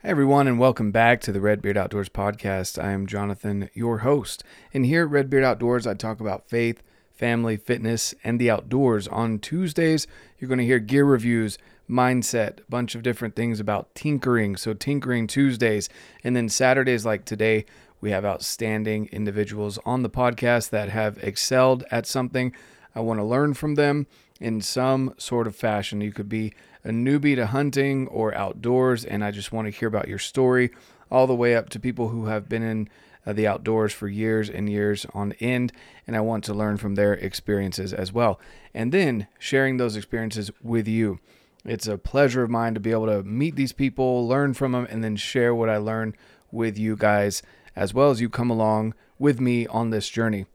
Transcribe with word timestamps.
Hey 0.00 0.10
everyone, 0.10 0.46
and 0.46 0.60
welcome 0.60 0.92
back 0.92 1.20
to 1.22 1.32
the 1.32 1.40
Redbeard 1.40 1.76
Outdoors 1.76 2.08
podcast. 2.08 2.80
I 2.80 2.92
am 2.92 3.08
Jonathan, 3.08 3.68
your 3.74 3.98
host. 3.98 4.44
And 4.72 4.86
here 4.86 5.02
at 5.02 5.10
Redbeard 5.10 5.42
Outdoors, 5.42 5.88
I 5.88 5.94
talk 5.94 6.20
about 6.20 6.48
faith, 6.48 6.84
family, 7.10 7.56
fitness, 7.56 8.14
and 8.22 8.40
the 8.40 8.48
outdoors. 8.48 9.08
On 9.08 9.40
Tuesdays, 9.40 10.06
you're 10.38 10.46
going 10.46 10.60
to 10.60 10.64
hear 10.64 10.78
gear 10.78 11.04
reviews, 11.04 11.58
mindset, 11.90 12.60
a 12.60 12.70
bunch 12.70 12.94
of 12.94 13.02
different 13.02 13.34
things 13.34 13.58
about 13.58 13.92
tinkering. 13.96 14.54
So, 14.54 14.72
tinkering 14.72 15.26
Tuesdays. 15.26 15.88
And 16.22 16.36
then 16.36 16.48
Saturdays, 16.48 17.04
like 17.04 17.24
today, 17.24 17.66
we 18.00 18.12
have 18.12 18.24
outstanding 18.24 19.08
individuals 19.10 19.80
on 19.84 20.04
the 20.04 20.10
podcast 20.10 20.70
that 20.70 20.90
have 20.90 21.18
excelled 21.24 21.82
at 21.90 22.06
something. 22.06 22.54
I 22.94 23.00
want 23.00 23.18
to 23.18 23.24
learn 23.24 23.52
from 23.52 23.74
them 23.74 24.06
in 24.38 24.60
some 24.60 25.14
sort 25.18 25.48
of 25.48 25.56
fashion. 25.56 26.00
You 26.00 26.12
could 26.12 26.28
be 26.28 26.54
a 26.84 26.90
newbie 26.90 27.36
to 27.36 27.46
hunting 27.46 28.06
or 28.08 28.34
outdoors, 28.34 29.04
and 29.04 29.24
I 29.24 29.30
just 29.30 29.52
want 29.52 29.66
to 29.66 29.76
hear 29.76 29.88
about 29.88 30.08
your 30.08 30.18
story, 30.18 30.70
all 31.10 31.26
the 31.26 31.34
way 31.34 31.56
up 31.56 31.68
to 31.70 31.80
people 31.80 32.08
who 32.08 32.26
have 32.26 32.48
been 32.48 32.62
in 32.62 32.88
uh, 33.26 33.32
the 33.32 33.46
outdoors 33.46 33.92
for 33.92 34.08
years 34.08 34.48
and 34.48 34.70
years 34.70 35.06
on 35.12 35.32
end, 35.40 35.72
and 36.06 36.16
I 36.16 36.20
want 36.20 36.44
to 36.44 36.54
learn 36.54 36.76
from 36.76 36.94
their 36.94 37.14
experiences 37.14 37.92
as 37.92 38.12
well. 38.12 38.40
And 38.74 38.92
then 38.92 39.26
sharing 39.38 39.76
those 39.76 39.96
experiences 39.96 40.50
with 40.62 40.88
you. 40.88 41.20
It's 41.64 41.86
a 41.86 41.98
pleasure 41.98 42.42
of 42.42 42.50
mine 42.50 42.74
to 42.74 42.80
be 42.80 42.92
able 42.92 43.06
to 43.06 43.22
meet 43.22 43.56
these 43.56 43.72
people, 43.72 44.26
learn 44.26 44.54
from 44.54 44.72
them, 44.72 44.86
and 44.88 45.02
then 45.04 45.16
share 45.16 45.54
what 45.54 45.68
I 45.68 45.76
learn 45.76 46.14
with 46.50 46.78
you 46.78 46.96
guys 46.96 47.42
as 47.76 47.92
well 47.94 48.10
as 48.10 48.20
you 48.20 48.28
come 48.28 48.50
along 48.50 48.94
with 49.18 49.40
me 49.40 49.66
on 49.66 49.90
this 49.90 50.08
journey. 50.08 50.46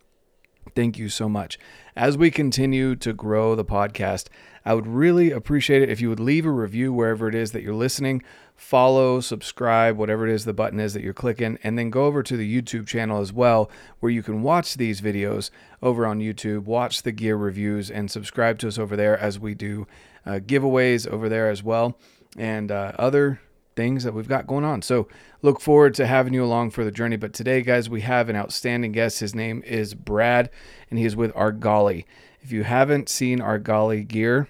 Thank 0.75 0.97
you 0.97 1.09
so 1.09 1.29
much. 1.29 1.59
As 1.95 2.17
we 2.17 2.31
continue 2.31 2.95
to 2.95 3.13
grow 3.13 3.55
the 3.55 3.65
podcast, 3.65 4.27
I 4.65 4.73
would 4.73 4.87
really 4.87 5.31
appreciate 5.31 5.81
it 5.81 5.89
if 5.89 6.01
you 6.01 6.09
would 6.09 6.19
leave 6.19 6.45
a 6.45 6.51
review 6.51 6.93
wherever 6.93 7.27
it 7.27 7.35
is 7.35 7.51
that 7.51 7.63
you're 7.63 7.73
listening, 7.73 8.23
follow, 8.55 9.19
subscribe, 9.19 9.97
whatever 9.97 10.27
it 10.27 10.33
is 10.33 10.45
the 10.45 10.53
button 10.53 10.79
is 10.79 10.93
that 10.93 11.03
you're 11.03 11.13
clicking, 11.13 11.59
and 11.63 11.77
then 11.77 11.89
go 11.89 12.05
over 12.05 12.23
to 12.23 12.37
the 12.37 12.61
YouTube 12.61 12.87
channel 12.87 13.19
as 13.19 13.33
well, 13.33 13.69
where 13.99 14.11
you 14.11 14.23
can 14.23 14.41
watch 14.41 14.75
these 14.75 15.01
videos 15.01 15.49
over 15.81 16.07
on 16.07 16.19
YouTube, 16.19 16.63
watch 16.63 17.03
the 17.03 17.11
gear 17.11 17.35
reviews, 17.35 17.91
and 17.91 18.09
subscribe 18.09 18.57
to 18.59 18.67
us 18.67 18.79
over 18.79 18.95
there 18.95 19.17
as 19.17 19.37
we 19.37 19.53
do 19.53 19.85
uh, 20.25 20.39
giveaways 20.39 21.07
over 21.07 21.27
there 21.27 21.49
as 21.49 21.61
well, 21.61 21.97
and 22.37 22.71
uh, 22.71 22.93
other 22.97 23.41
things 23.75 24.03
that 24.03 24.13
we've 24.13 24.27
got 24.27 24.47
going 24.47 24.63
on. 24.63 24.81
So 24.81 25.07
look 25.41 25.59
forward 25.59 25.93
to 25.95 26.07
having 26.07 26.33
you 26.33 26.43
along 26.43 26.71
for 26.71 26.83
the 26.83 26.91
journey. 26.91 27.15
But 27.15 27.33
today, 27.33 27.61
guys, 27.61 27.89
we 27.89 28.01
have 28.01 28.29
an 28.29 28.35
outstanding 28.35 28.91
guest. 28.91 29.19
His 29.19 29.35
name 29.35 29.63
is 29.65 29.93
Brad, 29.93 30.49
and 30.89 30.99
he 30.99 31.05
is 31.05 31.15
with 31.15 31.33
Argali. 31.33 32.05
If 32.41 32.51
you 32.51 32.63
haven't 32.63 33.09
seen 33.09 33.39
Argali 33.39 34.07
gear, 34.07 34.47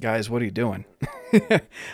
guys, 0.00 0.30
what 0.30 0.42
are 0.42 0.44
you 0.44 0.50
doing? 0.50 0.84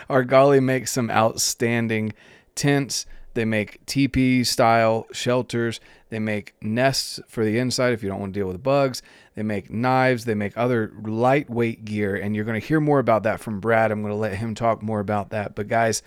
Argali 0.09 0.61
makes 0.61 0.91
some 0.91 1.09
outstanding 1.09 2.13
tents. 2.55 3.05
They 3.33 3.45
make 3.45 3.83
teepee 3.85 4.43
style 4.43 5.07
shelters. 5.11 5.79
They 6.09 6.19
make 6.19 6.53
nests 6.61 7.19
for 7.27 7.43
the 7.43 7.57
inside 7.57 7.93
if 7.93 8.03
you 8.03 8.09
don't 8.09 8.19
want 8.19 8.33
to 8.33 8.39
deal 8.39 8.47
with 8.47 8.61
bugs. 8.61 9.01
They 9.35 9.43
make 9.43 9.69
knives. 9.69 10.25
They 10.25 10.35
make 10.35 10.57
other 10.57 10.93
lightweight 11.01 11.85
gear. 11.85 12.15
And 12.15 12.35
you're 12.35 12.45
going 12.45 12.59
to 12.59 12.67
hear 12.67 12.79
more 12.79 12.99
about 12.99 13.23
that 13.23 13.39
from 13.39 13.59
Brad. 13.59 13.91
I'm 13.91 14.01
going 14.01 14.13
to 14.13 14.17
let 14.17 14.35
him 14.35 14.55
talk 14.55 14.81
more 14.81 14.99
about 14.99 15.29
that. 15.31 15.55
But 15.55 15.67
guys, 15.67 16.03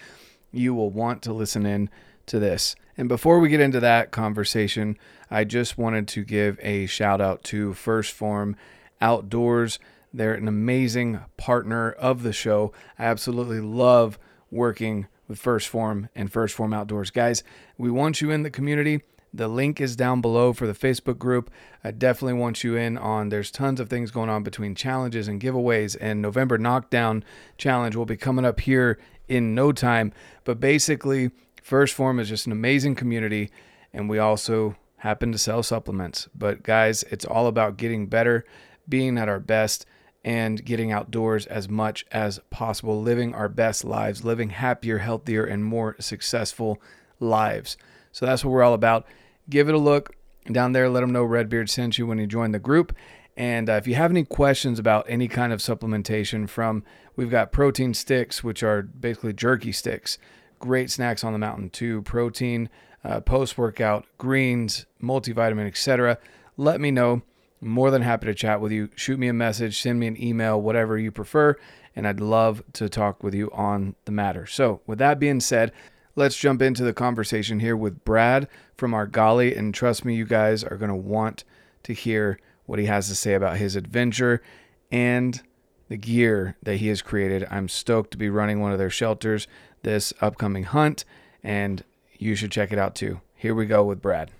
you 0.52 0.74
will 0.74 0.90
want 0.90 1.22
to 1.22 1.32
listen 1.32 1.66
in 1.66 1.90
to 2.26 2.38
this. 2.38 2.76
And 2.96 3.08
before 3.08 3.40
we 3.40 3.48
get 3.48 3.60
into 3.60 3.80
that 3.80 4.10
conversation, 4.10 4.96
I 5.30 5.44
just 5.44 5.76
wanted 5.76 6.08
to 6.08 6.24
give 6.24 6.58
a 6.62 6.86
shout 6.86 7.20
out 7.20 7.42
to 7.44 7.72
1st 7.72 8.12
Phorm 8.12 8.56
Outdoors. 9.00 9.78
They're 10.14 10.34
an 10.34 10.48
amazing 10.48 11.20
partner 11.36 11.92
of 11.92 12.22
the 12.22 12.32
show. 12.32 12.72
I 12.98 13.04
absolutely 13.04 13.60
love 13.60 14.18
working 14.50 15.08
with 15.28 15.42
1st 15.42 15.66
Phorm 15.66 16.08
and 16.14 16.32
1st 16.32 16.52
Phorm 16.52 16.72
Outdoors. 16.72 17.10
Guys, 17.10 17.42
we 17.76 17.90
want 17.90 18.20
you 18.20 18.30
in 18.30 18.44
the 18.44 18.50
community. 18.50 19.02
The 19.34 19.48
link 19.48 19.80
is 19.80 19.96
down 19.96 20.20
below 20.20 20.52
for 20.52 20.66
the 20.66 20.72
Facebook 20.72 21.18
group. 21.18 21.50
I 21.84 21.90
definitely 21.90 22.40
want 22.40 22.64
you 22.64 22.76
in 22.76 22.96
on 22.96 23.28
there's 23.28 23.50
tons 23.50 23.80
of 23.80 23.88
things 23.88 24.10
going 24.10 24.30
on 24.30 24.42
between 24.42 24.74
challenges 24.74 25.28
and 25.28 25.40
giveaways 25.40 25.96
and 26.00 26.22
November 26.22 26.58
knockdown 26.58 27.24
challenge 27.58 27.96
will 27.96 28.06
be 28.06 28.16
coming 28.16 28.44
up 28.44 28.60
here 28.60 28.98
in 29.28 29.54
no 29.54 29.72
time. 29.72 30.12
But 30.44 30.60
basically, 30.60 31.30
1st 31.62 31.92
Phorm 31.92 32.20
is 32.20 32.28
just 32.28 32.46
an 32.46 32.52
amazing 32.52 32.94
community 32.94 33.50
and 33.92 34.08
we 34.08 34.18
also 34.18 34.76
happen 34.98 35.32
to 35.32 35.38
sell 35.38 35.62
supplements. 35.62 36.28
But 36.34 36.62
guys, 36.62 37.02
it's 37.04 37.24
all 37.24 37.46
about 37.46 37.76
getting 37.76 38.06
better, 38.06 38.44
being 38.88 39.18
at 39.18 39.28
our 39.28 39.40
best 39.40 39.86
and 40.24 40.64
getting 40.64 40.90
outdoors 40.90 41.46
as 41.46 41.68
much 41.68 42.04
as 42.10 42.40
possible, 42.50 43.00
living 43.00 43.34
our 43.34 43.48
best 43.48 43.84
lives, 43.84 44.24
living 44.24 44.50
happier, 44.50 44.98
healthier, 44.98 45.44
and 45.44 45.64
more 45.64 45.94
successful 46.00 46.82
lives. 47.20 47.76
So 48.10 48.26
that's 48.26 48.44
what 48.44 48.50
we're 48.50 48.64
all 48.64 48.74
about. 48.74 49.06
Give 49.48 49.68
it 49.68 49.74
a 49.74 49.78
look 49.78 50.14
down 50.50 50.72
there. 50.72 50.88
Let 50.88 51.00
them 51.00 51.12
know 51.12 51.24
Redbeard 51.24 51.70
sent 51.70 51.98
you 51.98 52.06
when 52.06 52.18
you 52.18 52.26
join 52.26 52.52
the 52.52 52.58
group. 52.58 52.94
And 53.36 53.68
uh, 53.68 53.74
if 53.74 53.86
you 53.86 53.94
have 53.96 54.10
any 54.10 54.24
questions 54.24 54.78
about 54.78 55.04
any 55.08 55.28
kind 55.28 55.52
of 55.52 55.60
supplementation 55.60 56.48
from, 56.48 56.82
we've 57.16 57.30
got 57.30 57.52
protein 57.52 57.92
sticks, 57.92 58.42
which 58.42 58.62
are 58.62 58.82
basically 58.82 59.34
jerky 59.34 59.72
sticks, 59.72 60.18
great 60.58 60.90
snacks 60.90 61.22
on 61.22 61.32
the 61.32 61.38
mountain, 61.38 61.68
to 61.70 62.00
protein, 62.02 62.70
uh, 63.04 63.20
post 63.20 63.58
workout, 63.58 64.06
greens, 64.16 64.86
multivitamin, 65.02 65.66
etc. 65.66 66.18
Let 66.56 66.80
me 66.80 66.90
know 66.90 67.22
more 67.60 67.90
than 67.90 68.02
happy 68.02 68.26
to 68.26 68.34
chat 68.34 68.60
with 68.60 68.72
you. 68.72 68.88
Shoot 68.96 69.18
me 69.18 69.28
a 69.28 69.34
message, 69.34 69.80
send 69.80 70.00
me 70.00 70.06
an 70.06 70.22
email, 70.22 70.60
whatever 70.60 70.98
you 70.98 71.10
prefer, 71.12 71.56
and 71.94 72.06
I'd 72.06 72.20
love 72.20 72.62
to 72.74 72.88
talk 72.88 73.22
with 73.22 73.34
you 73.34 73.50
on 73.52 73.96
the 74.06 74.12
matter. 74.12 74.46
So, 74.46 74.80
with 74.86 74.98
that 74.98 75.18
being 75.18 75.40
said, 75.40 75.72
let's 76.16 76.36
jump 76.36 76.62
into 76.62 76.82
the 76.82 76.94
conversation 76.94 77.60
here 77.60 77.76
with 77.76 78.04
Brad 78.04 78.48
from 78.76 78.92
Argali. 78.92 79.56
And 79.56 79.72
trust 79.72 80.04
me, 80.04 80.16
you 80.16 80.24
guys 80.24 80.64
are 80.64 80.76
going 80.76 80.88
to 80.88 80.96
want 80.96 81.44
to 81.84 81.92
hear 81.92 82.40
what 82.64 82.78
he 82.78 82.86
has 82.86 83.08
to 83.08 83.14
say 83.14 83.34
about 83.34 83.58
his 83.58 83.76
adventure 83.76 84.42
and 84.90 85.40
the 85.88 85.96
gear 85.96 86.56
that 86.62 86.76
he 86.76 86.88
has 86.88 87.02
created. 87.02 87.46
I'm 87.50 87.68
stoked 87.68 88.10
to 88.12 88.18
be 88.18 88.30
running 88.30 88.60
one 88.60 88.72
of 88.72 88.78
their 88.78 88.90
shelters 88.90 89.46
this 89.82 90.12
upcoming 90.20 90.64
hunt, 90.64 91.04
and 91.44 91.84
you 92.18 92.34
should 92.34 92.50
check 92.50 92.72
it 92.72 92.78
out 92.78 92.96
too. 92.96 93.20
Here 93.36 93.54
we 93.54 93.66
go 93.66 93.84
with 93.84 94.02
Brad. 94.02 94.32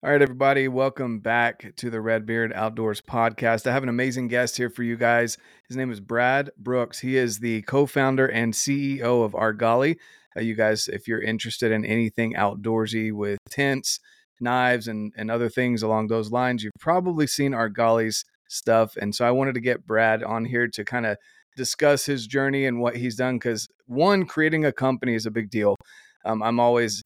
All 0.00 0.12
right, 0.12 0.22
everybody, 0.22 0.68
welcome 0.68 1.18
back 1.18 1.74
to 1.74 1.90
the 1.90 2.00
Redbeard 2.00 2.52
Outdoors 2.52 3.00
podcast. 3.00 3.66
I 3.66 3.72
have 3.72 3.82
an 3.82 3.88
amazing 3.88 4.28
guest 4.28 4.56
here 4.56 4.70
for 4.70 4.84
you 4.84 4.96
guys. 4.96 5.36
His 5.66 5.76
name 5.76 5.90
is 5.90 5.98
Brad 5.98 6.52
Brooks. 6.56 7.00
He 7.00 7.16
is 7.16 7.40
the 7.40 7.62
co 7.62 7.84
founder 7.84 8.28
and 8.28 8.52
CEO 8.52 9.24
of 9.24 9.32
Argali. 9.32 9.96
Uh, 10.36 10.40
you 10.40 10.54
guys, 10.54 10.86
if 10.86 11.08
you're 11.08 11.20
interested 11.20 11.72
in 11.72 11.84
anything 11.84 12.34
outdoorsy 12.34 13.12
with 13.12 13.40
tents, 13.50 13.98
knives, 14.38 14.86
and, 14.86 15.12
and 15.16 15.32
other 15.32 15.48
things 15.48 15.82
along 15.82 16.06
those 16.06 16.30
lines, 16.30 16.62
you've 16.62 16.74
probably 16.78 17.26
seen 17.26 17.50
Argali's 17.50 18.24
stuff. 18.48 18.96
And 18.96 19.12
so 19.12 19.24
I 19.24 19.32
wanted 19.32 19.54
to 19.54 19.60
get 19.60 19.84
Brad 19.84 20.22
on 20.22 20.44
here 20.44 20.68
to 20.68 20.84
kind 20.84 21.06
of 21.06 21.16
discuss 21.56 22.06
his 22.06 22.28
journey 22.28 22.66
and 22.66 22.78
what 22.78 22.94
he's 22.94 23.16
done 23.16 23.34
because, 23.34 23.66
one, 23.86 24.26
creating 24.26 24.64
a 24.64 24.70
company 24.70 25.16
is 25.16 25.26
a 25.26 25.32
big 25.32 25.50
deal. 25.50 25.74
Um, 26.24 26.40
I'm 26.40 26.60
always 26.60 27.02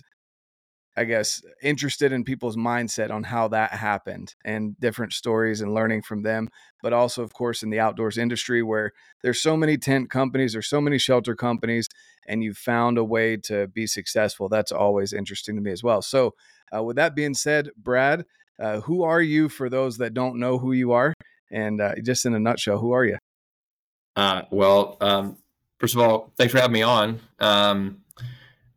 I 0.97 1.05
guess, 1.05 1.43
interested 1.63 2.13
in 2.13 2.23
people's 2.23 2.57
mindset 2.57 3.11
on 3.11 3.23
how 3.23 3.49
that 3.49 3.73
happened 3.73 4.35
and 4.45 4.79
different 4.79 5.15
stories 5.15 5.63
and 5.63 5.73
learning 5.73 6.03
from 6.03 6.23
them. 6.23 6.51
But 6.83 6.93
also, 6.93 7.23
of 7.23 7.33
course, 7.33 7.63
in 7.63 7.71
the 7.71 7.81
outdoors 7.81 8.19
industry 8.19 8.63
where 8.63 8.93
there's 9.23 9.41
so 9.41 9.57
many 9.57 9.79
tent 9.79 10.11
companies, 10.11 10.53
there's 10.53 10.69
so 10.69 10.83
many 10.83 10.99
shelter 10.99 11.35
companies, 11.35 11.89
and 12.27 12.45
you've 12.45 12.59
found 12.59 12.99
a 12.99 13.05
way 13.05 13.39
to 13.39 13.69
be 13.69 13.87
successful. 13.87 14.49
That's 14.49 14.73
always 14.73 15.15
interesting 15.15 15.57
to 15.57 15.63
me 15.63 15.73
as 15.73 15.83
well. 15.83 16.03
So, 16.03 16.35
uh, 16.75 16.83
with 16.83 16.97
that 16.97 17.15
being 17.15 17.35
said, 17.35 17.71
Brad, 17.77 18.25
uh, 18.59 18.81
who 18.81 19.03
are 19.03 19.21
you 19.21 19.49
for 19.49 19.71
those 19.71 19.99
that 19.99 20.15
don't 20.15 20.39
know 20.39 20.59
who 20.59 20.73
you 20.73 20.93
are? 20.93 21.15
And 21.51 21.81
uh, 21.81 21.95
just 22.03 22.27
in 22.27 22.35
a 22.35 22.39
nutshell, 22.39 22.79
who 22.79 22.93
are 22.93 23.05
you? 23.05 23.19
Uh, 24.15 24.43
well, 24.51 24.99
um, 25.01 25.39
first 25.79 25.95
of 25.95 26.01
all, 26.01 26.33
thanks 26.37 26.53
for 26.53 26.61
having 26.61 26.75
me 26.75 26.83
on. 26.83 27.21
Um, 27.39 28.02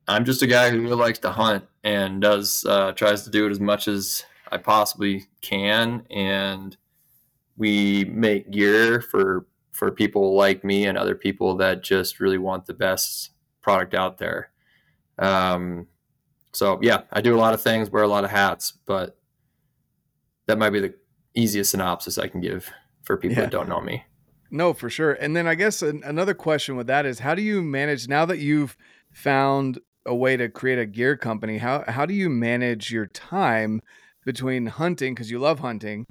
I'm 0.08 0.26
just 0.26 0.42
a 0.42 0.48
guy 0.48 0.70
who 0.70 0.82
really 0.82 0.96
likes 0.96 1.20
to 1.20 1.32
hunt 1.32 1.66
and 1.84 2.22
does 2.22 2.66
uh, 2.68 2.92
tries 2.92 3.24
to 3.24 3.30
do 3.30 3.48
it 3.48 3.52
as 3.52 3.60
much 3.60 3.88
as 3.88 4.24
I 4.52 4.58
possibly 4.58 5.26
can. 5.42 6.06
And 6.12 6.78
we 7.58 8.06
make 8.06 8.52
gear 8.52 9.02
for 9.02 9.48
for 9.72 9.92
people 9.92 10.36
like 10.36 10.64
me 10.64 10.86
and 10.86 10.98
other 10.98 11.16
people 11.16 11.58
that 11.58 11.84
just 11.84 12.20
really 12.20 12.38
want 12.38 12.66
the 12.66 12.74
best 12.74 13.32
product 13.62 13.94
out 13.94 14.18
there. 14.18 14.52
Um, 15.18 15.88
so 16.54 16.80
yeah, 16.82 17.02
I 17.12 17.22
do 17.22 17.36
a 17.36 17.40
lot 17.40 17.54
of 17.54 17.62
things, 17.62 17.90
wear 17.90 18.04
a 18.04 18.08
lot 18.08 18.24
of 18.24 18.30
hats, 18.30 18.74
but 18.86 19.18
that 20.48 20.58
might 20.58 20.70
be 20.70 20.80
the 20.80 20.94
easiest 21.34 21.72
synopsis 21.72 22.18
I 22.18 22.28
can 22.28 22.40
give 22.40 22.72
for 23.04 23.18
people 23.18 23.36
yeah. 23.36 23.42
that 23.44 23.52
don't 23.52 23.68
know 23.68 23.82
me. 23.82 24.06
No, 24.50 24.74
for 24.74 24.90
sure. 24.90 25.14
And 25.14 25.36
then 25.36 25.48
I 25.48 25.56
guess 25.56 25.82
another 25.82 26.34
question 26.34 26.78
with 26.78 26.88
that 26.88 27.06
is 27.06 27.20
how 27.20 27.36
do 27.36 27.42
you 27.42 27.62
manage 27.62 28.08
now 28.08 28.26
that 28.26 28.38
you've 28.38 28.78
found 29.12 29.80
a 30.06 30.16
way 30.16 30.38
to 30.38 30.50
create 30.50 30.80
a 30.80 30.86
gear 30.86 31.18
company, 31.18 31.58
how 31.58 31.84
how 31.88 32.06
do 32.06 32.14
you 32.14 32.30
manage 32.30 32.92
your 32.92 33.08
time 33.08 33.82
between 34.26 34.68
hunting 34.68 35.14
because 35.14 35.30
you 35.30 35.40
love 35.40 35.60
hunting 35.60 36.06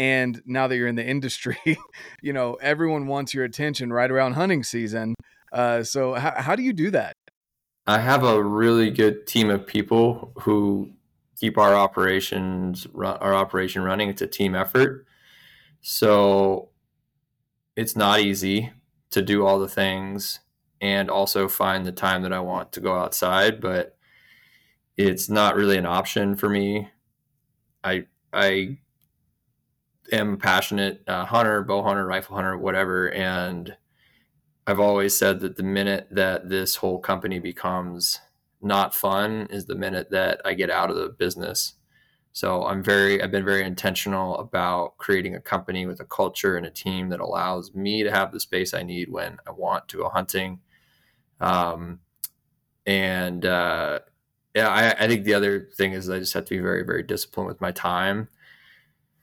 and 0.00 0.40
now 0.46 0.66
that 0.66 0.76
you're 0.76 0.88
in 0.88 0.96
the 0.96 1.06
industry, 1.06 1.58
you 2.22 2.32
know, 2.32 2.54
everyone 2.54 3.06
wants 3.06 3.34
your 3.34 3.44
attention 3.44 3.92
right 3.92 4.10
around 4.10 4.32
hunting 4.32 4.62
season. 4.62 5.14
Uh, 5.52 5.82
so 5.82 6.14
how, 6.14 6.32
how 6.36 6.56
do 6.56 6.62
you 6.62 6.72
do 6.72 6.90
that? 6.90 7.16
I 7.86 7.98
have 7.98 8.24
a 8.24 8.42
really 8.42 8.90
good 8.90 9.26
team 9.26 9.50
of 9.50 9.66
people 9.66 10.32
who 10.40 10.90
keep 11.38 11.58
our 11.58 11.74
operations 11.74 12.86
our 12.94 13.34
operation 13.34 13.82
running. 13.82 14.08
It's 14.08 14.22
a 14.22 14.26
team 14.26 14.54
effort. 14.54 15.06
So 15.82 16.70
it's 17.76 17.96
not 17.96 18.20
easy 18.20 18.72
to 19.10 19.20
do 19.20 19.44
all 19.44 19.58
the 19.58 19.68
things 19.68 20.40
and 20.80 21.10
also 21.10 21.48
find 21.48 21.84
the 21.84 21.92
time 21.92 22.22
that 22.22 22.32
I 22.32 22.40
want 22.40 22.72
to 22.72 22.80
go 22.80 22.98
outside, 22.98 23.60
but 23.60 23.96
it's 24.96 25.28
not 25.28 25.56
really 25.56 25.76
an 25.76 25.86
option 25.86 26.36
for 26.36 26.48
me. 26.48 26.88
I 27.84 28.06
I 28.32 28.78
am 30.12 30.34
a 30.34 30.36
passionate 30.36 31.02
uh, 31.06 31.24
hunter, 31.24 31.62
bow 31.62 31.82
hunter, 31.82 32.06
rifle 32.06 32.36
hunter, 32.36 32.56
whatever, 32.56 33.10
and 33.12 33.76
I've 34.66 34.80
always 34.80 35.16
said 35.16 35.40
that 35.40 35.56
the 35.56 35.62
minute 35.62 36.08
that 36.10 36.48
this 36.48 36.76
whole 36.76 36.98
company 36.98 37.38
becomes 37.38 38.20
not 38.62 38.94
fun 38.94 39.48
is 39.50 39.66
the 39.66 39.74
minute 39.74 40.10
that 40.10 40.40
I 40.44 40.54
get 40.54 40.70
out 40.70 40.90
of 40.90 40.96
the 40.96 41.08
business. 41.08 41.74
So 42.32 42.64
I'm 42.66 42.82
very 42.82 43.22
I've 43.22 43.32
been 43.32 43.44
very 43.44 43.64
intentional 43.64 44.38
about 44.38 44.96
creating 44.98 45.34
a 45.34 45.40
company 45.40 45.86
with 45.86 46.00
a 46.00 46.04
culture 46.04 46.56
and 46.56 46.66
a 46.66 46.70
team 46.70 47.08
that 47.08 47.20
allows 47.20 47.74
me 47.74 48.02
to 48.04 48.10
have 48.10 48.32
the 48.32 48.40
space 48.40 48.72
I 48.72 48.82
need 48.82 49.10
when 49.10 49.38
I 49.46 49.50
want 49.50 49.88
to 49.88 49.96
go 49.98 50.08
hunting. 50.08 50.60
Um, 51.40 52.00
and 52.86 53.44
uh, 53.44 54.00
yeah, 54.54 54.68
I, 54.68 55.04
I 55.04 55.08
think 55.08 55.24
the 55.24 55.34
other 55.34 55.68
thing 55.76 55.92
is 55.92 56.08
I 56.10 56.18
just 56.18 56.34
have 56.34 56.44
to 56.46 56.54
be 56.54 56.60
very 56.60 56.84
very 56.84 57.02
disciplined 57.02 57.48
with 57.48 57.60
my 57.60 57.72
time. 57.72 58.28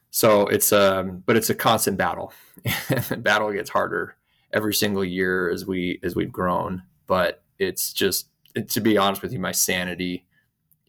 So 0.09 0.47
it's 0.47 0.71
um, 0.71 1.23
but 1.25 1.35
it's 1.35 1.49
a 1.49 1.55
constant 1.55 1.97
battle. 1.97 2.33
battle 3.17 3.51
gets 3.51 3.69
harder 3.69 4.15
every 4.53 4.73
single 4.73 5.03
year 5.03 5.49
as 5.49 5.65
we 5.65 5.99
as 6.03 6.15
we've 6.15 6.31
grown. 6.31 6.83
But 7.07 7.43
it's 7.59 7.93
just 7.93 8.29
to 8.67 8.79
be 8.79 8.97
honest 8.97 9.21
with 9.21 9.33
you, 9.33 9.39
my 9.39 9.51
sanity 9.51 10.25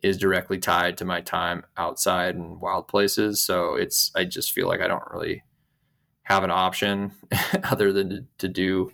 is 0.02 0.16
directly 0.16 0.58
tied 0.58 0.96
to 0.96 1.04
my 1.04 1.20
time 1.20 1.64
outside 1.76 2.36
and 2.36 2.60
wild 2.60 2.86
places. 2.88 3.42
So 3.42 3.74
it's 3.74 4.10
I 4.14 4.24
just 4.24 4.52
feel 4.52 4.68
like 4.68 4.80
I 4.80 4.88
don't 4.88 5.10
really 5.12 5.42
have 6.22 6.44
an 6.44 6.50
option 6.50 7.12
other 7.64 7.92
than 7.92 8.10
to, 8.10 8.24
to 8.38 8.48
do 8.48 8.92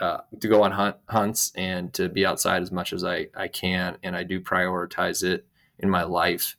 uh, 0.00 0.18
to 0.40 0.48
go 0.48 0.62
on 0.62 0.72
hunt, 0.72 0.96
hunts 1.08 1.52
and 1.56 1.92
to 1.94 2.08
be 2.08 2.24
outside 2.24 2.62
as 2.62 2.72
much 2.72 2.92
as 2.92 3.04
I, 3.04 3.28
I 3.34 3.48
can. 3.48 3.98
And 4.02 4.16
I 4.16 4.22
do 4.22 4.40
prioritize 4.40 5.22
it 5.22 5.46
in 5.78 5.90
my 5.90 6.04
life. 6.04 6.56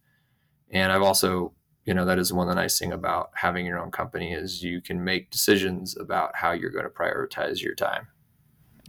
And 0.69 0.91
I've 0.91 1.01
also, 1.01 1.53
you 1.85 1.93
know, 1.93 2.05
that 2.05 2.19
is 2.19 2.31
one 2.31 2.47
of 2.47 2.55
the 2.55 2.61
nice 2.61 2.77
thing 2.77 2.93
about 2.93 3.31
having 3.33 3.65
your 3.65 3.79
own 3.79 3.91
company 3.91 4.33
is 4.33 4.63
you 4.63 4.81
can 4.81 5.03
make 5.03 5.31
decisions 5.31 5.97
about 5.97 6.35
how 6.35 6.51
you're 6.51 6.69
going 6.69 6.85
to 6.85 6.89
prioritize 6.89 7.61
your 7.61 7.75
time. 7.75 8.07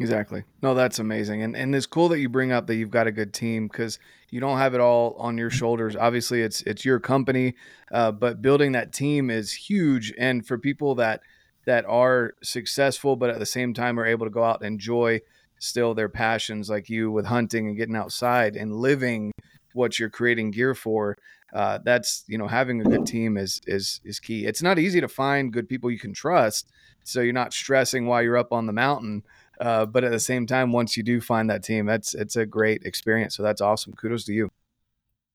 Exactly. 0.00 0.44
No, 0.62 0.74
that's 0.74 0.98
amazing. 0.98 1.42
And 1.42 1.54
and 1.54 1.74
it's 1.74 1.86
cool 1.86 2.08
that 2.08 2.18
you 2.18 2.28
bring 2.28 2.50
up 2.50 2.66
that 2.66 2.76
you've 2.76 2.90
got 2.90 3.06
a 3.06 3.12
good 3.12 3.34
team 3.34 3.68
because 3.68 3.98
you 4.30 4.40
don't 4.40 4.58
have 4.58 4.74
it 4.74 4.80
all 4.80 5.14
on 5.18 5.36
your 5.36 5.50
shoulders. 5.50 5.96
Obviously, 5.96 6.40
it's 6.40 6.62
it's 6.62 6.84
your 6.84 6.98
company, 6.98 7.54
uh, 7.92 8.10
but 8.10 8.40
building 8.40 8.72
that 8.72 8.92
team 8.92 9.30
is 9.30 9.52
huge. 9.52 10.12
And 10.18 10.46
for 10.46 10.56
people 10.56 10.94
that 10.96 11.20
that 11.64 11.84
are 11.86 12.34
successful, 12.42 13.16
but 13.16 13.30
at 13.30 13.38
the 13.38 13.46
same 13.46 13.74
time 13.74 13.98
are 13.98 14.06
able 14.06 14.26
to 14.26 14.30
go 14.30 14.44
out 14.44 14.60
and 14.60 14.66
enjoy 14.66 15.20
still 15.58 15.94
their 15.94 16.08
passions, 16.08 16.68
like 16.68 16.90
you 16.90 17.10
with 17.10 17.26
hunting 17.26 17.68
and 17.68 17.76
getting 17.76 17.96
outside 17.96 18.56
and 18.56 18.74
living 18.74 19.32
what 19.74 19.98
you're 19.98 20.10
creating 20.10 20.50
gear 20.50 20.74
for. 20.74 21.16
Uh, 21.52 21.78
that's 21.84 22.24
you 22.26 22.38
know 22.38 22.48
having 22.48 22.80
a 22.80 22.84
good 22.84 23.06
team 23.06 23.36
is 23.36 23.60
is 23.66 24.00
is 24.04 24.18
key. 24.18 24.46
It's 24.46 24.62
not 24.62 24.78
easy 24.78 25.00
to 25.00 25.08
find 25.08 25.52
good 25.52 25.68
people 25.68 25.90
you 25.90 25.98
can 25.98 26.14
trust, 26.14 26.68
so 27.04 27.20
you're 27.20 27.32
not 27.32 27.52
stressing 27.52 28.06
while 28.06 28.22
you're 28.22 28.38
up 28.38 28.52
on 28.52 28.66
the 28.66 28.72
mountain. 28.72 29.22
Uh, 29.60 29.86
but 29.86 30.02
at 30.02 30.10
the 30.10 30.18
same 30.18 30.46
time, 30.46 30.72
once 30.72 30.96
you 30.96 31.02
do 31.02 31.20
find 31.20 31.50
that 31.50 31.62
team, 31.62 31.86
that's 31.86 32.14
it's 32.14 32.36
a 32.36 32.46
great 32.46 32.82
experience. 32.84 33.36
So 33.36 33.42
that's 33.42 33.60
awesome. 33.60 33.92
Kudos 33.92 34.24
to 34.24 34.32
you. 34.32 34.50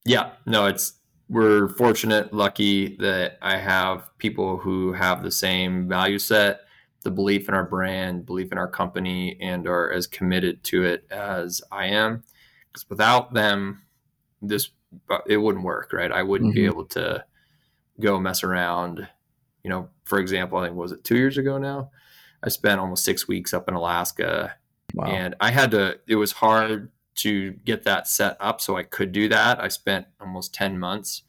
Yeah, 0.05 0.31
no, 0.45 0.65
it's 0.65 0.93
we're 1.29 1.67
fortunate, 1.69 2.33
lucky 2.33 2.95
that 2.97 3.37
I 3.41 3.57
have 3.57 4.09
people 4.17 4.57
who 4.57 4.93
have 4.93 5.23
the 5.23 5.31
same 5.31 5.87
value 5.87 6.19
set, 6.19 6.61
the 7.03 7.11
belief 7.11 7.47
in 7.49 7.53
our 7.53 7.65
brand, 7.65 8.25
belief 8.25 8.51
in 8.51 8.57
our 8.57 8.67
company, 8.67 9.37
and 9.41 9.67
are 9.67 9.91
as 9.91 10.07
committed 10.07 10.63
to 10.65 10.83
it 10.83 11.05
as 11.11 11.61
I 11.71 11.87
am. 11.87 12.23
Because 12.71 12.89
without 12.89 13.33
them, 13.33 13.83
this 14.41 14.69
it 15.27 15.37
wouldn't 15.37 15.65
work, 15.65 15.91
right? 15.91 16.11
I 16.11 16.23
wouldn't 16.23 16.51
mm-hmm. 16.51 16.61
be 16.61 16.65
able 16.65 16.85
to 16.85 17.25
go 17.99 18.19
mess 18.19 18.43
around. 18.43 19.07
You 19.63 19.69
know, 19.69 19.89
for 20.05 20.19
example, 20.19 20.59
I 20.59 20.65
think 20.65 20.77
was 20.77 20.93
it 20.93 21.03
two 21.03 21.17
years 21.17 21.37
ago 21.37 21.57
now. 21.57 21.91
I 22.43 22.49
spent 22.49 22.79
almost 22.79 23.03
six 23.03 23.27
weeks 23.27 23.53
up 23.53 23.67
in 23.67 23.73
Alaska, 23.73 24.55
wow. 24.93 25.07
and 25.07 25.35
I 25.41 25.51
had 25.51 25.71
to. 25.71 25.99
It 26.07 26.15
was 26.15 26.31
hard 26.31 26.89
to 27.17 27.51
get 27.65 27.83
that 27.83 28.07
set 28.07 28.37
up 28.39 28.61
so 28.61 28.77
I 28.77 28.83
could 28.83 29.11
do 29.11 29.27
that. 29.29 29.59
I 29.59 29.67
spent 29.67 30.07
almost 30.19 30.53
10 30.53 30.79
months 30.79 31.23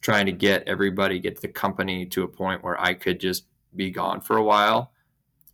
trying 0.00 0.26
to 0.26 0.32
get 0.32 0.66
everybody, 0.68 1.18
get 1.18 1.40
the 1.40 1.48
company 1.48 2.06
to 2.06 2.22
a 2.22 2.28
point 2.28 2.62
where 2.62 2.80
I 2.80 2.94
could 2.94 3.18
just 3.18 3.46
be 3.74 3.90
gone 3.90 4.20
for 4.20 4.36
a 4.36 4.42
while. 4.42 4.92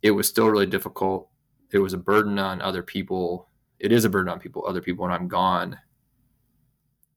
It 0.01 0.11
was 0.11 0.27
still 0.27 0.47
really 0.47 0.65
difficult. 0.65 1.29
It 1.71 1.79
was 1.79 1.93
a 1.93 1.97
burden 1.97 2.37
on 2.37 2.61
other 2.61 2.83
people. 2.83 3.49
It 3.79 3.91
is 3.91 4.05
a 4.05 4.09
burden 4.09 4.31
on 4.31 4.39
people, 4.39 4.63
other 4.67 4.81
people 4.81 5.03
when 5.03 5.11
I'm 5.11 5.27
gone. 5.27 5.79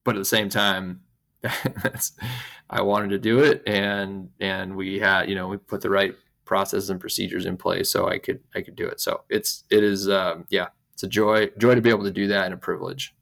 But 0.05 0.17
at 0.17 0.19
the 0.19 0.25
same 0.25 0.49
time, 0.49 1.03
I 2.71 2.83
wanted 2.83 3.11
to 3.11 3.19
do 3.19 3.41
it 3.41 3.63
and 3.67 4.31
and 4.41 4.77
we 4.77 4.99
had, 4.99 5.29
you 5.29 5.35
know, 5.35 5.49
we 5.49 5.59
put 5.59 5.81
the 5.81 5.91
right 5.91 6.15
processes 6.45 6.91
and 6.91 7.01
procedures 7.01 7.45
in 7.45 7.57
place 7.57 7.91
so 7.91 8.09
I 8.09 8.19
could 8.19 8.41
I 8.55 8.63
could 8.63 8.77
do 8.77 8.87
it. 8.87 9.01
So 9.01 9.23
it's 9.29 9.65
it 9.69 9.85
is 9.85 10.09
um, 10.09 10.47
yeah, 10.49 10.69
it's 10.97 11.03
a 11.03 11.09
joy 11.09 11.51
joy 11.59 11.75
to 11.75 11.83
be 11.83 11.91
able 11.91 12.05
to 12.05 12.11
do 12.11 12.27
that 12.29 12.47
and 12.47 12.55
a 12.55 12.57
privilege. 12.57 13.15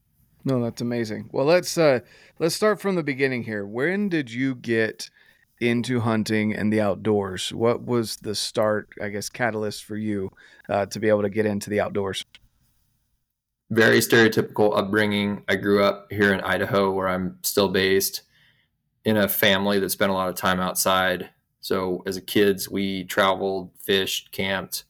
No, 0.44 0.62
that's 0.62 0.80
amazing. 0.80 1.28
Well, 1.32 1.44
let's 1.44 1.76
uh 1.76 2.00
let's 2.38 2.54
start 2.54 2.80
from 2.80 2.94
the 2.94 3.02
beginning 3.02 3.42
here. 3.42 3.66
When 3.66 4.08
did 4.08 4.30
you 4.30 4.54
get 4.54 5.10
into 5.60 5.98
hunting 5.98 6.54
and 6.54 6.72
the 6.72 6.80
outdoors? 6.80 7.52
What 7.52 7.84
was 7.84 8.18
the 8.18 8.36
start, 8.36 8.90
I 9.02 9.08
guess, 9.08 9.28
catalyst 9.28 9.82
for 9.82 9.96
you 9.96 10.30
uh, 10.68 10.86
to 10.86 11.00
be 11.00 11.08
able 11.08 11.22
to 11.22 11.28
get 11.28 11.46
into 11.46 11.68
the 11.68 11.80
outdoors? 11.80 12.24
Very 13.70 13.98
stereotypical 13.98 14.78
upbringing. 14.78 15.42
I 15.48 15.56
grew 15.56 15.82
up 15.82 16.12
here 16.12 16.32
in 16.32 16.42
Idaho, 16.42 16.92
where 16.92 17.08
I'm 17.08 17.38
still 17.42 17.68
based, 17.68 18.22
in 19.04 19.16
a 19.16 19.26
family 19.26 19.80
that 19.80 19.90
spent 19.90 20.12
a 20.12 20.14
lot 20.14 20.28
of 20.28 20.36
time 20.36 20.60
outside. 20.60 21.30
So 21.60 22.04
as 22.06 22.16
a 22.16 22.20
kids, 22.20 22.68
we 22.68 23.02
traveled, 23.04 23.72
fished, 23.80 24.30
camped 24.30 24.84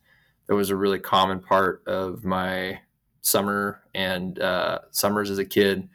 that 0.46 0.55
was 0.55 0.70
a 0.70 0.76
really 0.76 0.99
common 0.99 1.41
part 1.41 1.82
of 1.87 2.25
my 2.25 2.81
summer 3.20 3.82
and 3.94 4.38
uh, 4.38 4.81
summers 4.91 5.31
as 5.31 5.38
a 5.38 5.44
kid. 5.44 5.88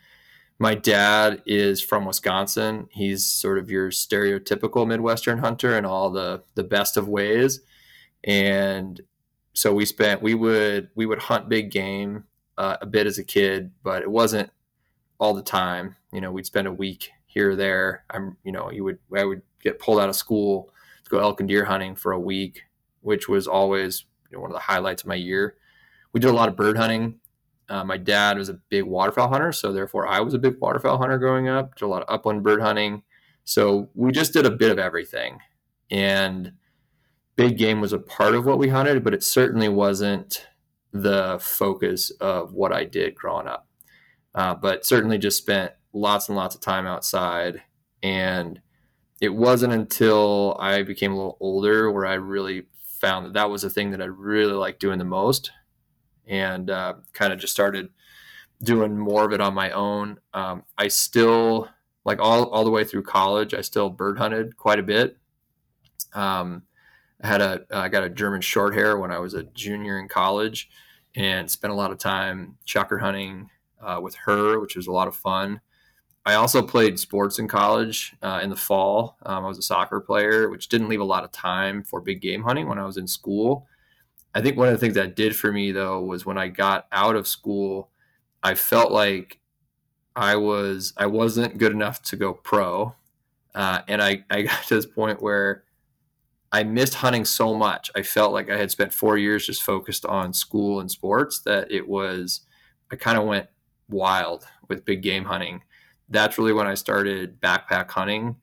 My 0.58 0.76
dad 0.76 1.42
is 1.46 1.82
from 1.82 2.06
Wisconsin. 2.06 2.90
He's 2.92 3.26
sort 3.26 3.60
of 3.60 3.70
your 3.70 3.92
stereotypical 3.92 4.86
Midwestern 4.88 5.38
hunter 5.38 5.78
in 5.78 5.86
all 5.86 6.10
the 6.10 6.44
the 6.56 6.64
best 6.64 6.98
of 6.98 7.08
ways, 7.08 7.62
and 8.24 9.00
so 9.54 9.74
we 9.74 9.86
spent 9.86 10.22
we 10.22 10.34
would 10.34 10.90
we 10.96 11.06
would 11.06 11.20
hunt 11.20 11.48
big 11.48 11.72
game 11.72 12.26
uh, 12.58 12.78
a 12.82 12.86
bit 12.86 13.08
as 13.08 13.18
a 13.18 13.24
kid, 13.24 13.72
but 13.84 14.02
it 14.02 14.12
wasn't 14.12 14.52
all 15.20 15.34
the 15.34 15.42
time. 15.42 15.96
You 16.12 16.20
know, 16.20 16.32
we'd 16.32 16.46
spend 16.46 16.68
a 16.68 16.74
week 16.74 17.12
here 17.26 17.52
or 17.52 17.56
there. 17.56 18.04
I'm 18.10 18.36
you 18.44 18.52
know 18.52 18.70
you 18.70 18.84
would 18.84 19.00
I 19.16 19.24
would 19.24 19.42
get 19.64 19.80
pulled 19.80 20.00
out 20.00 20.10
of 20.10 20.16
school 20.16 20.74
to 21.06 21.10
go 21.10 21.20
elk 21.20 21.40
and 21.40 21.48
deer 21.48 21.66
hunting 21.66 21.96
for 21.96 22.12
a 22.12 22.20
week, 22.20 22.64
which 23.02 23.30
was 23.30 23.48
always 23.48 24.04
one 24.38 24.50
of 24.50 24.56
the 24.56 24.60
highlights 24.60 25.04
of 25.04 25.08
my 25.08 25.16
year. 25.16 25.56
We 26.14 26.20
did 26.20 26.30
a 26.30 26.34
lot 26.34 26.50
of 26.50 26.56
bird 26.56 26.78
hunting. 26.78 27.20
Uh, 27.70 27.84
my 27.84 27.98
dad 27.98 28.38
was 28.38 28.50
a 28.50 28.60
big 28.70 28.84
waterfowl 28.84 29.30
hunter, 29.30 29.52
so 29.52 29.72
therefore 29.72 30.08
I 30.08 30.20
was 30.22 30.34
a 30.34 30.40
big 30.40 30.56
waterfowl 30.60 30.98
hunter 30.98 31.18
growing 31.18 31.48
up. 31.48 31.76
Did 31.76 31.86
a 31.86 31.88
lot 31.88 32.02
of 32.02 32.14
upland 32.14 32.44
bird 32.44 32.62
hunting. 32.62 33.04
So 33.44 33.90
we 33.94 34.12
just 34.12 34.34
did 34.34 34.46
a 34.46 34.52
bit 34.52 34.72
of 34.72 34.80
everything, 34.80 35.40
and 35.92 36.54
big 37.36 37.58
game 37.58 37.80
was 37.80 37.94
a 37.94 38.00
part 38.00 38.36
of 38.36 38.46
what 38.46 38.58
we 38.58 38.70
hunted, 38.70 39.04
but 39.04 39.14
it 39.14 39.24
certainly 39.24 39.70
wasn't 39.70 40.48
the 40.92 41.38
focus 41.42 42.12
of 42.20 42.54
what 42.54 42.74
I 42.74 42.84
did 42.84 43.16
growing 43.16 43.48
up. 43.48 43.68
Uh, 44.34 44.56
but 44.56 44.86
certainly 44.86 45.18
just 45.18 45.38
spent 45.38 45.72
lots 45.94 46.28
and 46.28 46.36
lots 46.36 46.56
of 46.56 46.62
time 46.62 46.86
outside, 46.86 47.62
and 48.04 48.62
it 49.22 49.34
wasn't 49.34 49.74
until 49.74 50.56
I 50.60 50.84
became 50.84 51.12
a 51.12 51.16
little 51.16 51.38
older 51.40 51.92
where 51.92 52.06
I 52.06 52.16
really 52.16 52.64
found 53.00 53.26
that 53.26 53.34
that 53.34 53.50
was 53.50 53.62
the 53.62 53.70
thing 53.70 53.92
that 53.92 54.02
I 54.02 54.06
really 54.06 54.54
liked 54.54 54.80
doing 54.80 55.00
the 55.00 55.06
most, 55.06 55.52
and 56.28 56.70
uh, 56.70 56.96
kind 57.14 57.34
of 57.34 57.40
just 57.40 57.54
started 57.54 57.90
doing 58.64 58.98
more 58.98 59.26
of 59.26 59.34
it 59.34 59.42
on 59.42 59.54
my 59.54 59.72
own. 59.72 60.20
Um, 60.34 60.64
I 60.78 60.88
still 60.88 61.70
like 62.06 62.20
all 62.20 62.46
all 62.46 62.64
the 62.64 62.72
way 62.72 62.84
through 62.84 63.04
college. 63.04 63.54
I 63.54 63.62
still 63.62 63.90
bird 63.90 64.18
hunted 64.18 64.58
quite 64.58 64.80
a 64.80 64.84
bit. 64.84 65.18
Um, 66.14 66.64
I 67.22 67.28
had 67.28 67.42
a 67.42 67.66
I 67.72 67.90
got 67.90 68.04
a 68.04 68.10
German 68.10 68.42
short 68.42 68.74
hair 68.74 68.98
when 68.98 69.12
I 69.12 69.20
was 69.20 69.34
a 69.34 69.44
junior 69.44 70.00
in 70.00 70.08
college, 70.08 70.70
and 71.16 71.50
spent 71.50 71.74
a 71.74 71.76
lot 71.76 71.92
of 71.92 71.98
time 71.98 72.58
chukar 72.66 73.00
hunting 73.00 73.50
uh, 73.82 74.00
with 74.02 74.16
her, 74.16 74.60
which 74.60 74.76
was 74.76 74.88
a 74.88 74.92
lot 74.92 75.08
of 75.08 75.16
fun. 75.16 75.62
I 76.30 76.36
also 76.36 76.62
played 76.62 77.00
sports 77.00 77.40
in 77.40 77.48
college 77.48 78.16
uh, 78.22 78.40
in 78.44 78.50
the 78.50 78.56
fall. 78.56 79.18
Um, 79.26 79.46
I 79.46 79.48
was 79.48 79.58
a 79.58 79.64
soccer 79.64 80.00
player, 80.00 80.50
which 80.50 80.70
didn't 80.70 80.90
leave 80.90 81.02
a 81.02 81.06
lot 81.06 81.24
of 81.24 81.32
time 81.32 81.84
for 81.84 82.02
big 82.02 82.22
game 82.22 82.44
hunting 82.44 82.68
when 82.68 82.78
I 82.78 82.86
was 82.86 82.98
in 82.98 83.08
school. 83.08 83.68
I 84.36 84.42
think 84.42 84.56
one 84.56 84.68
of 84.68 84.74
the 84.74 84.78
things 84.78 84.94
that 84.94 85.16
did 85.16 85.36
for 85.36 85.52
me 85.52 85.72
though 85.72 86.02
was 86.02 86.26
when 86.26 86.38
I 86.38 86.48
got 86.48 86.88
out 86.92 87.16
of 87.16 87.28
school 87.28 87.90
I 88.44 88.56
felt 88.56 88.92
like 88.92 89.40
I 90.16 90.36
was 90.36 90.94
I 90.98 91.08
wasn't 91.08 91.58
good 91.58 91.72
enough 91.72 92.02
to 92.04 92.16
go 92.16 92.34
pro, 92.34 92.96
uh, 93.56 93.82
and 93.88 94.02
I 94.02 94.24
I 94.30 94.42
got 94.44 94.64
to 94.66 94.76
this 94.76 94.86
point 94.86 95.22
where 95.22 95.64
I 96.52 96.64
missed 96.64 96.96
hunting 96.96 97.26
so 97.26 97.54
much. 97.56 97.92
I 97.96 98.02
felt 98.04 98.34
like 98.34 98.50
I 98.50 98.58
had 98.58 98.72
spent 98.72 98.94
four 98.94 99.18
years 99.18 99.46
just 99.46 99.64
focused 99.64 100.06
on 100.06 100.34
school 100.34 100.80
and 100.80 100.90
sports 100.90 101.42
that 101.42 101.72
it 101.72 101.88
was 101.88 102.42
I 102.92 102.96
kind 102.96 103.18
of 103.18 103.26
went 103.26 103.48
wild 103.90 104.46
with 104.68 104.86
big 104.86 105.02
game 105.02 105.26
hunting. 105.26 105.62
That's 106.10 106.38
really 106.38 106.54
when 106.54 106.68
I 106.68 106.74
started 106.74 107.40
backpack 107.42 107.90
hunting, 107.90 108.36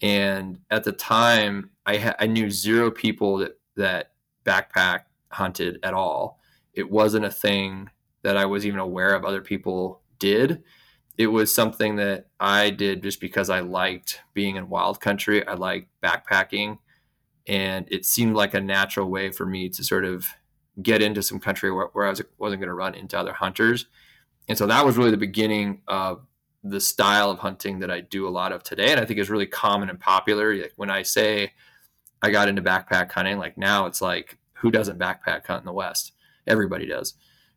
and 0.00 0.58
at 0.70 0.84
the 0.84 0.92
time 0.92 1.70
I 1.86 1.96
ha- 1.96 2.16
I 2.18 2.26
knew 2.26 2.50
zero 2.50 2.90
people 2.90 3.38
that 3.38 3.58
that 3.76 4.12
backpack 4.44 5.00
hunted 5.30 5.78
at 5.82 5.94
all. 5.94 6.38
It 6.74 6.90
wasn't 6.90 7.24
a 7.24 7.30
thing 7.30 7.90
that 8.22 8.36
I 8.36 8.46
was 8.46 8.64
even 8.64 8.78
aware 8.78 9.14
of 9.14 9.24
other 9.24 9.40
people 9.40 10.02
did. 10.18 10.62
It 11.18 11.26
was 11.26 11.52
something 11.52 11.96
that 11.96 12.28
I 12.40 12.70
did 12.70 13.02
just 13.02 13.20
because 13.20 13.50
I 13.50 13.60
liked 13.60 14.20
being 14.34 14.56
in 14.56 14.68
wild 14.68 15.00
country. 15.00 15.46
I 15.46 15.54
liked 15.54 15.88
backpacking. 16.02 16.78
And 17.46 17.86
it 17.90 18.06
seemed 18.06 18.34
like 18.34 18.54
a 18.54 18.60
natural 18.60 19.10
way 19.10 19.32
for 19.32 19.44
me 19.44 19.68
to 19.70 19.84
sort 19.84 20.04
of 20.04 20.26
get 20.80 21.02
into 21.02 21.22
some 21.22 21.40
country 21.40 21.70
where, 21.70 21.88
where 21.92 22.06
I 22.06 22.10
was, 22.10 22.22
wasn't 22.38 22.60
going 22.60 22.68
to 22.68 22.74
run 22.74 22.94
into 22.94 23.18
other 23.18 23.32
hunters. 23.32 23.86
And 24.48 24.56
so 24.56 24.66
that 24.66 24.84
was 24.84 24.96
really 24.96 25.10
the 25.10 25.16
beginning 25.16 25.82
of 25.88 26.24
the 26.64 26.80
style 26.80 27.30
of 27.30 27.38
hunting 27.38 27.80
that 27.80 27.90
I 27.90 28.00
do 28.00 28.26
a 28.26 28.30
lot 28.30 28.52
of 28.52 28.62
today. 28.62 28.92
And 28.92 29.00
I 29.00 29.04
think 29.04 29.18
is 29.18 29.30
really 29.30 29.46
common 29.46 29.90
and 29.90 29.98
popular. 29.98 30.54
Like 30.54 30.72
when 30.76 30.90
I 30.90 31.02
say 31.02 31.52
I 32.22 32.30
got 32.30 32.48
into 32.48 32.62
backpack 32.62 33.10
hunting, 33.10 33.38
like 33.38 33.58
now 33.58 33.86
it's 33.86 34.00
like, 34.00 34.38
who 34.54 34.70
doesn't 34.70 34.98
backpack 34.98 35.46
hunt 35.46 35.62
in 35.62 35.66
the 35.66 35.72
West? 35.72 36.12
Everybody 36.46 36.86
does 36.86 37.14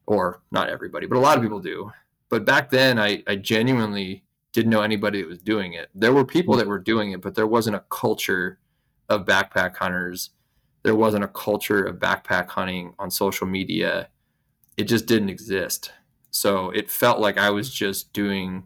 or 0.08 0.42
not 0.52 0.70
everybody, 0.70 1.08
but 1.08 1.18
a 1.18 1.20
lot 1.20 1.38
of 1.38 1.44
people 1.44 1.60
do. 1.60 1.92
But 2.30 2.46
back 2.46 2.70
then, 2.70 3.00
I, 3.00 3.24
I 3.28 3.36
genuinely 3.36 4.24
didn't 4.52 4.72
know 4.72 4.82
anybody 4.82 5.22
that 5.22 5.28
was 5.28 5.40
doing 5.40 5.74
it. 5.74 5.90
There 5.94 6.14
were 6.14 6.26
people 6.26 6.56
hmm. 6.56 6.60
that 6.60 6.68
were 6.68 6.80
doing 6.80 7.12
it, 7.12 7.22
but 7.22 7.36
there 7.36 7.48
wasn't 7.48 7.76
a 7.76 7.84
culture 7.90 8.60
of 9.10 9.26
backpack 9.26 9.76
hunters. 9.78 10.32
There 10.84 10.96
wasn't 10.96 11.24
a 11.24 11.30
culture 11.30 11.84
of 11.84 11.98
backpack 11.98 12.50
hunting 12.50 12.94
on 13.00 13.12
social 13.12 13.48
media. 13.48 14.10
It 14.78 14.86
just 14.86 15.06
didn't 15.06 15.30
exist. 15.30 15.92
So 16.32 16.70
it 16.72 16.92
felt 16.92 17.20
like 17.20 17.38
I 17.38 17.50
was 17.50 17.70
just 17.74 18.14
doing 18.14 18.64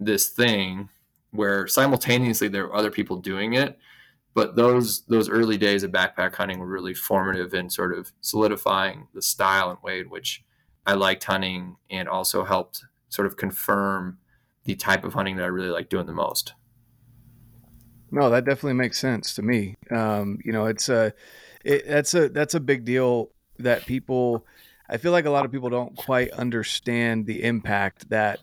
this 0.00 0.30
thing 0.30 0.88
where 1.30 1.66
simultaneously 1.68 2.48
there 2.48 2.66
were 2.66 2.74
other 2.74 2.90
people 2.90 3.16
doing 3.16 3.52
it. 3.54 3.78
But 4.32 4.56
those 4.56 5.02
those 5.02 5.28
early 5.28 5.58
days 5.58 5.82
of 5.82 5.90
backpack 5.90 6.34
hunting 6.34 6.58
were 6.58 6.66
really 6.66 6.94
formative 6.94 7.52
in 7.52 7.68
sort 7.68 7.96
of 7.96 8.12
solidifying 8.20 9.08
the 9.12 9.22
style 9.22 9.70
and 9.70 9.78
way 9.82 10.00
in 10.00 10.08
which 10.08 10.44
I 10.86 10.94
liked 10.94 11.24
hunting 11.24 11.76
and 11.90 12.08
also 12.08 12.44
helped 12.44 12.84
sort 13.08 13.26
of 13.26 13.36
confirm 13.36 14.18
the 14.64 14.76
type 14.76 15.04
of 15.04 15.14
hunting 15.14 15.36
that 15.36 15.44
I 15.44 15.48
really 15.48 15.70
like 15.70 15.88
doing 15.88 16.06
the 16.06 16.12
most. 16.12 16.54
No, 18.12 18.30
that 18.30 18.44
definitely 18.44 18.74
makes 18.74 18.98
sense 18.98 19.34
to 19.34 19.42
me. 19.42 19.76
Um, 19.90 20.38
you 20.44 20.52
know, 20.52 20.66
it's 20.66 20.88
a 20.88 21.12
it, 21.64 21.86
that's 21.88 22.14
a 22.14 22.28
that's 22.28 22.54
a 22.54 22.60
big 22.60 22.84
deal 22.84 23.30
that 23.58 23.86
people. 23.86 24.46
I 24.88 24.96
feel 24.96 25.12
like 25.12 25.26
a 25.26 25.30
lot 25.30 25.44
of 25.44 25.52
people 25.52 25.70
don't 25.70 25.96
quite 25.96 26.30
understand 26.32 27.26
the 27.26 27.44
impact 27.44 28.10
that 28.10 28.40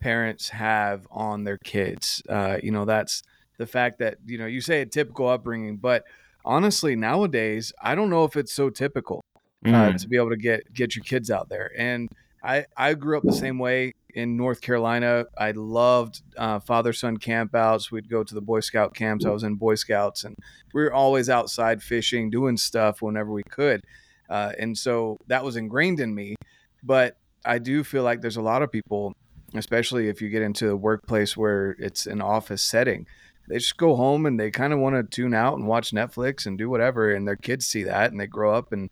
parents 0.00 0.48
have 0.50 1.06
on 1.10 1.44
their 1.44 1.58
kids. 1.58 2.22
Uh, 2.28 2.58
you 2.62 2.70
know, 2.70 2.84
that's 2.84 3.22
the 3.58 3.66
fact 3.66 3.98
that 3.98 4.18
you 4.26 4.38
know 4.38 4.46
you 4.46 4.60
say 4.60 4.80
a 4.80 4.86
typical 4.86 5.28
upbringing, 5.28 5.76
but 5.76 6.04
honestly, 6.44 6.96
nowadays 6.96 7.72
I 7.82 7.94
don't 7.94 8.10
know 8.10 8.24
if 8.24 8.36
it's 8.36 8.52
so 8.52 8.70
typical 8.70 9.22
uh, 9.64 9.68
mm. 9.68 10.00
to 10.00 10.08
be 10.08 10.16
able 10.16 10.30
to 10.30 10.36
get 10.36 10.72
get 10.72 10.96
your 10.96 11.04
kids 11.04 11.30
out 11.30 11.48
there. 11.48 11.70
And 11.76 12.08
I 12.42 12.66
I 12.76 12.94
grew 12.94 13.18
up 13.18 13.24
the 13.24 13.32
same 13.32 13.58
way 13.58 13.92
in 14.14 14.36
North 14.36 14.60
Carolina. 14.60 15.26
I 15.36 15.52
loved 15.52 16.22
uh, 16.36 16.60
father 16.60 16.92
son 16.92 17.18
campouts. 17.18 17.90
We'd 17.90 18.08
go 18.08 18.24
to 18.24 18.34
the 18.34 18.40
Boy 18.40 18.60
Scout 18.60 18.94
camps. 18.94 19.24
I 19.24 19.30
was 19.30 19.42
in 19.42 19.56
Boy 19.56 19.74
Scouts, 19.74 20.24
and 20.24 20.36
we 20.72 20.82
were 20.82 20.92
always 20.92 21.28
outside 21.28 21.82
fishing, 21.82 22.30
doing 22.30 22.56
stuff 22.56 23.02
whenever 23.02 23.30
we 23.30 23.42
could. 23.44 23.82
Uh, 24.28 24.52
and 24.58 24.76
so 24.76 25.18
that 25.26 25.44
was 25.44 25.56
ingrained 25.56 26.00
in 26.00 26.14
me. 26.14 26.36
But 26.82 27.16
I 27.44 27.58
do 27.58 27.82
feel 27.82 28.02
like 28.02 28.20
there's 28.20 28.36
a 28.36 28.42
lot 28.42 28.62
of 28.62 28.70
people, 28.70 29.14
especially 29.54 30.08
if 30.08 30.20
you 30.20 30.28
get 30.28 30.42
into 30.42 30.70
a 30.70 30.76
workplace 30.76 31.36
where 31.36 31.76
it's 31.78 32.06
an 32.06 32.20
office 32.20 32.62
setting, 32.62 33.06
they 33.48 33.56
just 33.56 33.76
go 33.76 33.96
home 33.96 34.26
and 34.26 34.38
they 34.38 34.50
kind 34.50 34.72
of 34.72 34.78
want 34.78 34.94
to 34.96 35.02
tune 35.02 35.34
out 35.34 35.56
and 35.56 35.66
watch 35.66 35.90
Netflix 35.90 36.46
and 36.46 36.58
do 36.58 36.68
whatever. 36.68 37.10
And 37.10 37.26
their 37.26 37.36
kids 37.36 37.66
see 37.66 37.82
that 37.84 38.10
and 38.10 38.20
they 38.20 38.26
grow 38.26 38.54
up 38.54 38.72
and 38.72 38.90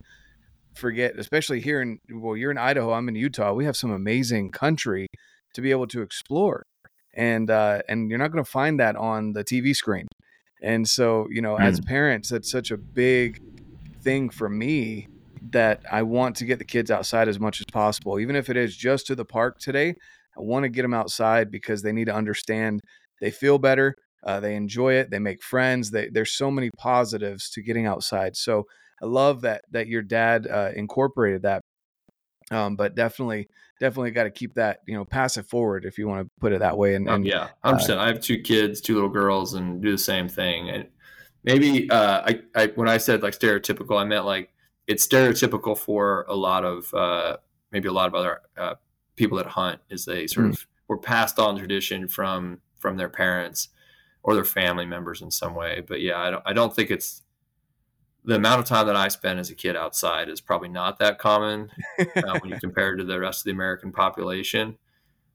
forget, 0.76 1.18
especially 1.18 1.60
here 1.60 1.80
in 1.80 1.98
well, 2.10 2.36
you're 2.36 2.50
in 2.50 2.58
Idaho, 2.58 2.92
I'm 2.92 3.08
in 3.08 3.14
Utah. 3.14 3.52
We 3.52 3.64
have 3.64 3.76
some 3.76 3.90
amazing 3.90 4.50
country 4.50 5.08
to 5.54 5.60
be 5.60 5.70
able 5.70 5.86
to 5.88 6.02
explore, 6.02 6.64
and 7.14 7.50
uh, 7.50 7.82
and 7.88 8.10
you're 8.10 8.18
not 8.18 8.32
going 8.32 8.44
to 8.44 8.50
find 8.50 8.78
that 8.78 8.96
on 8.96 9.32
the 9.32 9.42
TV 9.44 9.74
screen. 9.74 10.06
And 10.62 10.88
so, 10.88 11.26
you 11.30 11.42
know, 11.42 11.56
mm. 11.56 11.60
as 11.60 11.80
parents, 11.80 12.30
that's 12.30 12.50
such 12.50 12.70
a 12.70 12.76
big 12.76 13.42
thing 14.02 14.30
for 14.30 14.48
me 14.48 15.08
that 15.50 15.82
I 15.90 16.02
want 16.02 16.36
to 16.36 16.44
get 16.44 16.58
the 16.58 16.64
kids 16.64 16.90
outside 16.90 17.28
as 17.28 17.38
much 17.38 17.60
as 17.60 17.66
possible, 17.72 18.18
even 18.18 18.36
if 18.36 18.48
it 18.48 18.56
is 18.56 18.76
just 18.76 19.06
to 19.08 19.14
the 19.14 19.24
park 19.24 19.58
today. 19.58 19.96
I 20.36 20.42
want 20.42 20.64
to 20.64 20.68
get 20.68 20.82
them 20.82 20.94
outside 20.94 21.50
because 21.50 21.82
they 21.82 21.92
need 21.92 22.06
to 22.06 22.14
understand 22.14 22.80
they 23.20 23.30
feel 23.30 23.58
better, 23.58 23.94
uh, 24.24 24.40
they 24.40 24.56
enjoy 24.56 24.94
it, 24.94 25.10
they 25.10 25.18
make 25.18 25.42
friends. 25.42 25.90
They, 25.90 26.08
there's 26.08 26.32
so 26.32 26.50
many 26.50 26.70
positives 26.76 27.50
to 27.50 27.62
getting 27.62 27.86
outside. 27.86 28.36
So 28.36 28.66
I 29.02 29.06
love 29.06 29.42
that 29.42 29.62
that 29.70 29.86
your 29.88 30.02
dad 30.02 30.46
uh, 30.46 30.70
incorporated 30.74 31.42
that. 31.42 31.62
Um, 32.50 32.76
but 32.76 32.94
definitely, 32.94 33.48
definitely 33.80 34.12
got 34.12 34.24
to 34.24 34.30
keep 34.30 34.54
that 34.54 34.80
you 34.86 34.94
know 34.94 35.04
pass 35.04 35.36
it 35.36 35.46
forward 35.46 35.84
if 35.84 35.98
you 35.98 36.08
want 36.08 36.26
to 36.26 36.30
put 36.40 36.52
it 36.52 36.60
that 36.60 36.76
way. 36.76 36.94
And, 36.94 37.08
oh, 37.08 37.14
and 37.14 37.26
yeah, 37.26 37.48
I'm 37.62 37.76
uh, 37.76 37.96
I 37.96 38.06
have 38.08 38.20
two 38.20 38.40
kids, 38.40 38.80
two 38.80 38.94
little 38.94 39.08
girls, 39.10 39.54
and 39.54 39.82
do 39.82 39.90
the 39.90 39.98
same 39.98 40.28
thing. 40.28 40.70
And 40.70 40.86
maybe 41.44 41.90
uh, 41.90 42.22
I, 42.24 42.40
I 42.54 42.66
when 42.68 42.88
I 42.88 42.98
said 42.98 43.22
like 43.22 43.38
stereotypical, 43.38 44.00
I 44.00 44.04
meant 44.04 44.24
like 44.24 44.50
it's 44.86 45.06
stereotypical 45.06 45.76
for 45.76 46.24
a 46.28 46.34
lot 46.34 46.64
of 46.64 46.92
uh, 46.94 47.36
maybe 47.72 47.88
a 47.88 47.92
lot 47.92 48.08
of 48.08 48.14
other 48.14 48.40
uh, 48.56 48.74
people 49.16 49.38
that 49.38 49.46
hunt 49.46 49.80
is 49.90 50.04
they 50.04 50.26
sort 50.26 50.46
mm. 50.46 50.50
of 50.50 50.66
were 50.88 50.98
passed 50.98 51.38
on 51.38 51.58
tradition 51.58 52.08
from 52.08 52.60
from 52.78 52.96
their 52.96 53.08
parents 53.08 53.68
or 54.22 54.34
their 54.34 54.44
family 54.44 54.86
members 54.86 55.22
in 55.22 55.30
some 55.30 55.54
way. 55.54 55.82
But 55.86 56.00
yeah, 56.00 56.18
I 56.18 56.30
don't 56.30 56.42
I 56.46 56.52
don't 56.52 56.74
think 56.74 56.90
it's 56.90 57.22
the 58.24 58.34
amount 58.34 58.60
of 58.60 58.66
time 58.66 58.86
that 58.88 58.96
I 58.96 59.08
spent 59.08 59.38
as 59.38 59.50
a 59.50 59.54
kid 59.54 59.76
outside 59.76 60.28
is 60.28 60.40
probably 60.40 60.68
not 60.68 60.98
that 60.98 61.18
common 61.18 61.70
uh, 61.98 62.38
when 62.40 62.50
you 62.50 62.58
compare 62.60 62.92
it 62.92 62.96
to 62.98 63.04
the 63.04 63.20
rest 63.20 63.40
of 63.40 63.44
the 63.44 63.52
American 63.52 63.92
population. 63.92 64.76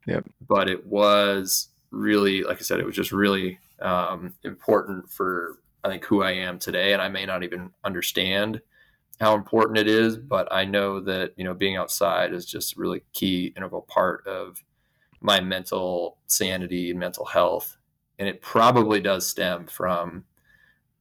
Yep. 0.08 0.30
But 0.46 0.70
it 0.70 0.86
was 0.86 1.70
really, 1.92 2.44
like 2.44 2.58
I 2.58 2.62
said, 2.62 2.80
it 2.80 2.86
was 2.86 2.96
just 2.96 3.14
really 3.14 3.60
um, 3.82 4.34
important 4.44 5.10
for 5.10 5.60
I 5.84 5.90
think 5.90 6.04
who 6.06 6.22
I 6.22 6.32
am 6.32 6.60
today, 6.60 6.94
and 6.94 7.02
I 7.02 7.08
may 7.08 7.26
not 7.26 7.44
even 7.44 7.72
understand 7.84 8.62
how 9.22 9.36
important 9.36 9.78
it 9.78 9.88
is, 9.88 10.18
but 10.18 10.52
I 10.52 10.66
know 10.66 11.00
that 11.00 11.34
you 11.38 11.44
know 11.44 11.54
being 11.54 11.78
outside 11.78 12.34
is 12.34 12.46
just 12.46 12.76
a 12.76 12.80
really 12.80 13.04
key 13.14 13.54
integral 13.56 13.84
part 13.84 14.26
of 14.26 14.64
my 15.22 15.40
mental 15.40 16.18
sanity 16.26 16.90
and 16.90 17.00
mental 17.00 17.26
health, 17.26 17.78
and 18.18 18.28
it 18.28 18.42
probably 18.42 19.00
does 19.00 19.28
stem 19.28 19.68
from 19.68 20.26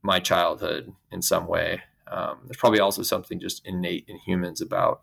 my 0.02 0.20
childhood 0.20 0.92
in 1.10 1.22
some 1.22 1.46
way. 1.46 1.80
Um, 2.08 2.40
there's 2.44 2.58
probably 2.58 2.80
also 2.80 3.02
something 3.02 3.40
just 3.40 3.66
innate 3.66 4.04
in 4.06 4.18
humans 4.18 4.60
about 4.60 5.00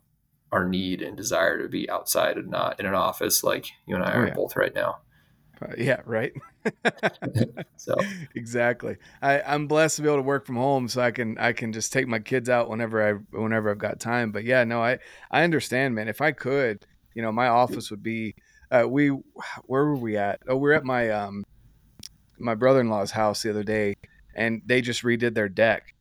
our 0.51 0.67
need 0.67 1.01
and 1.01 1.17
desire 1.17 1.59
to 1.61 1.67
be 1.67 1.89
outside 1.89 2.37
and 2.37 2.49
not 2.49 2.79
in 2.79 2.85
an 2.85 2.93
office 2.93 3.43
like 3.43 3.65
you 3.87 3.95
and 3.95 4.03
I 4.03 4.13
oh, 4.13 4.19
are 4.19 4.27
yeah. 4.27 4.33
both 4.35 4.55
right 4.55 4.73
now. 4.75 4.99
Uh, 5.61 5.73
yeah, 5.77 6.01
right. 6.05 6.33
so 7.77 7.95
exactly. 8.35 8.97
I, 9.21 9.41
I'm 9.41 9.67
blessed 9.67 9.97
to 9.97 10.01
be 10.01 10.07
able 10.07 10.17
to 10.17 10.23
work 10.23 10.45
from 10.45 10.55
home, 10.55 10.87
so 10.87 11.01
I 11.01 11.11
can 11.11 11.37
I 11.37 11.53
can 11.53 11.73
just 11.73 11.91
take 11.91 12.07
my 12.07 12.19
kids 12.19 12.49
out 12.49 12.69
whenever 12.69 13.07
I 13.07 13.13
whenever 13.37 13.71
I've 13.71 13.77
got 13.77 13.99
time. 13.99 14.31
But 14.31 14.43
yeah, 14.43 14.63
no, 14.63 14.81
I 14.81 14.99
I 15.31 15.43
understand, 15.43 15.95
man. 15.95 16.07
If 16.07 16.21
I 16.21 16.31
could, 16.31 16.85
you 17.13 17.21
know, 17.21 17.31
my 17.31 17.47
office 17.47 17.91
would 17.91 18.03
be. 18.03 18.35
Uh, 18.69 18.85
we 18.85 19.07
where 19.07 19.85
were 19.85 19.95
we 19.95 20.17
at? 20.17 20.41
Oh, 20.49 20.57
we're 20.57 20.73
at 20.73 20.83
my 20.83 21.09
um 21.09 21.45
my 22.37 22.55
brother 22.55 22.81
in 22.81 22.89
law's 22.89 23.11
house 23.11 23.41
the 23.41 23.49
other 23.49 23.63
day, 23.63 23.95
and 24.35 24.61
they 24.65 24.81
just 24.81 25.03
redid 25.03 25.33
their 25.33 25.49
deck. 25.49 25.93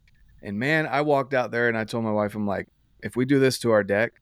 And 0.42 0.58
man, 0.58 0.86
I 0.86 1.00
walked 1.00 1.34
out 1.34 1.50
there 1.50 1.68
and 1.68 1.78
I 1.78 1.84
told 1.84 2.04
my 2.04 2.12
wife, 2.12 2.34
I'm 2.34 2.46
like, 2.46 2.68
if 3.02 3.16
we 3.16 3.25
do 3.25 3.38
this 3.38 3.58
to 3.60 3.70
our 3.70 3.82
deck, 3.82 4.12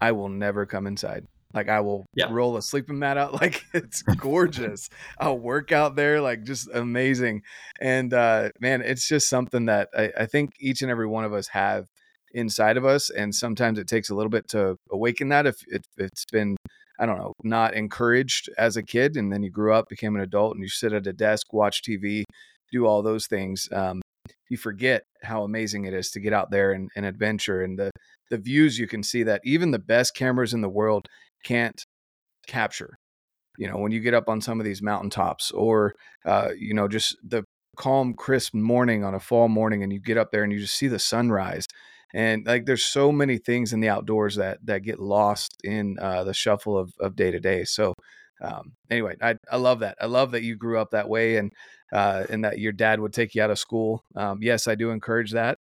I 0.00 0.12
will 0.12 0.28
never 0.28 0.66
come 0.66 0.86
inside. 0.86 1.26
Like 1.56 1.68
I 1.68 1.80
will 1.80 2.06
yeah. 2.14 2.28
roll 2.30 2.56
a 2.56 2.62
sleeping 2.62 2.98
mat 2.98 3.16
out. 3.16 3.32
Like 3.46 3.64
it's 3.74 4.02
gorgeous. 4.02 4.88
I'll 5.18 5.38
work 5.38 5.70
out 5.70 5.94
there, 5.94 6.20
like 6.20 6.44
just 6.44 6.68
amazing. 6.72 7.42
And 7.80 8.14
uh, 8.14 8.50
man, 8.60 8.82
it's 8.82 9.06
just 9.06 9.28
something 9.28 9.66
that 9.66 9.88
I, 9.96 10.10
I 10.20 10.26
think 10.26 10.52
each 10.58 10.82
and 10.82 10.90
every 10.90 11.06
one 11.06 11.24
of 11.24 11.34
us 11.34 11.48
have 11.48 11.86
inside 12.32 12.76
of 12.76 12.84
us. 12.84 13.10
And 13.10 13.34
sometimes 13.34 13.78
it 13.78 13.88
takes 13.88 14.10
a 14.10 14.14
little 14.14 14.30
bit 14.30 14.48
to 14.48 14.76
awaken 14.90 15.28
that 15.28 15.46
if, 15.46 15.56
it, 15.68 15.84
it's 15.98 16.24
been 16.32 16.56
I 16.98 17.04
don't 17.04 17.18
know, 17.18 17.34
not 17.44 17.74
encouraged 17.74 18.48
as 18.56 18.76
a 18.76 18.82
kid, 18.82 19.16
and 19.16 19.30
then 19.30 19.42
you 19.42 19.50
grew 19.50 19.74
up, 19.74 19.88
became 19.88 20.16
an 20.16 20.22
adult, 20.22 20.54
and 20.54 20.62
you 20.62 20.68
sit 20.68 20.94
at 20.94 21.06
a 21.06 21.12
desk, 21.12 21.52
watch 21.52 21.82
TV, 21.82 22.24
do 22.72 22.86
all 22.86 23.02
those 23.02 23.26
things, 23.26 23.68
um, 23.70 24.00
you 24.48 24.56
forget 24.56 25.02
how 25.22 25.42
amazing 25.42 25.84
it 25.84 25.94
is 25.94 26.10
to 26.10 26.20
get 26.20 26.32
out 26.32 26.50
there 26.50 26.72
and, 26.72 26.90
and 26.96 27.04
adventure 27.06 27.62
and 27.62 27.78
the 27.78 27.90
the 28.30 28.38
views 28.38 28.78
you 28.78 28.88
can 28.88 29.02
see 29.02 29.22
that 29.22 29.40
even 29.44 29.70
the 29.70 29.78
best 29.78 30.14
cameras 30.14 30.52
in 30.52 30.60
the 30.60 30.68
world 30.68 31.06
can't 31.46 31.86
capture. 32.46 32.98
You 33.58 33.68
know, 33.68 33.78
when 33.78 33.92
you 33.92 34.00
get 34.00 34.14
up 34.14 34.28
on 34.28 34.40
some 34.40 34.60
of 34.60 34.66
these 34.66 34.82
mountaintops, 34.82 35.50
or 35.50 35.94
uh, 36.24 36.48
you 36.58 36.74
know, 36.74 36.88
just 36.88 37.16
the 37.22 37.44
calm, 37.76 38.14
crisp 38.14 38.54
morning 38.54 39.04
on 39.04 39.14
a 39.14 39.20
fall 39.20 39.48
morning, 39.48 39.82
and 39.82 39.92
you 39.92 40.00
get 40.00 40.18
up 40.18 40.30
there 40.30 40.42
and 40.42 40.52
you 40.52 40.58
just 40.58 40.76
see 40.76 40.88
the 40.88 40.98
sunrise, 40.98 41.66
and 42.12 42.46
like 42.46 42.66
there's 42.66 42.84
so 42.84 43.10
many 43.10 43.38
things 43.38 43.72
in 43.72 43.80
the 43.80 43.88
outdoors 43.88 44.36
that 44.36 44.58
that 44.64 44.82
get 44.82 45.00
lost 45.00 45.56
in 45.64 45.96
uh, 46.00 46.24
the 46.24 46.34
shuffle 46.34 46.76
of 46.76 46.92
of 47.00 47.16
day 47.16 47.30
to 47.30 47.40
day. 47.40 47.64
So 47.64 47.94
um, 48.42 48.72
anyway, 48.90 49.16
I 49.22 49.36
I 49.50 49.56
love 49.56 49.80
that. 49.80 49.96
I 50.00 50.06
love 50.06 50.32
that 50.32 50.42
you 50.42 50.56
grew 50.56 50.78
up 50.78 50.90
that 50.90 51.08
way, 51.08 51.36
and 51.36 51.50
uh, 51.92 52.24
and 52.28 52.44
that 52.44 52.58
your 52.58 52.72
dad 52.72 53.00
would 53.00 53.14
take 53.14 53.34
you 53.34 53.42
out 53.42 53.50
of 53.50 53.58
school. 53.58 54.02
Um, 54.14 54.40
yes, 54.42 54.68
I 54.68 54.74
do 54.74 54.90
encourage 54.90 55.32
that. 55.32 55.58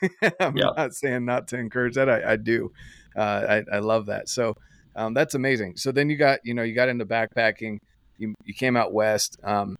I'm 0.40 0.56
yeah. 0.56 0.70
not 0.76 0.94
saying 0.94 1.24
not 1.24 1.48
to 1.48 1.56
encourage 1.56 1.94
that. 1.94 2.10
I, 2.10 2.32
I 2.32 2.36
do. 2.36 2.72
Uh, 3.16 3.62
I, 3.70 3.76
I 3.76 3.78
love 3.78 4.06
that. 4.06 4.28
So 4.28 4.54
um, 4.98 5.14
that's 5.14 5.34
amazing. 5.34 5.76
So 5.76 5.92
then 5.92 6.10
you 6.10 6.16
got, 6.16 6.40
you 6.42 6.54
know, 6.54 6.64
you 6.64 6.74
got 6.74 6.88
into 6.88 7.06
backpacking. 7.06 7.78
You, 8.16 8.34
you 8.44 8.52
came 8.52 8.76
out 8.76 8.92
west, 8.92 9.38
um, 9.44 9.76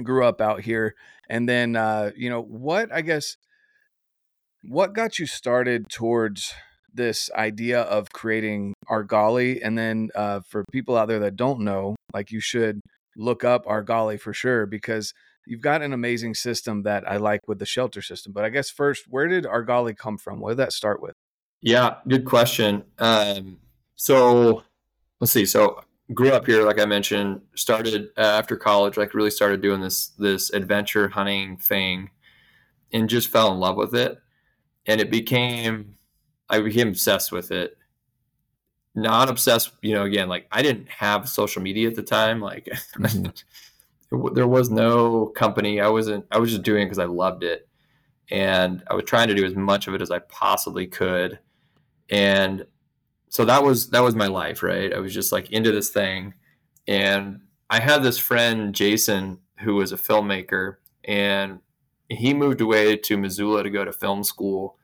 grew 0.00 0.24
up 0.24 0.40
out 0.40 0.60
here, 0.60 0.94
and 1.28 1.48
then 1.48 1.74
uh, 1.74 2.12
you 2.16 2.30
know 2.30 2.40
what? 2.40 2.92
I 2.92 3.00
guess 3.00 3.36
what 4.62 4.92
got 4.92 5.18
you 5.18 5.26
started 5.26 5.88
towards 5.90 6.54
this 6.94 7.30
idea 7.34 7.80
of 7.80 8.10
creating 8.12 8.74
Argali, 8.88 9.58
and 9.60 9.76
then 9.76 10.10
uh, 10.14 10.40
for 10.48 10.64
people 10.70 10.96
out 10.96 11.08
there 11.08 11.18
that 11.18 11.34
don't 11.34 11.60
know, 11.60 11.96
like 12.14 12.30
you 12.30 12.40
should 12.40 12.80
look 13.16 13.42
up 13.42 13.66
Argali 13.66 14.20
for 14.20 14.32
sure 14.32 14.66
because 14.66 15.12
you've 15.48 15.62
got 15.62 15.82
an 15.82 15.92
amazing 15.92 16.34
system 16.34 16.84
that 16.84 17.10
I 17.10 17.16
like 17.16 17.40
with 17.48 17.58
the 17.58 17.66
shelter 17.66 18.02
system. 18.02 18.32
But 18.32 18.44
I 18.44 18.50
guess 18.50 18.70
first, 18.70 19.06
where 19.08 19.26
did 19.26 19.44
Argali 19.44 19.96
come 19.96 20.16
from? 20.16 20.38
What 20.38 20.50
did 20.50 20.58
that 20.58 20.72
start 20.72 21.02
with? 21.02 21.14
Yeah, 21.60 21.96
good 22.06 22.24
question. 22.24 22.84
Um, 23.00 23.58
so 23.98 24.62
let's 25.20 25.32
see. 25.32 25.44
So 25.44 25.82
grew 26.14 26.30
up 26.30 26.46
here, 26.46 26.64
like 26.64 26.80
I 26.80 26.86
mentioned, 26.86 27.42
started 27.54 28.10
uh, 28.16 28.20
after 28.20 28.56
college, 28.56 28.96
like 28.96 29.12
really 29.12 29.30
started 29.30 29.60
doing 29.60 29.80
this 29.80 30.08
this 30.18 30.50
adventure 30.50 31.08
hunting 31.08 31.56
thing, 31.56 32.08
and 32.92 33.08
just 33.08 33.28
fell 33.28 33.52
in 33.52 33.58
love 33.58 33.76
with 33.76 33.94
it. 33.94 34.18
And 34.86 35.00
it 35.00 35.10
became, 35.10 35.96
I 36.48 36.60
became 36.60 36.88
obsessed 36.88 37.32
with 37.32 37.50
it. 37.50 37.76
Not 38.94 39.28
obsessed, 39.28 39.72
you 39.82 39.94
know. 39.94 40.04
Again, 40.04 40.28
like 40.28 40.46
I 40.52 40.62
didn't 40.62 40.88
have 40.88 41.28
social 41.28 41.60
media 41.60 41.88
at 41.88 41.96
the 41.96 42.02
time. 42.02 42.40
Like 42.40 42.68
mm-hmm. 42.96 44.28
there 44.34 44.48
was 44.48 44.70
no 44.70 45.26
company. 45.26 45.80
I 45.80 45.88
wasn't. 45.88 46.24
I 46.30 46.38
was 46.38 46.50
just 46.50 46.62
doing 46.62 46.82
it 46.82 46.86
because 46.86 47.00
I 47.00 47.04
loved 47.04 47.42
it, 47.42 47.68
and 48.30 48.84
I 48.88 48.94
was 48.94 49.04
trying 49.06 49.26
to 49.26 49.34
do 49.34 49.44
as 49.44 49.56
much 49.56 49.88
of 49.88 49.94
it 49.94 50.02
as 50.02 50.12
I 50.12 50.20
possibly 50.20 50.86
could. 50.86 51.40
And 52.10 52.64
so 53.28 53.44
that 53.44 53.62
was 53.62 53.90
that 53.90 54.02
was 54.02 54.14
my 54.14 54.26
life, 54.26 54.62
right? 54.62 54.92
I 54.92 54.98
was 54.98 55.14
just 55.14 55.32
like 55.32 55.50
into 55.50 55.72
this 55.72 55.90
thing, 55.90 56.34
and 56.86 57.40
I 57.70 57.80
had 57.80 58.02
this 58.02 58.18
friend 58.18 58.74
Jason 58.74 59.38
who 59.60 59.74
was 59.76 59.92
a 59.92 59.96
filmmaker, 59.96 60.76
and 61.04 61.60
he 62.08 62.32
moved 62.32 62.60
away 62.60 62.96
to 62.96 63.18
Missoula 63.18 63.62
to 63.62 63.70
go 63.70 63.84
to 63.84 63.92
film 63.92 64.24
school. 64.24 64.78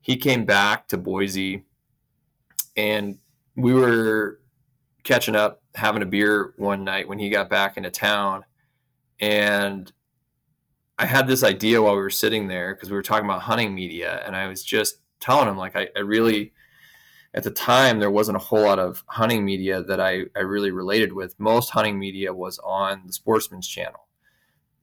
He 0.00 0.16
came 0.16 0.44
back 0.44 0.88
to 0.88 0.96
Boise, 0.96 1.64
and 2.76 3.18
we 3.56 3.74
were 3.74 4.40
catching 5.02 5.36
up, 5.36 5.62
having 5.74 6.02
a 6.02 6.06
beer 6.06 6.54
one 6.56 6.84
night 6.84 7.08
when 7.08 7.18
he 7.18 7.30
got 7.30 7.50
back 7.50 7.76
into 7.76 7.90
town, 7.90 8.44
and 9.20 9.92
I 10.98 11.06
had 11.06 11.26
this 11.26 11.42
idea 11.42 11.80
while 11.80 11.94
we 11.94 12.02
were 12.02 12.10
sitting 12.10 12.46
there 12.46 12.74
because 12.74 12.90
we 12.90 12.96
were 12.96 13.02
talking 13.02 13.24
about 13.24 13.42
hunting 13.42 13.74
media, 13.74 14.22
and 14.24 14.36
I 14.36 14.46
was 14.46 14.62
just 14.62 14.98
telling 15.18 15.48
him 15.48 15.56
like 15.56 15.74
I, 15.74 15.88
I 15.96 16.00
really 16.00 16.52
at 17.34 17.44
the 17.44 17.50
time 17.50 17.98
there 17.98 18.10
wasn't 18.10 18.36
a 18.36 18.40
whole 18.40 18.62
lot 18.62 18.78
of 18.78 19.04
hunting 19.06 19.44
media 19.44 19.82
that 19.82 20.00
I, 20.00 20.24
I 20.36 20.40
really 20.40 20.70
related 20.70 21.12
with. 21.12 21.38
Most 21.38 21.70
hunting 21.70 21.98
media 21.98 22.34
was 22.34 22.58
on 22.60 23.02
the 23.06 23.12
Sportsman's 23.12 23.68
Channel. 23.68 24.06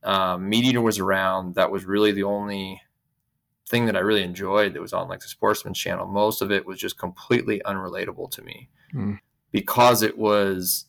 Um, 0.03 0.49
MeatEater 0.49 0.81
was 0.81 0.99
around. 0.99 1.55
That 1.55 1.71
was 1.71 1.85
really 1.85 2.11
the 2.11 2.23
only 2.23 2.81
thing 3.67 3.85
that 3.85 3.97
I 3.97 3.99
really 3.99 4.23
enjoyed 4.23 4.73
that 4.73 4.81
was 4.81 4.93
on 4.93 5.09
like 5.09 5.19
the 5.19 5.27
Sportsman's 5.27 5.77
Channel. 5.77 6.07
Most 6.07 6.41
of 6.41 6.51
it 6.51 6.65
was 6.65 6.79
just 6.79 6.97
completely 6.97 7.61
unrelatable 7.65 8.31
to 8.31 8.41
me 8.41 8.69
mm. 8.93 9.19
because 9.51 10.01
it 10.01 10.17
was 10.17 10.85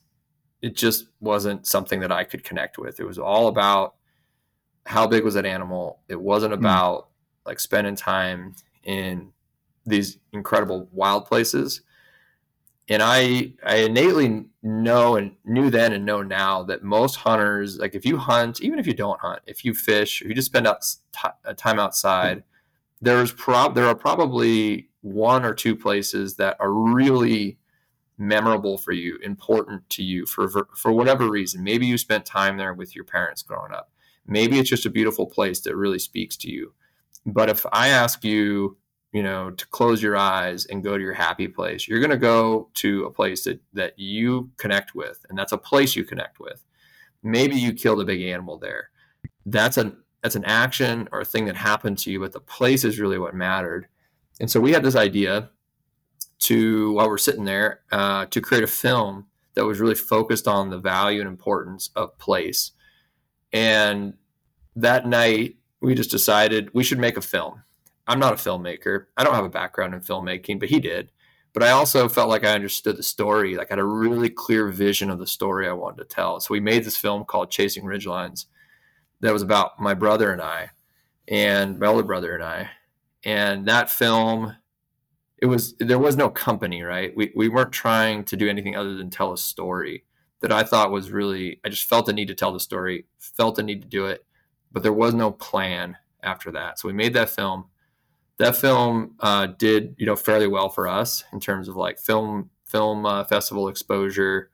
it 0.63 0.77
just 0.77 1.07
wasn't 1.21 1.67
something 1.67 2.01
that 2.01 2.13
I 2.13 2.25
could 2.25 2.45
connect 2.45 2.79
with. 2.79 3.01
It 3.01 3.05
was 3.05 3.19
all 3.19 3.49
about 3.49 3.95
how 4.87 5.07
big 5.07 5.25
was 5.25 5.35
that 5.35 5.47
animal. 5.47 6.01
It 6.09 6.21
wasn't 6.21 6.55
hmm. 6.55 6.61
about 6.61 7.03
mm. 7.03 7.07
like 7.47 7.61
spending 7.61 7.95
time 7.95 8.55
in 8.85 9.33
these 9.89 10.19
incredible 10.33 10.89
wild 10.93 11.27
places. 11.27 11.83
And 12.89 13.03
I 13.03 13.53
I 13.65 13.77
innately 13.77 14.47
know 14.63 15.17
and 15.17 15.37
knew 15.45 15.71
then 15.71 15.93
and 15.93 16.07
know 16.07 16.23
now 16.23 16.63
that 16.65 16.83
most 16.83 17.17
hunters, 17.17 17.79
like 17.79 17.95
if 17.95 18.07
you 18.07 18.17
hunt, 18.17 18.63
even 18.63 18.79
if 18.79 18.87
you 18.87 18.95
don't 18.95 19.21
hunt, 19.21 19.43
if 19.47 19.65
you 19.65 19.75
fish, 19.75 20.23
if 20.23 20.29
you 20.29 20.35
just 20.35 20.47
spend 20.47 20.67
out 20.67 20.83
t- 21.13 21.29
uh, 21.45 21.53
time 21.55 21.79
outside, 21.79 22.45
there's 23.01 23.33
prob 23.33 23.75
there 23.75 23.87
are 23.87 23.95
probably 23.95 24.89
one 25.03 25.45
or 25.45 25.55
two 25.55 25.77
places 25.77 26.37
that 26.37 26.57
are 26.61 26.73
really 26.73 27.59
memorable 28.17 28.79
for 28.79 28.93
you, 28.93 29.19
important 29.23 29.89
to 29.91 30.03
you 30.03 30.27
for, 30.27 30.49
for 30.49 30.69
for 30.75 30.93
whatever 30.93 31.31
reason. 31.31 31.63
Maybe 31.63 31.87
you 31.87 31.99
spent 31.99 32.25
time 32.25 32.57
there 32.57 32.75
with 32.75 32.95
your 32.97 33.05
parents 33.05 33.43
growing 33.43 33.73
up. 33.73 33.91
Maybe 34.27 34.59
it's 34.59 34.69
just 34.69 34.87
a 34.87 34.91
beautiful 34.91 35.27
place 35.27 35.61
that 35.61 35.77
really 35.77 35.99
speaks 35.99 36.37
to 36.39 36.51
you. 36.51 36.75
But 37.25 37.49
if 37.51 37.65
I 37.73 37.89
ask 37.89 38.25
you 38.25 38.77
you 39.13 39.23
know, 39.23 39.51
to 39.51 39.67
close 39.69 40.03
your 40.03 40.17
eyes 40.17 40.67
and 40.67 40.85
go 40.85 40.97
to 40.97 41.03
your 41.03 41.15
happy 41.15 41.49
place. 41.49 41.89
You're 41.89 42.01
going 42.01 42.11
to 42.11 42.17
go 42.17 42.69
to 42.75 43.05
a 43.05 43.11
place 43.11 43.45
that, 43.45 43.61
that 43.73 43.99
you 43.99 44.51
connect 44.59 44.95
with, 44.95 45.25
and 45.29 45.39
that's 45.39 45.53
a 45.53 45.59
place 45.59 45.97
you 45.97 46.05
connect 46.05 46.41
with. 46.41 46.65
Maybe 47.23 47.57
you 47.57 47.73
killed 47.73 48.01
a 48.01 48.05
big 48.05 48.23
animal 48.23 48.59
there. 48.59 48.91
That's 49.47 49.77
an 49.77 49.97
that's 50.23 50.37
an 50.37 50.45
action 50.45 51.09
or 51.13 51.21
a 51.21 51.25
thing 51.25 51.45
that 51.45 51.57
happened 51.57 51.97
to 51.99 52.11
you, 52.11 52.19
but 52.21 52.33
the 52.33 52.41
place 52.41 52.85
is 52.85 52.99
really 52.99 53.19
what 53.19 53.35
mattered. 53.35 53.87
And 54.41 54.51
so 54.51 54.61
we 54.61 54.73
had 54.73 54.83
this 54.83 54.97
idea 54.97 55.51
to 56.41 56.93
while 56.93 57.09
we're 57.09 57.19
sitting 57.19 57.45
there 57.45 57.81
uh, 57.93 58.27
to 58.27 58.41
create 58.41 58.65
a 58.65 58.69
film 58.69 59.27
that 59.55 59.65
was 59.65 59.81
really 59.81 59.95
focused 59.95 60.49
on 60.49 60.71
the 60.71 60.79
value 60.79 61.21
and 61.21 61.29
importance 61.29 61.91
of 61.97 62.19
place. 62.19 62.73
And 63.53 64.15
that 64.77 65.07
night, 65.07 65.57
we 65.81 65.95
just 65.95 66.11
decided 66.11 66.71
we 66.75 66.85
should 66.85 66.99
make 66.99 67.17
a 67.17 67.23
film 67.23 67.63
I'm 68.09 68.19
not 68.19 68.33
a 68.33 68.37
filmmaker. 68.37 69.07
I 69.17 69.23
don't 69.23 69.35
have 69.35 69.45
a 69.45 69.51
background 69.51 69.95
in 69.95 70.01
filmmaking, 70.01 70.59
but 70.59 70.71
he 70.71 70.81
did. 70.81 71.13
But 71.53 71.63
I 71.63 71.71
also 71.71 72.09
felt 72.09 72.31
like 72.31 72.45
I 72.45 72.55
understood 72.55 72.97
the 72.97 73.03
story. 73.03 73.57
Like 73.57 73.71
I 73.71 73.75
had 73.75 73.79
a 73.79 73.85
really 73.85 74.31
clear 74.31 74.69
vision 74.69 75.11
of 75.11 75.19
the 75.19 75.27
story 75.27 75.69
I 75.69 75.73
wanted 75.73 75.99
to 75.99 76.15
tell. 76.15 76.41
So 76.41 76.53
we 76.53 76.61
made 76.61 76.85
this 76.85 76.97
film 76.97 77.25
called 77.25 77.51
Chasing 77.51 77.85
Ridgelines 77.85 78.47
that 79.21 79.33
was 79.33 79.43
about 79.43 79.79
my 79.79 79.95
brother 79.95 80.33
and 80.33 80.41
I 80.41 80.71
and 81.27 81.79
my 81.79 81.87
older 81.87 82.03
brother 82.03 82.35
and 82.35 82.43
I. 82.43 82.71
And 83.25 83.67
that 83.67 83.91
film, 83.91 84.57
it 85.39 85.47
was 85.47 85.75
there 85.79 85.99
was 85.99 86.17
no 86.17 86.31
company, 86.31 86.83
right? 86.83 87.15
We 87.17 87.33
we 87.37 87.49
weren't 87.49 87.73
trying 87.73 88.25
to 88.25 88.37
do 88.37 88.49
anything 88.49 88.77
other 88.77 88.95
than 88.95 89.11
tell 89.11 89.33
a 89.33 89.39
story 89.39 90.05
that 90.41 90.53
I 90.53 90.63
thought 90.63 90.93
was 90.93 91.11
really 91.11 91.61
I 91.65 91.69
just 91.69 91.89
felt 91.89 92.07
the 92.07 92.13
need 92.13 92.29
to 92.29 92.35
tell 92.35 92.53
the 92.53 92.61
story, 92.61 93.07
felt 93.19 93.57
the 93.57 93.63
need 93.63 93.83
to 93.83 93.89
do 93.89 94.07
it, 94.07 94.25
but 94.73 94.83
there 94.83 94.93
was 94.93 95.15
no 95.15 95.31
plan 95.31 95.97
after 96.23 96.51
that. 96.53 96.79
So 96.79 96.89
we 96.89 96.95
made 96.95 97.15
that 97.15 97.31
film 97.31 97.67
that 98.39 98.57
film 98.57 99.15
uh, 99.21 99.47
did 99.47 99.95
you 99.99 100.07
know 100.07 100.17
fairly 100.17 100.47
well 100.47 100.69
for 100.69 100.89
us 100.89 101.25
in 101.33 101.41
terms 101.41 101.69
of 101.69 101.77
like 101.77 101.99
film 101.99 102.51
film 102.65 103.05
uh, 103.05 103.25
festival 103.25 103.69
exposure, 103.69 104.51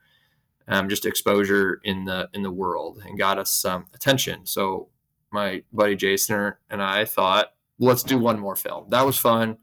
um, 0.67 0.89
just 0.89 1.05
exposure 1.05 1.79
in 1.83 2.05
the 2.05 2.29
in 2.33 2.41
the 2.41 2.51
world, 2.51 3.01
and 3.05 3.17
got 3.17 3.37
us 3.37 3.51
some 3.51 3.85
attention. 3.93 4.45
So 4.45 4.89
my 5.31 5.63
buddy 5.71 5.95
Jason 5.95 6.53
and 6.69 6.81
I 6.81 7.05
thought, 7.05 7.53
let's 7.79 8.03
do 8.03 8.17
one 8.17 8.39
more 8.39 8.55
film. 8.55 8.89
That 8.89 9.05
was 9.05 9.17
fun. 9.17 9.57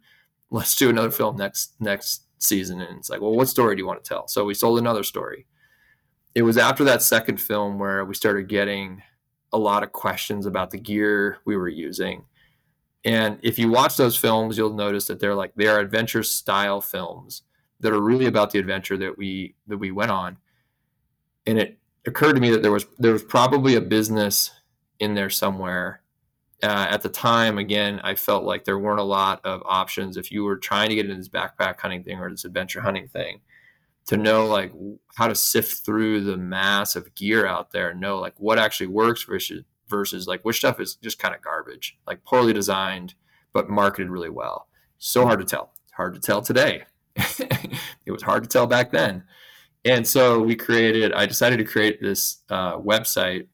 Let's 0.51 0.77
do 0.77 0.91
another 0.91 1.11
film 1.11 1.37
next 1.37 1.75
next 1.81 2.27
season. 2.39 2.81
And 2.81 2.99
it's 2.99 3.11
like, 3.11 3.21
well, 3.21 3.33
what 3.33 3.49
story 3.49 3.75
do 3.75 3.81
you 3.81 3.87
want 3.87 4.03
to 4.05 4.09
tell? 4.09 4.29
So 4.29 4.45
we 4.45 4.55
sold 4.55 4.79
another 4.79 5.03
story. 5.03 5.47
It 6.35 6.43
was 6.43 6.59
after 6.59 6.85
that 6.85 7.03
second 7.03 7.41
film 7.41 7.79
where 7.79 8.05
we 8.05 8.15
started 8.15 8.49
getting 8.49 9.03
a 9.53 9.59
lot 9.59 9.83
of 9.83 9.93
questions 9.93 10.47
about 10.47 10.71
the 10.71 10.79
gear 10.79 11.39
we 11.45 11.57
were 11.57 11.69
using 11.69 12.25
and 13.05 13.39
if 13.43 13.59
you 13.59 13.71
watch 13.71 13.97
those 13.97 14.17
films, 14.17 14.57
you'll 14.57 14.75
notice 14.75 15.07
that 15.07 15.19
they're 15.19 15.35
like 15.35 15.55
they 15.57 15.67
are 15.67 15.81
adventure 15.81 16.23
style 16.23 16.81
films 16.81 17.43
that 17.81 17.93
are 17.93 18.01
really 18.01 18.27
about 18.27 18.53
the 18.53 18.59
adventure 18.59 18.97
that 18.97 19.19
we 19.19 19.55
that 19.67 19.79
we 19.79 19.91
went 19.91 20.11
on. 20.11 20.39
And 21.47 21.59
it 21.59 21.79
occurred 22.07 22.35
to 22.35 22.41
me 22.41 22.51
that 22.51 22.63
there 22.63 22.73
was 22.73 22.87
there 22.99 23.13
was 23.13 23.25
probably 23.25 23.75
a 23.75 23.81
business 23.81 24.53
in 25.01 25.15
there 25.15 25.31
somewhere. 25.31 26.01
Uh, 26.63 26.87
at 26.91 27.03
the 27.03 27.09
time, 27.09 27.59
again, 27.59 28.01
I 28.05 28.15
felt 28.15 28.45
like 28.45 28.65
there 28.65 28.79
weren't 28.79 29.01
a 29.01 29.05
lot 29.05 29.45
of 29.45 29.65
options 29.65 30.17
if 30.17 30.31
you 30.31 30.45
were 30.45 30.57
trying 30.57 30.91
to 30.91 30.95
get 30.95 31.07
into 31.07 31.17
this 31.17 31.29
backpack 31.29 31.81
hunting 31.81 32.05
thing 32.05 32.21
or 32.21 32.31
this 32.31 32.45
adventure 32.45 32.81
hunting 32.81 33.09
thing. 33.09 33.41
To 34.07 34.17
know 34.17 34.47
like 34.47 34.73
how 35.17 35.27
to 35.27 35.35
sift 35.35 35.85
through 35.85 36.23
the 36.23 36.37
mass 36.37 36.95
of 36.95 37.15
gear 37.17 37.47
out 37.47 37.73
there 37.73 37.91
and 37.91 38.01
know 38.01 38.19
like 38.21 38.35
what 38.37 38.59
actually 38.61 38.89
works 38.89 39.25
versus 39.25 39.65
versus 39.93 40.27
like 40.27 40.43
which 40.43 40.57
stuff 40.59 40.81
is 40.81 40.97
just 40.97 41.21
kind 41.21 41.35
of 41.35 41.41
garbage, 41.41 41.97
like 42.07 42.25
poorly 42.25 42.53
designed 42.53 43.15
but 43.53 43.71
marketed 43.71 44.11
really 44.11 44.31
well. 44.31 44.67
So 44.99 45.25
hard 45.25 45.39
to 45.39 45.45
tell. 45.45 45.73
It's 45.85 45.93
hard 45.93 46.15
to 46.15 46.21
tell 46.21 46.43
today. 46.43 46.85
it 47.17 48.11
was 48.11 48.23
hard 48.23 48.43
to 48.43 48.49
tell 48.49 48.67
back 48.67 48.91
then. 48.91 49.25
And 49.85 50.07
so 50.07 50.41
we 50.41 50.57
created, 50.57 51.13
I 51.13 51.27
decided 51.27 51.59
to 51.59 51.65
create 51.65 52.01
this 52.01 52.39
uh, 52.49 52.79
website 52.79 53.47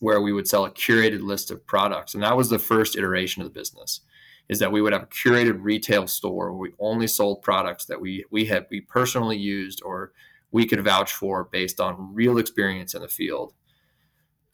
where 0.00 0.20
we 0.20 0.32
would 0.32 0.48
sell 0.48 0.64
a 0.64 0.70
curated 0.70 1.22
list 1.22 1.50
of 1.50 1.64
products. 1.66 2.14
And 2.14 2.22
that 2.22 2.36
was 2.36 2.50
the 2.50 2.58
first 2.58 2.96
iteration 2.96 3.42
of 3.42 3.48
the 3.48 3.58
business 3.58 4.00
is 4.48 4.58
that 4.60 4.70
we 4.70 4.80
would 4.80 4.92
have 4.92 5.02
a 5.02 5.06
curated 5.06 5.58
retail 5.60 6.06
store 6.06 6.52
where 6.52 6.60
we 6.60 6.72
only 6.78 7.06
sold 7.06 7.42
products 7.42 7.84
that 7.86 8.00
we 8.00 8.24
we 8.30 8.44
had 8.44 8.66
we 8.70 8.80
personally 8.80 9.36
used 9.36 9.82
or 9.84 10.12
we 10.52 10.66
could 10.66 10.84
vouch 10.84 11.12
for 11.12 11.44
based 11.44 11.80
on 11.80 12.14
real 12.14 12.38
experience 12.38 12.94
in 12.94 13.02
the 13.02 13.08
field. 13.08 13.52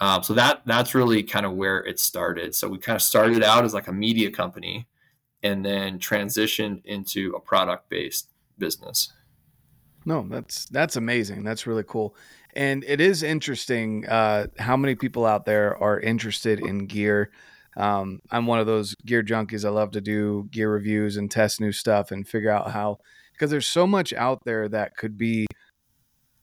Um, 0.02 0.24
so 0.24 0.34
that 0.34 0.62
that's 0.66 0.96
really 0.96 1.22
kind 1.22 1.46
of 1.46 1.52
where 1.52 1.78
it 1.78 2.00
started. 2.00 2.56
So 2.56 2.68
we 2.68 2.78
kind 2.78 2.96
of 2.96 3.02
started 3.02 3.44
out 3.44 3.64
as 3.64 3.72
like 3.72 3.86
a 3.86 3.92
media 3.92 4.32
company, 4.32 4.88
and 5.44 5.64
then 5.64 6.00
transitioned 6.00 6.84
into 6.84 7.32
a 7.36 7.40
product 7.40 7.88
based 7.88 8.28
business. 8.58 9.12
No, 10.04 10.26
that's 10.28 10.66
that's 10.66 10.96
amazing. 10.96 11.44
That's 11.44 11.68
really 11.68 11.84
cool. 11.86 12.16
And 12.54 12.84
it 12.84 13.00
is 13.00 13.22
interesting 13.22 14.04
uh, 14.08 14.48
how 14.58 14.76
many 14.76 14.96
people 14.96 15.24
out 15.24 15.44
there 15.44 15.80
are 15.80 16.00
interested 16.00 16.58
in 16.58 16.86
gear. 16.86 17.30
Um, 17.76 18.20
I'm 18.30 18.46
one 18.46 18.58
of 18.58 18.66
those 18.66 18.96
gear 19.06 19.22
junkies. 19.22 19.64
I 19.64 19.70
love 19.70 19.92
to 19.92 20.00
do 20.00 20.48
gear 20.50 20.70
reviews 20.70 21.16
and 21.16 21.30
test 21.30 21.60
new 21.60 21.70
stuff 21.70 22.10
and 22.10 22.26
figure 22.26 22.50
out 22.50 22.72
how, 22.72 22.98
because 23.32 23.52
there's 23.52 23.68
so 23.68 23.86
much 23.86 24.12
out 24.12 24.40
there 24.44 24.68
that 24.68 24.96
could 24.96 25.16
be, 25.16 25.46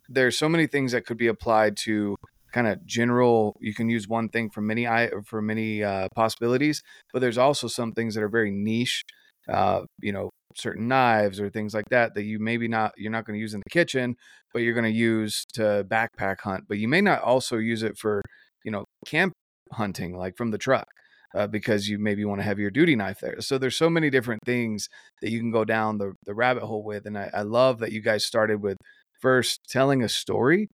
there's 0.08 0.38
so 0.38 0.48
many 0.48 0.66
things 0.66 0.94
that 0.94 1.06
could 1.06 1.18
be 1.18 1.28
applied 1.28 1.76
to 1.78 2.16
kind 2.52 2.68
of 2.68 2.86
general. 2.86 3.56
You 3.60 3.74
can 3.74 3.90
use 3.90 4.08
one 4.08 4.30
thing 4.30 4.50
for 4.50 4.62
many 4.62 4.88
for 5.26 5.42
many 5.42 5.84
uh, 5.84 6.08
possibilities, 6.16 6.82
but 7.14 7.20
there's 7.20 7.38
also 7.38 7.68
some 7.68 7.92
things 7.94 8.16
that 8.16 8.24
are 8.24 8.30
very 8.30 8.52
niche. 8.52 9.04
Uh, 9.48 9.82
you 10.00 10.12
know, 10.12 10.30
certain 10.56 10.88
knives 10.88 11.40
or 11.40 11.50
things 11.50 11.74
like 11.74 11.90
that 11.90 12.16
that 12.16 12.24
you 12.24 12.40
maybe 12.40 12.68
not 12.68 12.94
you're 12.98 13.12
not 13.12 13.26
going 13.26 13.38
to 13.38 13.42
use 13.42 13.54
in 13.54 13.60
the 13.60 13.70
kitchen 13.70 14.16
but 14.52 14.62
you're 14.62 14.74
going 14.74 14.92
to 14.92 14.98
use 14.98 15.46
to 15.54 15.86
backpack 15.88 16.40
hunt 16.42 16.64
but 16.68 16.78
you 16.78 16.88
may 16.88 17.02
not 17.02 17.22
also 17.22 17.58
use 17.58 17.84
it 17.84 17.98
for 17.98 18.22
you 18.64 18.72
know 18.72 18.86
camp 19.06 19.34
hunting 19.74 20.18
like 20.18 20.36
from 20.36 20.52
the 20.52 20.58
truck 20.58 20.88
uh, 21.36 21.46
because 21.46 21.88
you 21.88 22.00
maybe 22.00 22.26
want 22.26 22.40
to 22.40 22.46
have 22.46 22.58
your 22.58 22.72
duty 22.72 22.96
knife 22.96 23.20
there 23.20 23.40
so 23.40 23.58
there's 23.58 23.78
so 23.78 23.90
many 23.90 24.10
different 24.10 24.42
things 24.44 24.88
that 25.22 25.30
you 25.30 25.40
can 25.40 25.52
go 25.52 25.64
down 25.64 26.00
the, 26.00 26.14
the 26.26 26.34
rabbit 26.34 26.64
hole 26.64 26.84
with 26.84 27.06
and 27.06 27.18
I, 27.18 27.30
I 27.34 27.42
love 27.44 27.80
that 27.80 27.92
you 27.92 28.02
guys 28.02 28.26
started 28.26 28.62
with 28.62 28.78
first 29.22 29.62
telling 29.70 30.02
a 30.02 30.10
story 30.10 30.70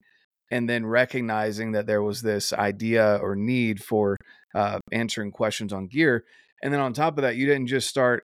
and 0.52 0.70
then 0.70 0.86
recognizing 0.86 1.72
that 1.72 1.88
there 1.88 2.04
was 2.04 2.22
this 2.22 2.54
idea 2.54 3.18
or 3.22 3.36
need 3.36 3.84
for 3.84 4.18
uh, 4.54 4.80
answering 4.92 5.32
questions 5.32 5.74
on 5.74 5.88
gear 5.88 6.24
and 6.64 6.74
then 6.74 6.80
on 6.80 6.94
top 6.94 7.18
of 7.18 7.22
that 7.24 7.36
you 7.36 7.46
didn't 7.46 7.68
just 7.68 7.88
start 7.88 8.24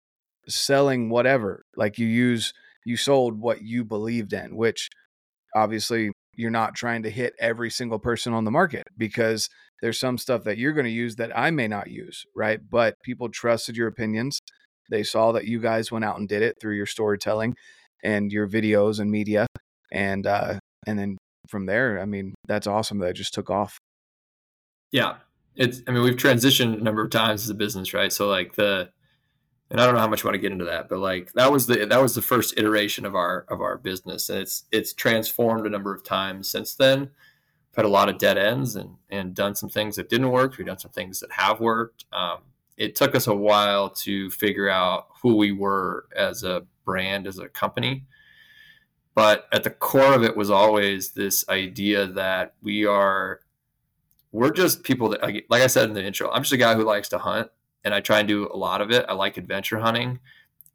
selling 0.49 1.11
whatever. 1.11 1.65
Like 1.77 1.99
you 1.99 2.07
use 2.07 2.53
you 2.85 2.97
sold 2.97 3.39
what 3.39 3.63
you 3.63 3.85
believed 3.85 4.33
in, 4.33 4.57
which 4.57 4.89
obviously 5.55 6.11
you're 6.35 6.51
not 6.51 6.75
trying 6.75 7.03
to 7.03 7.11
hit 7.11 7.35
every 7.39 7.71
single 7.71 7.99
person 7.99 8.33
on 8.33 8.45
the 8.45 8.51
market 8.51 8.85
because 8.97 9.49
there's 9.83 10.01
some 10.01 10.19
stuff 10.19 10.45
that 10.45 10.59
you're 10.59 10.73
going 10.73 10.87
to 10.87 10.91
use 10.91 11.17
that 11.17 11.37
I 11.37 11.51
may 11.51 11.69
not 11.69 11.91
use, 11.91 12.25
right? 12.35 12.59
But 12.71 12.97
people 13.05 13.29
trusted 13.29 13.77
your 13.77 13.89
opinions. 13.89 14.41
They 14.91 15.03
saw 15.03 15.33
that 15.33 15.45
you 15.45 15.61
guys 15.61 15.93
went 15.93 16.05
out 16.05 16.19
and 16.19 16.29
did 16.29 16.43
it 16.43 16.57
through 16.61 16.77
your 16.77 16.87
storytelling 16.87 17.55
and 18.03 18.33
your 18.33 18.49
videos 18.49 18.99
and 18.99 19.11
media 19.11 19.47
and 19.93 20.27
uh 20.27 20.59
and 20.87 20.99
then 20.99 21.19
from 21.49 21.67
there, 21.67 22.01
I 22.01 22.05
mean, 22.05 22.35
that's 22.47 22.67
awesome 22.67 22.99
that 22.99 23.11
it 23.11 23.17
just 23.17 23.35
took 23.35 23.51
off. 23.51 23.79
Yeah. 24.91 25.17
It's 25.55 25.83
I 25.87 25.91
mean, 25.91 26.03
we've 26.03 26.17
transitioned 26.17 26.81
a 26.81 26.83
number 26.83 27.03
of 27.03 27.11
times 27.11 27.43
as 27.43 27.51
a 27.51 27.55
business, 27.55 27.93
right? 27.93 28.13
So 28.13 28.29
like 28.29 28.55
the 28.55 28.91
and 29.73 29.81
I 29.81 29.87
don't 29.87 29.95
know 29.95 30.01
how 30.01 30.09
much 30.09 30.23
you 30.23 30.29
want 30.29 30.35
to 30.35 30.41
get 30.41 30.53
into 30.53 30.67
that, 30.67 30.91
but 30.91 30.99
like 30.99 31.33
that 31.33 31.51
was 31.51 31.67
the 31.67 31.87
that 31.87 32.03
was 32.03 32.15
the 32.15 32.23
first 32.23 32.59
iteration 32.59 33.07
of 33.07 33.15
our 33.15 33.47
of 33.49 33.63
our 33.63 33.79
business, 33.79 34.29
and 34.29 34.39
it's 34.39 34.65
it's 34.71 34.93
transformed 34.93 35.67
a 35.67 35.71
number 35.71 35.95
of 35.95 36.05
times 36.05 36.49
since 36.49 36.75
then. 36.75 37.01
We've 37.01 37.77
had 37.77 37.85
a 37.87 37.89
lot 37.89 38.11
of 38.11 38.19
dead 38.19 38.37
ends 38.37 38.77
and 38.77 38.97
and 39.11 39.35
done 39.35 39.55
some 39.55 39.71
things 39.71 39.97
that 39.97 40.11
didn't 40.11 40.31
work. 40.31 40.59
We've 40.59 40.67
done 40.67 40.79
some 40.79 40.91
things 40.91 41.21
that 41.21 41.33
have 41.33 41.59
worked. 41.59 42.05
Um, 42.13 42.41
it 42.77 42.97
took 42.97 43.15
us 43.15 43.27
a 43.27 43.35
while 43.35 43.89
to 43.91 44.31
figure 44.31 44.69
out 44.69 45.07
who 45.23 45.37
we 45.37 45.53
were 45.53 46.07
as 46.15 46.45
a 46.45 46.67
brand, 46.85 47.27
as 47.27 47.39
a 47.39 47.49
company. 47.49 48.05
But 49.15 49.47
at 49.53 49.63
the 49.63 49.71
core 49.71 50.15
of 50.15 50.23
it 50.23 50.37
was 50.37 50.51
always 50.51 51.11
this 51.11 51.47
idea 51.49 52.07
that 52.07 52.55
we 52.63 52.87
are, 52.87 53.41
we're 54.31 54.53
just 54.53 54.83
people 54.83 55.11
that, 55.11 55.23
like 55.23 55.63
I 55.63 55.67
said 55.67 55.89
in 55.89 55.95
the 55.95 56.05
intro, 56.05 56.31
I'm 56.31 56.43
just 56.43 56.53
a 56.53 56.57
guy 56.57 56.75
who 56.75 56.85
likes 56.85 57.11
to 57.11 57.19
hunt 57.19 57.51
and 57.85 57.93
I 57.93 58.01
try 58.01 58.21
and 58.21 58.29
do 58.29 58.49
a 58.53 58.57
lot 58.57 58.81
of 58.81 58.91
it. 58.91 59.05
I 59.09 59.13
like 59.13 59.37
adventure 59.37 59.81
hunting. 59.81 60.21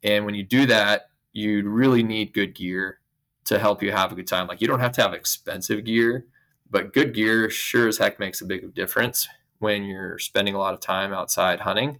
And 0.04 0.24
when 0.24 0.34
you 0.34 0.44
do 0.44 0.66
that, 0.66 1.10
you 1.32 1.68
really 1.68 2.02
need 2.02 2.32
good 2.32 2.54
gear 2.54 3.00
to 3.44 3.58
help 3.58 3.82
you 3.82 3.90
have 3.90 4.12
a 4.12 4.14
good 4.14 4.26
time. 4.26 4.46
Like 4.46 4.60
you 4.60 4.68
don't 4.68 4.80
have 4.80 4.92
to 4.92 5.02
have 5.02 5.14
expensive 5.14 5.84
gear, 5.84 6.26
but 6.70 6.92
good 6.92 7.14
gear 7.14 7.50
sure 7.50 7.88
as 7.88 7.98
heck 7.98 8.20
makes 8.20 8.40
a 8.40 8.44
big 8.44 8.74
difference 8.74 9.26
when 9.58 9.84
you're 9.84 10.18
spending 10.18 10.54
a 10.54 10.58
lot 10.58 10.74
of 10.74 10.80
time 10.80 11.12
outside 11.12 11.60
hunting. 11.60 11.98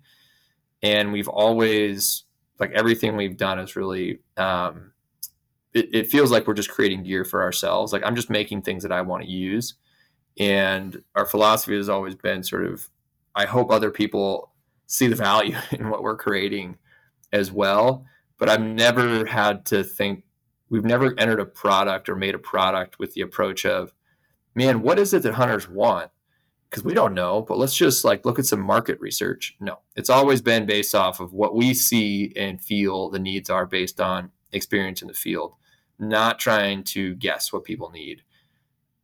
And 0.83 1.12
we've 1.12 1.29
always 1.29 2.24
like 2.61 2.70
everything 2.72 3.16
we've 3.16 3.37
done 3.37 3.59
is 3.59 3.77
really 3.77 4.20
um, 4.37 4.92
it, 5.79 5.88
it 5.95 6.07
feels 6.11 6.31
like 6.31 6.47
we're 6.47 6.55
just 6.55 6.71
creating 6.71 7.05
gear 7.05 7.25
for 7.25 7.43
ourselves. 7.43 7.93
Like 7.93 8.03
I'm 8.05 8.17
just 8.17 8.31
making 8.31 8.62
things 8.62 8.83
that 8.83 8.93
I 8.93 9.01
want 9.03 9.25
to 9.25 9.31
use. 9.31 9.75
And 10.38 11.03
our 11.14 11.27
philosophy 11.27 11.77
has 11.77 11.88
always 11.88 12.14
been 12.14 12.43
sort 12.43 12.67
of 12.67 12.88
I 13.35 13.47
hope 13.47 13.71
other 13.71 13.91
people 13.93 14.53
see 14.88 15.07
the 15.07 15.14
value 15.14 15.57
in 15.71 15.91
what 15.91 16.03
we're 16.03 16.17
creating 16.17 16.77
as 17.33 17.53
well. 17.53 18.05
But 18.38 18.49
I've 18.49 18.61
never 18.61 19.25
had 19.27 19.64
to 19.67 19.85
think, 19.85 20.25
we've 20.71 20.85
never 20.85 21.14
entered 21.19 21.41
a 21.41 21.47
product 21.47 22.09
or 22.09 22.17
made 22.17 22.35
a 22.35 22.38
product 22.38 22.99
with 22.99 23.14
the 23.14 23.21
approach 23.21 23.64
of, 23.64 23.93
man, 24.55 24.83
what 24.83 24.99
is 24.99 25.14
it 25.14 25.23
that 25.23 25.35
hunters 25.35 25.69
want? 25.69 26.11
Because 26.69 26.85
we 26.85 26.95
don't 26.95 27.14
know, 27.14 27.43
but 27.43 27.59
let's 27.59 27.75
just 27.75 28.05
like 28.05 28.27
look 28.27 28.38
at 28.38 28.47
some 28.47 28.61
market 28.61 29.01
research. 29.01 29.57
No, 29.59 29.79
it's 29.97 30.11
always 30.11 30.43
been 30.43 30.67
based 30.67 30.95
off 30.95 31.21
of 31.21 31.33
what 31.33 31.55
we 31.55 31.75
see 31.75 32.33
and 32.37 32.61
feel 32.61 33.09
the 33.09 33.19
needs 33.19 33.49
are 33.49 33.67
based 33.67 34.01
on 34.01 34.31
experience 34.53 35.01
in 35.01 35.09
the 35.09 35.14
field, 35.14 35.55
not 35.98 36.38
trying 36.38 36.84
to 36.84 37.14
guess 37.16 37.52
what 37.52 37.64
people 37.64 37.90
need. 37.90 38.22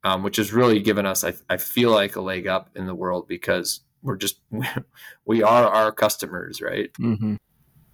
Um, 0.02 0.22
which 0.22 0.36
has 0.36 0.52
really 0.52 0.80
given 0.80 1.06
us, 1.06 1.24
I, 1.24 1.32
I 1.48 1.56
feel 1.56 1.90
like, 1.90 2.14
a 2.14 2.20
leg 2.20 2.46
up 2.46 2.68
in 2.74 2.84
the 2.84 2.94
world 2.94 3.26
because 3.26 3.80
we're 4.04 4.16
just 4.16 4.38
we 5.24 5.42
are 5.42 5.66
our 5.66 5.90
customers 5.90 6.60
right 6.62 6.92
mm-hmm. 6.92 7.34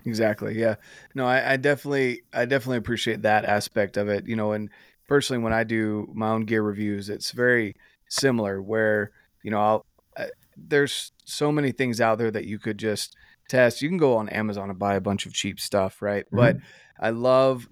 exactly 0.04 0.58
yeah 0.58 0.74
no 1.14 1.26
I, 1.26 1.52
I, 1.52 1.56
definitely 1.56 2.22
i 2.34 2.44
definitely 2.44 2.78
appreciate 2.78 3.22
that 3.22 3.46
aspect 3.46 3.96
of 3.96 4.08
it 4.08 4.26
you 4.26 4.36
know 4.36 4.52
and 4.52 4.68
personally 5.06 5.42
when 5.42 5.54
i 5.54 5.64
do 5.64 6.10
my 6.12 6.28
own 6.28 6.44
gear 6.44 6.62
reviews 6.62 7.08
it's 7.08 7.30
very 7.30 7.76
similar 8.08 8.60
where 8.60 9.12
you 9.42 9.50
know 9.50 9.60
I'll, 9.60 9.86
I, 10.18 10.26
there's 10.56 11.12
so 11.24 11.50
many 11.50 11.72
things 11.72 12.00
out 12.00 12.18
there 12.18 12.30
that 12.30 12.44
you 12.44 12.58
could 12.58 12.76
just 12.76 13.16
test 13.48 13.80
you 13.80 13.88
can 13.88 13.98
go 13.98 14.16
on 14.16 14.28
amazon 14.28 14.68
and 14.68 14.78
buy 14.78 14.96
a 14.96 15.00
bunch 15.00 15.26
of 15.26 15.32
cheap 15.32 15.58
stuff 15.58 16.02
right 16.02 16.26
mm-hmm. 16.26 16.36
but 16.36 16.56
i 16.98 17.10
love 17.10 17.68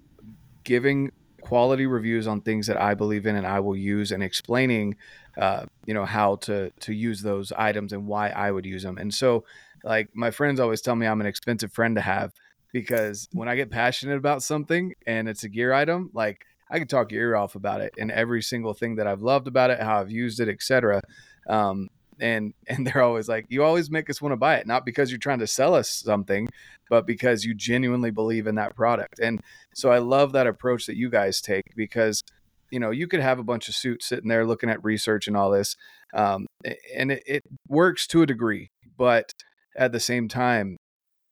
giving 0.63 1.11
quality 1.49 1.87
reviews 1.87 2.27
on 2.27 2.41
things 2.41 2.67
that 2.67 2.79
I 2.79 2.93
believe 2.93 3.25
in 3.25 3.35
and 3.35 3.47
I 3.47 3.59
will 3.59 3.75
use 3.75 4.11
and 4.11 4.21
explaining 4.21 4.95
uh, 5.35 5.65
you 5.87 5.95
know 5.95 6.05
how 6.05 6.35
to 6.35 6.69
to 6.81 6.93
use 6.93 7.21
those 7.23 7.51
items 7.51 7.91
and 7.91 8.05
why 8.05 8.29
I 8.29 8.51
would 8.51 8.65
use 8.65 8.83
them. 8.83 8.99
And 8.99 9.11
so 9.11 9.45
like 9.83 10.09
my 10.13 10.29
friends 10.29 10.59
always 10.59 10.81
tell 10.81 10.95
me 10.95 11.07
I'm 11.07 11.21
an 11.21 11.27
expensive 11.27 11.73
friend 11.73 11.95
to 11.95 12.01
have 12.01 12.33
because 12.71 13.27
when 13.33 13.49
I 13.49 13.55
get 13.55 13.71
passionate 13.71 14.17
about 14.17 14.43
something 14.43 14.93
and 15.07 15.27
it's 15.27 15.43
a 15.43 15.49
gear 15.49 15.73
item, 15.73 16.11
like 16.13 16.45
I 16.69 16.77
can 16.77 16.87
talk 16.87 17.11
your 17.11 17.21
ear 17.21 17.35
off 17.35 17.55
about 17.55 17.81
it 17.81 17.95
and 17.97 18.11
every 18.11 18.43
single 18.43 18.75
thing 18.75 18.97
that 18.97 19.07
I've 19.07 19.23
loved 19.23 19.47
about 19.47 19.71
it, 19.71 19.81
how 19.81 19.99
I've 20.01 20.11
used 20.11 20.39
it, 20.39 20.49
etc. 20.49 21.01
Um, 21.49 21.89
and 22.19 22.53
and 22.67 22.85
they're 22.85 23.01
always 23.03 23.27
like 23.27 23.45
you 23.49 23.63
always 23.63 23.89
make 23.89 24.09
us 24.09 24.21
want 24.21 24.31
to 24.33 24.37
buy 24.37 24.55
it 24.55 24.67
not 24.67 24.85
because 24.85 25.11
you're 25.11 25.19
trying 25.19 25.39
to 25.39 25.47
sell 25.47 25.73
us 25.73 25.89
something 25.89 26.47
but 26.89 27.05
because 27.05 27.45
you 27.45 27.53
genuinely 27.53 28.09
believe 28.09 28.47
in 28.47 28.55
that 28.55 28.75
product. 28.75 29.19
And 29.19 29.39
so 29.73 29.91
i 29.91 29.99
love 29.99 30.31
that 30.33 30.47
approach 30.47 30.85
that 30.85 30.97
you 30.97 31.09
guys 31.09 31.41
take 31.41 31.63
because 31.75 32.23
you 32.71 32.79
know 32.79 32.91
you 32.91 33.07
could 33.07 33.19
have 33.19 33.39
a 33.39 33.43
bunch 33.43 33.69
of 33.69 33.75
suits 33.75 34.07
sitting 34.07 34.29
there 34.29 34.45
looking 34.45 34.69
at 34.69 34.83
research 34.83 35.27
and 35.27 35.37
all 35.37 35.51
this 35.51 35.75
um, 36.13 36.47
and 36.95 37.11
it, 37.11 37.23
it 37.25 37.43
works 37.67 38.07
to 38.07 38.21
a 38.21 38.25
degree 38.25 38.69
but 38.97 39.33
at 39.77 39.91
the 39.91 39.99
same 39.99 40.27
time 40.27 40.77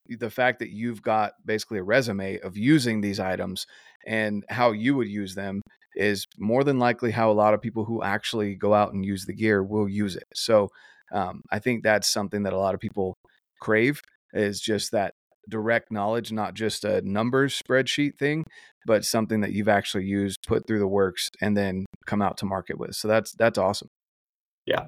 the 0.07 0.29
fact 0.29 0.59
that 0.59 0.69
you've 0.69 1.01
got 1.01 1.33
basically 1.45 1.79
a 1.79 1.83
resume 1.83 2.39
of 2.39 2.55
using 2.55 3.01
these 3.01 3.19
items 3.19 3.65
and 4.05 4.45
how 4.49 4.71
you 4.71 4.95
would 4.95 5.07
use 5.07 5.35
them 5.35 5.61
is 5.97 6.27
more 6.37 6.63
than 6.63 6.79
likely 6.79 7.11
how 7.11 7.31
a 7.31 7.33
lot 7.33 7.53
of 7.53 7.61
people 7.61 7.85
who 7.85 8.03
actually 8.03 8.55
go 8.55 8.73
out 8.73 8.93
and 8.93 9.05
use 9.05 9.25
the 9.25 9.33
gear 9.33 9.63
will 9.63 9.89
use 9.89 10.15
it. 10.15 10.27
So 10.33 10.69
um, 11.11 11.41
I 11.51 11.59
think 11.59 11.83
that's 11.83 12.07
something 12.07 12.43
that 12.43 12.53
a 12.53 12.57
lot 12.57 12.73
of 12.73 12.79
people 12.79 13.15
crave 13.59 14.01
is 14.33 14.59
just 14.61 14.91
that 14.91 15.13
direct 15.49 15.91
knowledge, 15.91 16.31
not 16.31 16.53
just 16.53 16.83
a 16.83 17.01
numbers 17.01 17.59
spreadsheet 17.61 18.17
thing, 18.17 18.43
but 18.85 19.05
something 19.05 19.41
that 19.41 19.53
you've 19.53 19.69
actually 19.69 20.05
used, 20.05 20.39
put 20.47 20.67
through 20.67 20.79
the 20.79 20.87
works, 20.87 21.29
and 21.41 21.55
then 21.55 21.85
come 22.05 22.21
out 22.21 22.37
to 22.37 22.45
market 22.45 22.77
with. 22.77 22.95
So 22.95 23.07
that's 23.07 23.33
that's 23.33 23.57
awesome. 23.57 23.89
Yeah. 24.65 24.87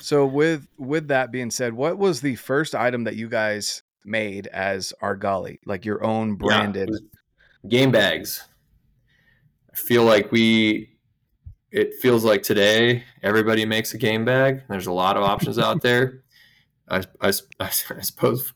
So 0.00 0.26
with 0.26 0.66
with 0.78 1.08
that 1.08 1.32
being 1.32 1.50
said, 1.50 1.74
what 1.74 1.98
was 1.98 2.20
the 2.20 2.36
first 2.36 2.74
item 2.74 3.04
that 3.04 3.16
you 3.16 3.28
guys 3.28 3.82
made 4.04 4.46
as 4.48 4.92
Argali, 5.02 5.58
like 5.66 5.84
your 5.84 6.04
own 6.04 6.36
branded 6.36 6.90
yeah, 6.92 7.68
game 7.68 7.90
bags? 7.90 8.46
Feel 9.76 10.04
like 10.04 10.32
we 10.32 10.96
it 11.70 11.94
feels 11.94 12.24
like 12.24 12.42
today 12.42 13.04
everybody 13.22 13.64
makes 13.64 13.92
a 13.92 13.98
game 13.98 14.24
bag. 14.24 14.62
There's 14.68 14.86
a 14.86 14.92
lot 14.92 15.16
of 15.16 15.22
options 15.22 15.58
out 15.58 15.82
there. 15.82 16.22
I, 16.88 17.02
I, 17.20 17.32
I, 17.60 17.68
suppose, 17.68 18.52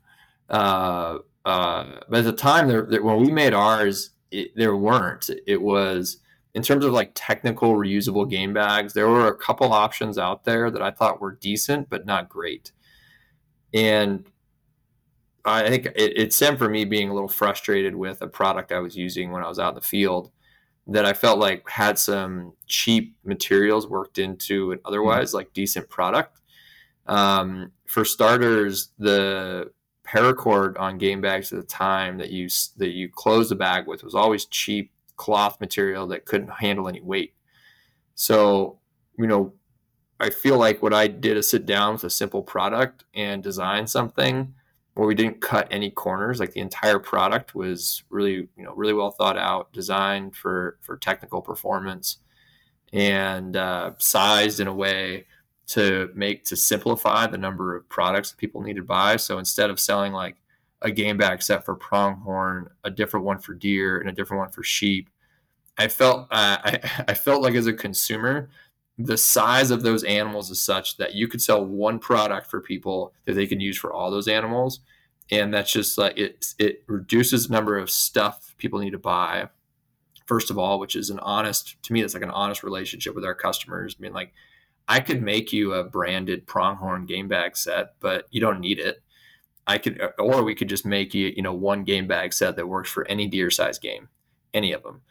uh, 0.48 1.18
uh, 1.44 1.84
but 2.08 2.20
at 2.20 2.24
the 2.24 2.32
time 2.32 2.68
there, 2.68 2.86
there, 2.88 3.02
when 3.02 3.20
we 3.20 3.30
made 3.30 3.54
ours, 3.54 4.10
it, 4.30 4.52
there 4.54 4.76
weren't. 4.76 5.28
It 5.46 5.60
was 5.60 6.18
in 6.54 6.62
terms 6.62 6.84
of 6.84 6.92
like 6.92 7.12
technical 7.14 7.74
reusable 7.74 8.28
game 8.28 8.54
bags. 8.54 8.92
There 8.92 9.08
were 9.08 9.26
a 9.26 9.34
couple 9.34 9.72
options 9.72 10.16
out 10.16 10.44
there 10.44 10.70
that 10.70 10.82
I 10.82 10.90
thought 10.90 11.20
were 11.20 11.32
decent 11.32 11.90
but 11.90 12.06
not 12.06 12.28
great, 12.28 12.72
and 13.74 14.24
I 15.44 15.68
think 15.68 15.86
it, 15.86 16.16
it 16.16 16.32
stemmed 16.32 16.58
from 16.58 16.72
me 16.72 16.84
being 16.84 17.10
a 17.10 17.14
little 17.14 17.28
frustrated 17.28 17.96
with 17.96 18.22
a 18.22 18.28
product 18.28 18.70
I 18.70 18.78
was 18.78 18.96
using 18.96 19.32
when 19.32 19.42
I 19.42 19.48
was 19.48 19.58
out 19.58 19.70
in 19.70 19.74
the 19.74 19.80
field 19.80 20.30
that 20.90 21.04
I 21.04 21.12
felt 21.12 21.38
like 21.38 21.68
had 21.68 21.98
some 21.98 22.52
cheap 22.66 23.16
materials 23.24 23.86
worked 23.86 24.18
into 24.18 24.72
an 24.72 24.78
mm-hmm. 24.78 24.86
otherwise 24.86 25.32
like 25.32 25.52
decent 25.52 25.88
product. 25.88 26.40
Um, 27.06 27.72
for 27.86 28.04
starters, 28.04 28.90
the 28.98 29.72
paracord 30.06 30.78
on 30.78 30.98
game 30.98 31.20
bags 31.20 31.52
at 31.52 31.60
the 31.60 31.66
time 31.66 32.18
that 32.18 32.30
you 32.30 32.48
that 32.76 32.90
you 32.90 33.08
close 33.08 33.48
the 33.48 33.54
bag 33.54 33.86
with 33.86 34.02
was 34.02 34.14
always 34.14 34.46
cheap 34.46 34.92
cloth 35.16 35.60
material 35.60 36.08
that 36.08 36.24
couldn't 36.24 36.50
handle 36.50 36.88
any 36.88 37.00
weight. 37.00 37.34
So, 38.16 38.78
you 39.16 39.28
know, 39.28 39.52
I 40.18 40.30
feel 40.30 40.58
like 40.58 40.82
what 40.82 40.92
I 40.92 41.06
did 41.06 41.36
is 41.36 41.48
sit 41.48 41.66
down 41.66 41.94
with 41.94 42.04
a 42.04 42.10
simple 42.10 42.42
product 42.42 43.04
and 43.14 43.42
design 43.42 43.86
something 43.86 44.54
where 45.00 45.06
we 45.06 45.14
didn't 45.14 45.40
cut 45.40 45.66
any 45.70 45.90
corners. 45.90 46.40
Like 46.40 46.52
the 46.52 46.60
entire 46.60 46.98
product 46.98 47.54
was 47.54 48.02
really, 48.10 48.48
you 48.54 48.64
know, 48.64 48.74
really 48.74 48.92
well 48.92 49.10
thought 49.10 49.38
out, 49.38 49.72
designed 49.72 50.36
for 50.36 50.76
for 50.82 50.98
technical 50.98 51.40
performance, 51.40 52.18
and 52.92 53.56
uh, 53.56 53.92
sized 53.96 54.60
in 54.60 54.66
a 54.66 54.74
way 54.74 55.24
to 55.68 56.10
make 56.14 56.44
to 56.44 56.54
simplify 56.54 57.26
the 57.26 57.38
number 57.38 57.74
of 57.74 57.88
products 57.88 58.30
that 58.30 58.36
people 58.36 58.60
need 58.60 58.76
to 58.76 58.82
buy. 58.82 59.16
So 59.16 59.38
instead 59.38 59.70
of 59.70 59.80
selling 59.80 60.12
like 60.12 60.36
a 60.82 60.90
game 60.90 61.16
bag 61.16 61.42
set 61.42 61.64
for 61.64 61.74
pronghorn, 61.74 62.68
a 62.84 62.90
different 62.90 63.24
one 63.24 63.38
for 63.38 63.54
deer, 63.54 64.00
and 64.00 64.10
a 64.10 64.12
different 64.12 64.40
one 64.40 64.50
for 64.50 64.62
sheep, 64.62 65.08
I 65.78 65.88
felt 65.88 66.28
uh, 66.30 66.58
I, 66.62 67.04
I 67.08 67.14
felt 67.14 67.40
like 67.40 67.54
as 67.54 67.66
a 67.66 67.72
consumer 67.72 68.50
the 69.06 69.16
size 69.16 69.70
of 69.70 69.82
those 69.82 70.04
animals 70.04 70.50
is 70.50 70.60
such 70.60 70.96
that 70.96 71.14
you 71.14 71.28
could 71.28 71.42
sell 71.42 71.64
one 71.64 71.98
product 71.98 72.48
for 72.48 72.60
people 72.60 73.12
that 73.24 73.34
they 73.34 73.46
can 73.46 73.60
use 73.60 73.78
for 73.78 73.92
all 73.92 74.10
those 74.10 74.28
animals. 74.28 74.80
And 75.30 75.54
that's 75.54 75.72
just 75.72 75.96
like 75.96 76.18
it 76.18 76.54
it 76.58 76.82
reduces 76.86 77.46
the 77.46 77.52
number 77.52 77.78
of 77.78 77.90
stuff 77.90 78.54
people 78.58 78.80
need 78.80 78.90
to 78.90 78.98
buy 78.98 79.48
first 80.26 80.50
of 80.50 80.58
all 80.58 80.78
which 80.78 80.94
is 80.94 81.10
an 81.10 81.18
honest 81.20 81.80
to 81.82 81.92
me 81.92 82.02
it's 82.02 82.14
like 82.14 82.22
an 82.22 82.30
honest 82.30 82.62
relationship 82.62 83.14
with 83.14 83.24
our 83.24 83.34
customers. 83.34 83.96
I 83.98 84.02
mean 84.02 84.12
like 84.12 84.32
i 84.88 84.98
could 84.98 85.22
make 85.22 85.52
you 85.52 85.74
a 85.74 85.84
branded 85.84 86.46
pronghorn 86.46 87.06
game 87.06 87.28
bag 87.28 87.56
set 87.56 87.94
but 88.00 88.26
you 88.30 88.40
don't 88.40 88.60
need 88.60 88.80
it. 88.80 89.02
I 89.66 89.78
could 89.78 90.00
or 90.18 90.42
we 90.42 90.56
could 90.56 90.68
just 90.68 90.84
make 90.84 91.14
you 91.14 91.32
you 91.34 91.42
know 91.42 91.54
one 91.54 91.84
game 91.84 92.08
bag 92.08 92.32
set 92.32 92.56
that 92.56 92.66
works 92.66 92.90
for 92.90 93.06
any 93.06 93.28
deer 93.28 93.50
size 93.50 93.78
game 93.78 94.08
any 94.52 94.72
of 94.72 94.82
them. 94.82 95.02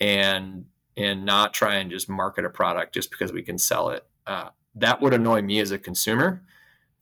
And 0.00 0.66
and 0.98 1.24
not 1.24 1.54
try 1.54 1.76
and 1.76 1.90
just 1.90 2.08
market 2.08 2.44
a 2.44 2.50
product 2.50 2.92
just 2.92 3.10
because 3.10 3.32
we 3.32 3.40
can 3.40 3.56
sell 3.56 3.90
it. 3.90 4.04
Uh, 4.26 4.48
that 4.74 5.00
would 5.00 5.14
annoy 5.14 5.40
me 5.40 5.60
as 5.60 5.70
a 5.70 5.78
consumer. 5.78 6.42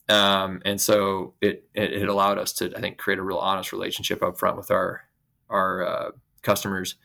Um, 0.08 0.60
and 0.64 0.80
so 0.80 1.34
it, 1.40 1.66
it, 1.74 2.08
allowed 2.08 2.38
us 2.38 2.52
to, 2.54 2.72
I 2.76 2.80
think, 2.80 2.98
create 2.98 3.18
a 3.18 3.22
real 3.22 3.38
honest 3.38 3.72
relationship 3.72 4.22
up 4.22 4.38
front 4.38 4.56
with 4.56 4.70
our, 4.70 5.00
our 5.48 5.86
uh, 5.86 6.10
customers. 6.42 6.96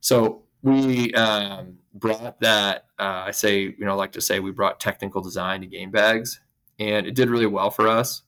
So 0.00 0.42
we 0.62 1.14
um, 1.14 1.78
brought 1.94 2.40
that, 2.40 2.86
uh, 2.98 3.24
I 3.26 3.30
say, 3.30 3.60
you 3.62 3.84
know, 3.84 3.96
like 3.96 4.12
to 4.12 4.20
say 4.20 4.40
we 4.40 4.50
brought 4.50 4.80
technical 4.80 5.22
design 5.22 5.60
to 5.60 5.66
game 5.66 5.92
bags 5.92 6.40
and 6.78 7.06
it 7.06 7.14
did 7.14 7.30
really 7.30 7.46
well 7.46 7.70
for 7.70 7.86
us 7.86 8.22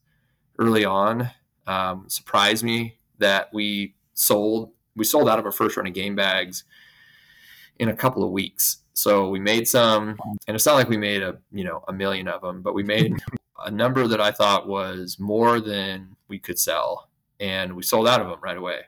early 0.58 0.84
on. 0.84 1.30
Um, 1.66 2.04
surprised 2.08 2.64
me 2.64 2.98
that 3.18 3.52
we 3.52 3.96
sold, 4.14 4.70
we 4.94 5.04
sold 5.04 5.28
out 5.28 5.40
of 5.40 5.44
our 5.44 5.52
first 5.52 5.76
run 5.76 5.86
of 5.86 5.94
game 5.94 6.14
bags 6.14 6.64
in 7.78 7.88
a 7.88 7.96
couple 7.96 8.24
of 8.24 8.30
weeks. 8.30 8.78
So 8.94 9.28
we 9.28 9.40
made 9.40 9.66
some, 9.66 10.16
and 10.46 10.54
it's 10.54 10.66
not 10.66 10.76
like 10.76 10.88
we 10.88 10.96
made 10.96 11.22
a 11.22 11.38
you 11.52 11.64
know 11.64 11.84
a 11.88 11.92
million 11.92 12.28
of 12.28 12.42
them, 12.42 12.62
but 12.62 12.74
we 12.74 12.82
made 12.82 13.14
a 13.66 13.70
number 13.70 14.06
that 14.06 14.20
I 14.20 14.30
thought 14.30 14.68
was 14.68 15.18
more 15.18 15.60
than 15.60 16.16
we 16.28 16.38
could 16.38 16.58
sell, 16.58 17.10
and 17.40 17.74
we 17.74 17.82
sold 17.82 18.08
out 18.08 18.20
of 18.20 18.28
them 18.28 18.38
right 18.42 18.56
away. 18.56 18.82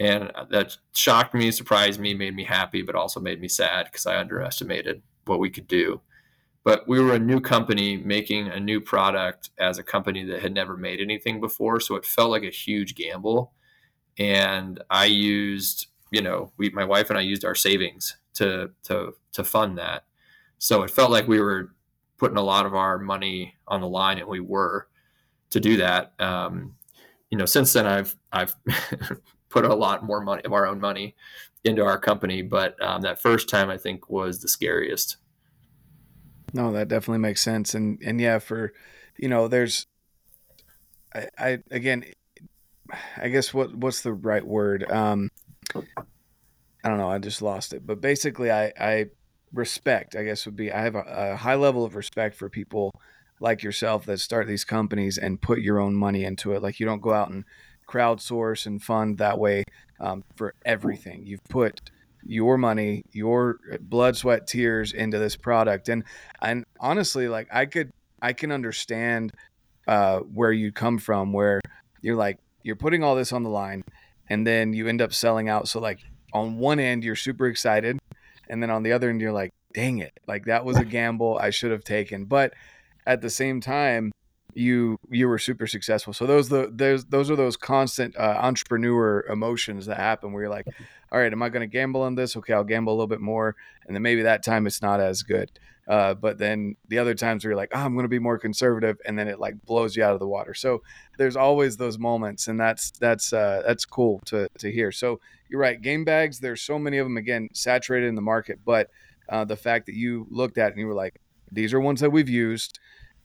And 0.00 0.30
that 0.50 0.76
shocked 0.94 1.34
me, 1.34 1.50
surprised 1.50 1.98
me, 1.98 2.14
made 2.14 2.34
me 2.34 2.44
happy, 2.44 2.82
but 2.82 2.94
also 2.94 3.18
made 3.20 3.40
me 3.40 3.48
sad 3.48 3.86
because 3.86 4.06
I 4.06 4.18
underestimated 4.18 5.02
what 5.24 5.40
we 5.40 5.50
could 5.50 5.66
do. 5.66 6.00
But 6.64 6.86
we 6.86 7.00
were 7.00 7.14
a 7.14 7.18
new 7.18 7.40
company 7.40 7.96
making 7.96 8.48
a 8.48 8.60
new 8.60 8.80
product 8.80 9.50
as 9.58 9.78
a 9.78 9.82
company 9.82 10.24
that 10.24 10.40
had 10.40 10.54
never 10.54 10.76
made 10.76 11.00
anything 11.00 11.40
before, 11.40 11.80
so 11.80 11.96
it 11.96 12.04
felt 12.04 12.30
like 12.30 12.44
a 12.44 12.50
huge 12.50 12.94
gamble. 12.94 13.52
And 14.18 14.82
I 14.90 15.06
used 15.06 15.87
you 16.10 16.22
know, 16.22 16.52
we 16.56 16.70
my 16.70 16.84
wife 16.84 17.10
and 17.10 17.18
I 17.18 17.22
used 17.22 17.44
our 17.44 17.54
savings 17.54 18.16
to 18.34 18.70
to 18.84 19.14
to 19.32 19.44
fund 19.44 19.78
that. 19.78 20.04
So 20.58 20.82
it 20.82 20.90
felt 20.90 21.10
like 21.10 21.28
we 21.28 21.40
were 21.40 21.74
putting 22.18 22.36
a 22.36 22.42
lot 22.42 22.66
of 22.66 22.74
our 22.74 22.98
money 22.98 23.54
on 23.66 23.80
the 23.80 23.88
line, 23.88 24.18
and 24.18 24.28
we 24.28 24.40
were 24.40 24.88
to 25.50 25.60
do 25.60 25.76
that. 25.78 26.12
Um, 26.18 26.74
you 27.30 27.38
know, 27.38 27.46
since 27.46 27.72
then 27.72 27.86
I've 27.86 28.16
I've 28.32 28.54
put 29.48 29.64
a 29.64 29.74
lot 29.74 30.04
more 30.04 30.20
money 30.20 30.42
of 30.44 30.52
our 30.52 30.66
own 30.66 30.80
money 30.80 31.14
into 31.64 31.84
our 31.84 31.98
company, 31.98 32.42
but 32.42 32.80
um, 32.82 33.02
that 33.02 33.20
first 33.20 33.48
time 33.48 33.70
I 33.70 33.78
think 33.78 34.08
was 34.08 34.40
the 34.40 34.48
scariest. 34.48 35.16
No, 36.52 36.72
that 36.72 36.88
definitely 36.88 37.18
makes 37.18 37.42
sense, 37.42 37.74
and 37.74 38.00
and 38.04 38.20
yeah, 38.20 38.38
for 38.38 38.72
you 39.16 39.28
know, 39.28 39.48
there's 39.48 39.86
I, 41.14 41.28
I 41.38 41.58
again, 41.70 42.04
I 43.16 43.28
guess 43.28 43.52
what 43.52 43.74
what's 43.74 44.02
the 44.02 44.12
right 44.12 44.46
word? 44.46 44.90
Um, 44.90 45.30
I 46.88 46.92
don't 46.92 47.00
know. 47.00 47.10
I 47.10 47.18
just 47.18 47.42
lost 47.42 47.74
it. 47.74 47.86
But 47.86 48.00
basically, 48.00 48.50
I, 48.50 48.72
I 48.80 49.06
respect, 49.52 50.16
I 50.16 50.24
guess, 50.24 50.46
would 50.46 50.56
be 50.56 50.72
I 50.72 50.80
have 50.80 50.94
a, 50.94 51.04
a, 51.06 51.36
high 51.36 51.54
level 51.54 51.84
of 51.84 51.94
respect 51.94 52.34
for 52.34 52.48
people 52.48 52.98
like 53.40 53.62
yourself 53.62 54.06
that 54.06 54.20
start 54.20 54.46
these 54.46 54.64
companies 54.64 55.18
and 55.18 55.38
put 55.38 55.60
your 55.60 55.80
own 55.80 55.94
money 55.94 56.24
into 56.24 56.52
it. 56.54 56.62
Like 56.62 56.80
you 56.80 56.86
don't 56.86 57.02
go 57.02 57.12
out 57.12 57.28
and 57.28 57.44
crowdsource 57.86 58.64
and 58.64 58.82
fund 58.82 59.18
that 59.18 59.38
way 59.38 59.64
um, 60.00 60.24
for 60.34 60.54
everything. 60.64 61.26
You've 61.26 61.44
put 61.44 61.90
your 62.24 62.56
money, 62.56 63.04
your 63.12 63.58
blood, 63.82 64.16
sweat, 64.16 64.46
tears 64.46 64.94
into 64.94 65.18
this 65.18 65.36
product, 65.36 65.90
and 65.90 66.04
and 66.40 66.64
honestly, 66.80 67.28
like 67.28 67.48
I 67.52 67.66
could, 67.66 67.92
I 68.22 68.32
can 68.32 68.50
understand 68.50 69.34
uh, 69.86 70.20
where 70.20 70.52
you 70.52 70.72
come 70.72 70.96
from, 70.96 71.34
where 71.34 71.60
you're 72.00 72.16
like 72.16 72.38
you're 72.62 72.76
putting 72.76 73.04
all 73.04 73.14
this 73.14 73.34
on 73.34 73.42
the 73.42 73.50
line 73.50 73.84
and 74.30 74.46
then 74.46 74.72
you 74.72 74.88
end 74.88 75.02
up 75.02 75.12
selling 75.12 75.50
out. 75.50 75.68
So 75.68 75.80
like 75.80 76.00
on 76.32 76.58
one 76.58 76.78
end 76.78 77.04
you're 77.04 77.16
super 77.16 77.46
excited, 77.46 77.98
and 78.48 78.62
then 78.62 78.70
on 78.70 78.82
the 78.82 78.92
other 78.92 79.10
end 79.10 79.20
you're 79.20 79.32
like, 79.32 79.52
dang 79.72 79.98
it, 79.98 80.12
like 80.26 80.46
that 80.46 80.64
was 80.64 80.76
a 80.76 80.84
gamble 80.96 81.38
I 81.38 81.50
should 81.50 81.70
have 81.70 81.84
taken. 81.84 82.24
But 82.24 82.54
at 83.06 83.20
the 83.20 83.30
same 83.30 83.60
time, 83.60 84.12
you 84.54 84.98
you 85.10 85.28
were 85.28 85.38
super 85.38 85.66
successful. 85.66 86.12
So 86.12 86.26
those 86.26 86.48
the 86.48 86.70
those 86.72 87.04
those 87.06 87.30
are 87.30 87.36
those 87.36 87.56
constant 87.56 88.16
uh, 88.16 88.38
entrepreneur 88.40 89.24
emotions 89.28 89.86
that 89.86 89.98
happen 89.98 90.32
where 90.32 90.42
you're 90.42 90.50
like, 90.50 90.66
all 91.12 91.18
right, 91.18 91.32
am 91.32 91.42
I 91.42 91.48
going 91.48 91.68
to 91.68 91.72
gamble 91.72 92.02
on 92.02 92.14
this? 92.14 92.36
Okay, 92.36 92.52
I'll 92.52 92.64
gamble 92.64 92.92
a 92.92 92.96
little 92.96 93.06
bit 93.06 93.20
more, 93.20 93.56
and 93.86 93.94
then 93.94 94.02
maybe 94.02 94.22
that 94.22 94.42
time 94.42 94.66
it's 94.66 94.82
not 94.82 95.00
as 95.00 95.22
good. 95.22 95.50
Uh, 95.88 96.12
but 96.12 96.36
then 96.36 96.76
the 96.88 96.98
other 96.98 97.14
times 97.14 97.42
where 97.42 97.52
you're 97.52 97.56
like, 97.56 97.70
oh, 97.72 97.78
I'm 97.78 97.94
going 97.94 98.04
to 98.04 98.10
be 98.10 98.18
more 98.18 98.38
conservative, 98.38 98.98
and 99.06 99.18
then 99.18 99.26
it 99.26 99.40
like 99.40 99.54
blows 99.64 99.96
you 99.96 100.04
out 100.04 100.12
of 100.12 100.20
the 100.20 100.28
water. 100.28 100.52
So 100.52 100.82
there's 101.16 101.36
always 101.36 101.78
those 101.78 101.98
moments, 101.98 102.46
and 102.46 102.60
that's 102.60 102.90
that's 102.90 103.32
uh, 103.32 103.62
that's 103.66 103.86
cool 103.86 104.20
to 104.26 104.48
to 104.58 104.70
hear. 104.70 104.92
So 104.92 105.20
you're 105.48 105.60
right, 105.60 105.80
game 105.80 106.04
bags. 106.04 106.40
There's 106.40 106.60
so 106.60 106.78
many 106.78 106.98
of 106.98 107.06
them 107.06 107.16
again 107.16 107.48
saturated 107.54 108.06
in 108.08 108.16
the 108.16 108.20
market, 108.20 108.60
but 108.66 108.90
uh, 109.30 109.46
the 109.46 109.56
fact 109.56 109.86
that 109.86 109.94
you 109.94 110.26
looked 110.30 110.58
at 110.58 110.72
and 110.72 110.78
you 110.78 110.86
were 110.86 110.94
like, 110.94 111.20
these 111.50 111.72
are 111.72 111.80
ones 111.80 112.00
that 112.00 112.10
we've 112.10 112.28
used, 112.28 112.78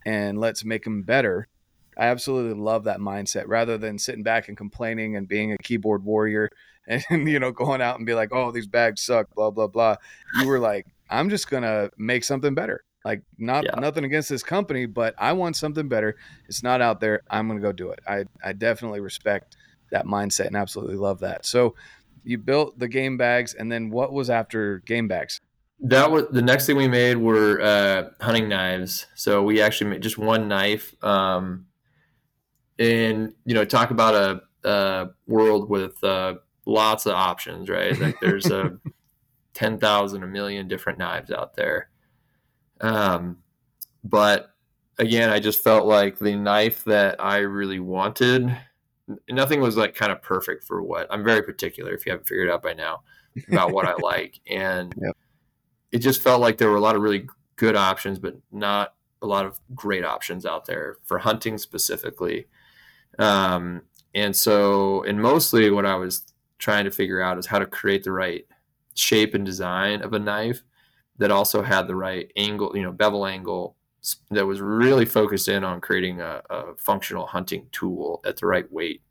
and 0.06 0.40
let's 0.40 0.64
make 0.64 0.86
them 0.86 1.04
better. 1.04 1.50
I 1.98 2.08
absolutely 2.08 2.60
love 2.60 2.86
that 2.86 3.00
mindset 3.00 3.44
rather 3.48 3.78
than 3.78 4.00
sitting 4.00 4.24
back 4.24 4.48
and 4.48 4.58
complaining 4.58 5.18
and 5.18 5.28
being 5.28 5.52
a 5.52 5.58
keyboard 5.58 6.04
warrior 6.04 6.50
and 6.88 7.28
you 7.28 7.40
know 7.40 7.52
going 7.52 7.82
out 7.82 7.98
and 7.98 8.06
be 8.06 8.14
like, 8.14 8.30
oh, 8.32 8.52
these 8.52 8.68
bags 8.68 9.02
suck, 9.02 9.34
blah 9.36 9.52
blah 9.52 9.68
blah. 9.68 9.98
You 10.40 10.48
were 10.48 10.60
like 10.60 10.88
I'm 11.14 11.30
just 11.30 11.50
gonna 11.50 11.90
make 11.98 12.24
something 12.24 12.54
better. 12.54 12.84
Like 13.06 13.22
not 13.38 13.66
yeah. 13.66 13.80
nothing 13.80 14.06
against 14.06 14.30
this 14.30 14.44
company, 14.44 14.86
but 14.86 15.14
I 15.18 15.34
want 15.34 15.56
something 15.56 15.88
better. 15.88 16.16
It's 16.48 16.64
not 16.64 16.82
out 16.82 17.00
there. 17.00 17.22
I'm 17.30 17.48
gonna 17.48 17.60
go 17.60 17.72
do 17.72 17.92
it. 17.92 18.00
I 18.08 18.26
I 18.44 18.54
definitely 18.54 19.02
respect 19.02 19.58
that 19.92 20.06
mindset 20.06 20.48
and 20.48 20.58
absolutely 20.58 20.96
love 20.96 21.20
that. 21.20 21.46
So 21.46 21.76
you 22.24 22.38
built 22.38 22.80
the 22.80 22.88
game 22.88 23.18
bags, 23.18 23.54
and 23.54 23.72
then 23.72 23.90
what 23.90 24.14
was 24.14 24.30
after 24.30 24.80
game 24.80 25.08
bags? 25.08 25.40
That 25.80 26.12
was 26.12 26.26
the 26.32 26.42
next 26.42 26.66
thing 26.66 26.78
we 26.78 26.88
made 26.88 27.18
were 27.18 27.62
uh, 27.62 28.10
hunting 28.22 28.48
knives. 28.48 29.08
So 29.16 29.44
we 29.44 29.62
actually 29.62 29.90
made 29.90 30.02
just 30.02 30.18
one 30.18 30.48
knife. 30.48 30.96
Um, 31.04 31.66
and 32.80 33.34
you 33.46 33.54
know, 33.54 33.66
talk 33.66 33.92
about 33.92 34.16
a, 34.16 34.70
a 34.70 35.10
world 35.28 35.70
with 35.70 36.02
uh, 36.04 36.36
lots 36.66 37.06
of 37.06 37.14
options, 37.14 37.70
right? 37.70 38.00
Like 38.00 38.20
there's 38.22 38.50
a 38.50 38.78
10,000, 39.54 40.24
a 40.24 40.28
million 40.28 40.68
different 40.68 41.00
knives 41.00 41.32
out 41.32 41.56
there. 41.56 41.90
Um, 42.82 43.38
but 44.04 44.54
again, 44.98 45.30
I 45.30 45.40
just 45.40 45.64
felt 45.64 45.86
like 45.86 46.20
the 46.20 46.36
knife 46.36 46.84
that 46.86 47.24
I 47.24 47.38
really 47.38 47.80
wanted, 47.80 48.56
nothing 49.30 49.62
was 49.62 49.78
like 49.78 49.96
kind 49.96 50.12
of 50.12 50.22
perfect 50.22 50.64
for 50.64 50.82
what 50.82 51.08
I'm 51.10 51.24
very 51.24 51.42
particular, 51.42 51.94
if 51.94 52.06
you 52.06 52.12
haven't 52.12 52.28
figured 52.28 52.50
it 52.50 52.52
out 52.52 52.64
by 52.64 52.74
now, 52.74 53.04
about 53.48 53.72
what 53.72 53.86
I 53.86 53.94
like. 54.02 54.40
And 54.50 54.94
yep. 55.02 55.16
it 55.92 56.00
just 56.00 56.22
felt 56.22 56.42
like 56.42 56.58
there 56.58 56.70
were 56.70 56.78
a 56.78 56.82
lot 56.82 56.96
of 56.96 57.02
really 57.02 57.28
good 57.56 57.76
options, 57.76 58.20
but 58.20 58.36
not 58.52 58.96
a 59.22 59.28
lot 59.28 59.46
of 59.46 59.60
great 59.74 60.04
options 60.04 60.46
out 60.46 60.66
there 60.66 60.98
for 61.04 61.18
hunting 61.18 61.58
specifically. 61.58 62.48
Um, 63.20 63.84
and 64.14 64.36
so, 64.36 65.04
and 65.04 65.22
mostly 65.22 65.72
what 65.72 65.86
I 65.86 65.96
was 65.96 66.34
trying 66.60 66.86
to 66.86 66.92
figure 66.92 67.22
out 67.22 67.38
is 67.38 67.46
how 67.46 67.60
to 67.60 67.66
create 67.66 68.04
the 68.04 68.12
right 68.12 68.46
shape 68.96 69.34
and 69.34 69.46
design 69.46 70.02
of 70.02 70.14
a 70.14 70.20
knife 70.20 70.64
that 71.18 71.32
also 71.32 71.62
had 71.62 71.88
the 71.88 71.96
right 71.96 72.32
angle, 72.36 72.76
you 72.76 72.84
know, 72.84 72.92
bevel 72.92 73.26
angle 73.26 73.76
that 74.32 74.46
was 74.46 74.62
really 74.62 75.06
focused 75.06 75.48
in 75.48 75.64
on 75.64 75.80
creating 75.80 76.22
a, 76.22 76.42
a 76.50 76.76
functional 76.78 77.26
hunting 77.26 77.68
tool 77.72 78.22
at 78.26 78.38
the 78.38 78.46
right 78.46 78.70
weight. 78.72 79.02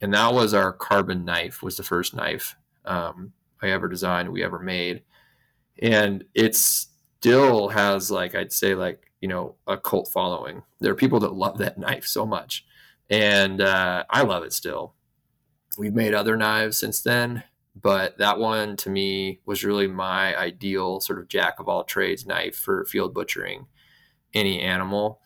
And 0.00 0.14
that 0.14 0.32
was 0.32 0.54
our 0.54 0.72
carbon 0.72 1.24
knife 1.24 1.62
was 1.62 1.76
the 1.76 1.82
first 1.82 2.14
knife 2.14 2.56
um, 2.84 3.32
I 3.60 3.70
ever 3.70 3.88
designed, 3.88 4.30
we 4.30 4.44
ever 4.44 4.58
made. 4.58 5.02
And 5.82 6.24
it 6.34 6.54
still 6.54 7.68
has 7.68 8.10
like, 8.10 8.34
I'd 8.34 8.52
say 8.52 8.74
like, 8.74 9.10
you 9.20 9.28
know, 9.28 9.56
a 9.66 9.76
cult 9.76 10.08
following. 10.08 10.62
There 10.78 10.92
are 10.92 10.96
people 10.96 11.20
that 11.20 11.34
love 11.34 11.58
that 11.58 11.78
knife 11.78 12.06
so 12.06 12.24
much. 12.24 12.64
And 13.10 13.60
uh, 13.60 14.04
I 14.08 14.22
love 14.22 14.44
it 14.44 14.52
still. 14.52 14.94
We've 15.76 15.94
made 15.94 16.14
other 16.14 16.36
knives 16.36 16.78
since 16.78 17.02
then, 17.02 17.42
but 17.82 18.18
that 18.18 18.38
one 18.38 18.76
to 18.78 18.90
me 18.90 19.40
was 19.46 19.64
really 19.64 19.86
my 19.86 20.36
ideal 20.36 21.00
sort 21.00 21.18
of 21.18 21.28
jack 21.28 21.60
of 21.60 21.68
all 21.68 21.84
trades 21.84 22.26
knife 22.26 22.56
for 22.56 22.84
field 22.84 23.14
butchering 23.14 23.66
any 24.34 24.60
animal. 24.60 25.20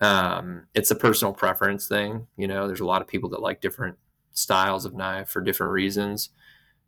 Um, 0.00 0.66
it's 0.74 0.90
a 0.90 0.96
personal 0.96 1.32
preference 1.32 1.86
thing. 1.86 2.26
You 2.36 2.48
know, 2.48 2.66
there's 2.66 2.80
a 2.80 2.86
lot 2.86 3.02
of 3.02 3.08
people 3.08 3.30
that 3.30 3.42
like 3.42 3.60
different 3.60 3.96
styles 4.32 4.84
of 4.84 4.94
knife 4.94 5.28
for 5.28 5.40
different 5.40 5.72
reasons, 5.72 6.30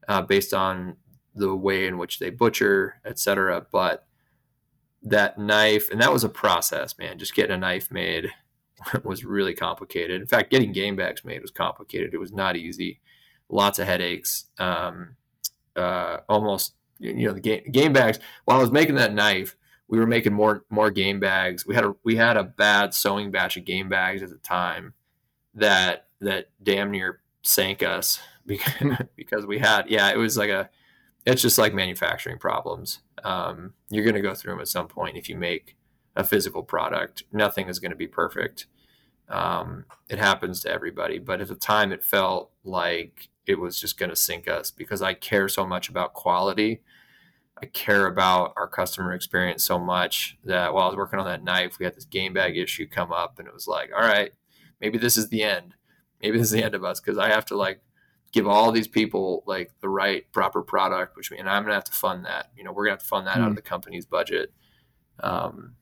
uh, 0.09 0.23
based 0.23 0.53
on 0.53 0.97
the 1.35 1.55
way 1.55 1.87
in 1.87 1.99
which 1.99 2.19
they 2.19 2.31
butcher, 2.31 3.01
etc. 3.05 3.67
But 3.71 4.07
that 5.03 5.39
knife, 5.39 5.91
and 5.91 6.01
that 6.01 6.13
was 6.13 6.25
a 6.25 6.29
process, 6.29 6.99
man. 6.99 7.19
Just 7.19 7.35
getting 7.35 7.55
a 7.55 7.59
knife 7.59 7.91
made 7.91 8.31
was 9.05 9.25
really 9.25 9.55
complicated. 9.55 10.21
In 10.21 10.27
fact, 10.27 10.51
getting 10.51 10.73
game 10.73 10.97
bags 10.97 11.25
made 11.25 11.43
was 11.43 11.51
complicated. 11.51 12.13
It 12.13 12.19
was 12.19 12.33
not 12.33 12.57
easy. 12.57 13.01
Lots 13.49 13.79
of 13.79 13.87
headaches. 13.87 14.47
Um, 14.59 15.17
uh, 15.77 16.19
almost, 16.29 16.75
you 16.99 17.27
know, 17.27 17.33
the 17.33 17.41
game, 17.41 17.63
game 17.71 17.93
bags. 17.93 18.19
While 18.45 18.59
I 18.59 18.61
was 18.61 18.73
making 18.73 18.97
that 18.97 19.15
knife, 19.15 19.57
we 19.89 19.99
were 19.99 20.07
making 20.07 20.33
more 20.33 20.65
more 20.71 20.91
game 20.91 21.21
bags. 21.21 21.67
We 21.67 21.75
had 21.75 21.85
a 21.85 21.95
we 22.03 22.17
had 22.17 22.37
a 22.37 22.45
bad 22.45 22.95
sewing 22.95 23.31
batch 23.31 23.57
of 23.57 23.65
game 23.65 23.89
bags 23.89 24.23
at 24.23 24.31
the 24.31 24.39
time 24.39 24.95
that 25.55 26.09
that 26.21 26.51
damn 26.63 26.91
near 26.91 27.21
sank 27.43 27.83
us 27.83 28.21
because, 28.47 28.99
because 29.17 29.47
we 29.47 29.59
had 29.59 29.89
yeah 29.89 30.11
it 30.11 30.17
was 30.17 30.37
like 30.37 30.51
a 30.51 30.69
it's 31.25 31.43
just 31.43 31.59
like 31.59 31.75
manufacturing 31.75 32.39
problems. 32.39 33.01
Um, 33.25 33.75
you're 33.91 34.05
going 34.05 34.15
to 34.15 34.21
go 34.21 34.35
through 34.35 34.53
them 34.53 34.61
at 34.61 34.69
some 34.69 34.87
point 34.87 35.17
if 35.17 35.29
you 35.29 35.37
make 35.37 35.77
a 36.15 36.23
physical 36.23 36.63
product. 36.63 37.25
Nothing 37.33 37.69
is 37.69 37.81
going 37.81 37.91
to 37.91 37.97
be 37.97 38.07
perfect. 38.07 38.67
Um, 39.29 39.87
it 40.09 40.19
happens 40.19 40.61
to 40.61 40.71
everybody, 40.71 41.19
but 41.19 41.41
at 41.41 41.49
the 41.49 41.57
time 41.57 41.91
it 41.91 42.05
felt 42.05 42.53
like 42.63 43.29
it 43.47 43.59
was 43.59 43.79
just 43.79 43.99
going 43.99 44.11
to 44.11 44.17
sink 44.17 44.49
us 44.49 44.71
because 44.71 45.03
I 45.03 45.15
care 45.15 45.49
so 45.49 45.67
much 45.67 45.89
about 45.89 46.15
quality 46.15 46.81
I 47.63 47.67
care 47.67 48.07
about 48.07 48.53
our 48.57 48.69
customer 48.69 49.13
experience 49.15 49.65
so 49.65 49.79
much 49.79 50.37
that 50.45 50.75
while 50.75 50.85
I 50.85 50.89
was 50.89 50.97
working 50.97 51.19
on 51.19 51.25
that 51.25 51.43
knife, 51.43 51.79
we 51.79 51.85
had 51.85 51.95
this 51.95 52.05
game 52.05 52.35
bag 52.35 52.57
issue 52.57 52.87
come 52.87 53.13
up, 53.13 53.39
and 53.39 53.49
it 53.49 53.55
was 53.55 53.67
like, 53.67 53.91
all 53.97 54.03
right, 54.03 54.33
maybe 54.81 54.99
this 54.99 55.17
is 55.17 55.29
the 55.29 55.43
end. 55.43 55.75
Maybe 56.21 56.37
this 56.37 56.49
is 56.49 56.53
the 56.53 56.63
end 56.63 56.75
of 56.75 56.85
us 56.85 57.01
because 57.01 57.19
I 57.19 57.29
have 57.29 57.47
to 57.47 57.57
like 57.57 57.81
give 58.33 58.47
all 58.47 58.73
these 58.73 58.89
people 58.89 59.43
like 59.47 59.71
the 59.81 59.89
right 59.89 60.31
proper 60.33 60.63
product, 60.63 61.17
which 61.17 61.31
means 61.31 61.45
I'm 61.47 61.63
gonna 61.63 61.75
have 61.75 61.85
to 61.85 61.93
fund 61.93 62.27
that. 62.27 62.51
You 62.57 62.65
know, 62.65 62.73
we're 62.73 62.85
gonna 62.85 62.95
have 62.95 63.01
to 63.01 63.07
fund 63.07 63.27
that 63.27 63.35
mm-hmm. 63.35 63.43
out 63.43 63.49
of 63.49 63.53
hmm. 63.53 63.57
the 63.57 63.63
company's 63.63 64.05
budget. 64.05 64.53
Um, 65.21 65.77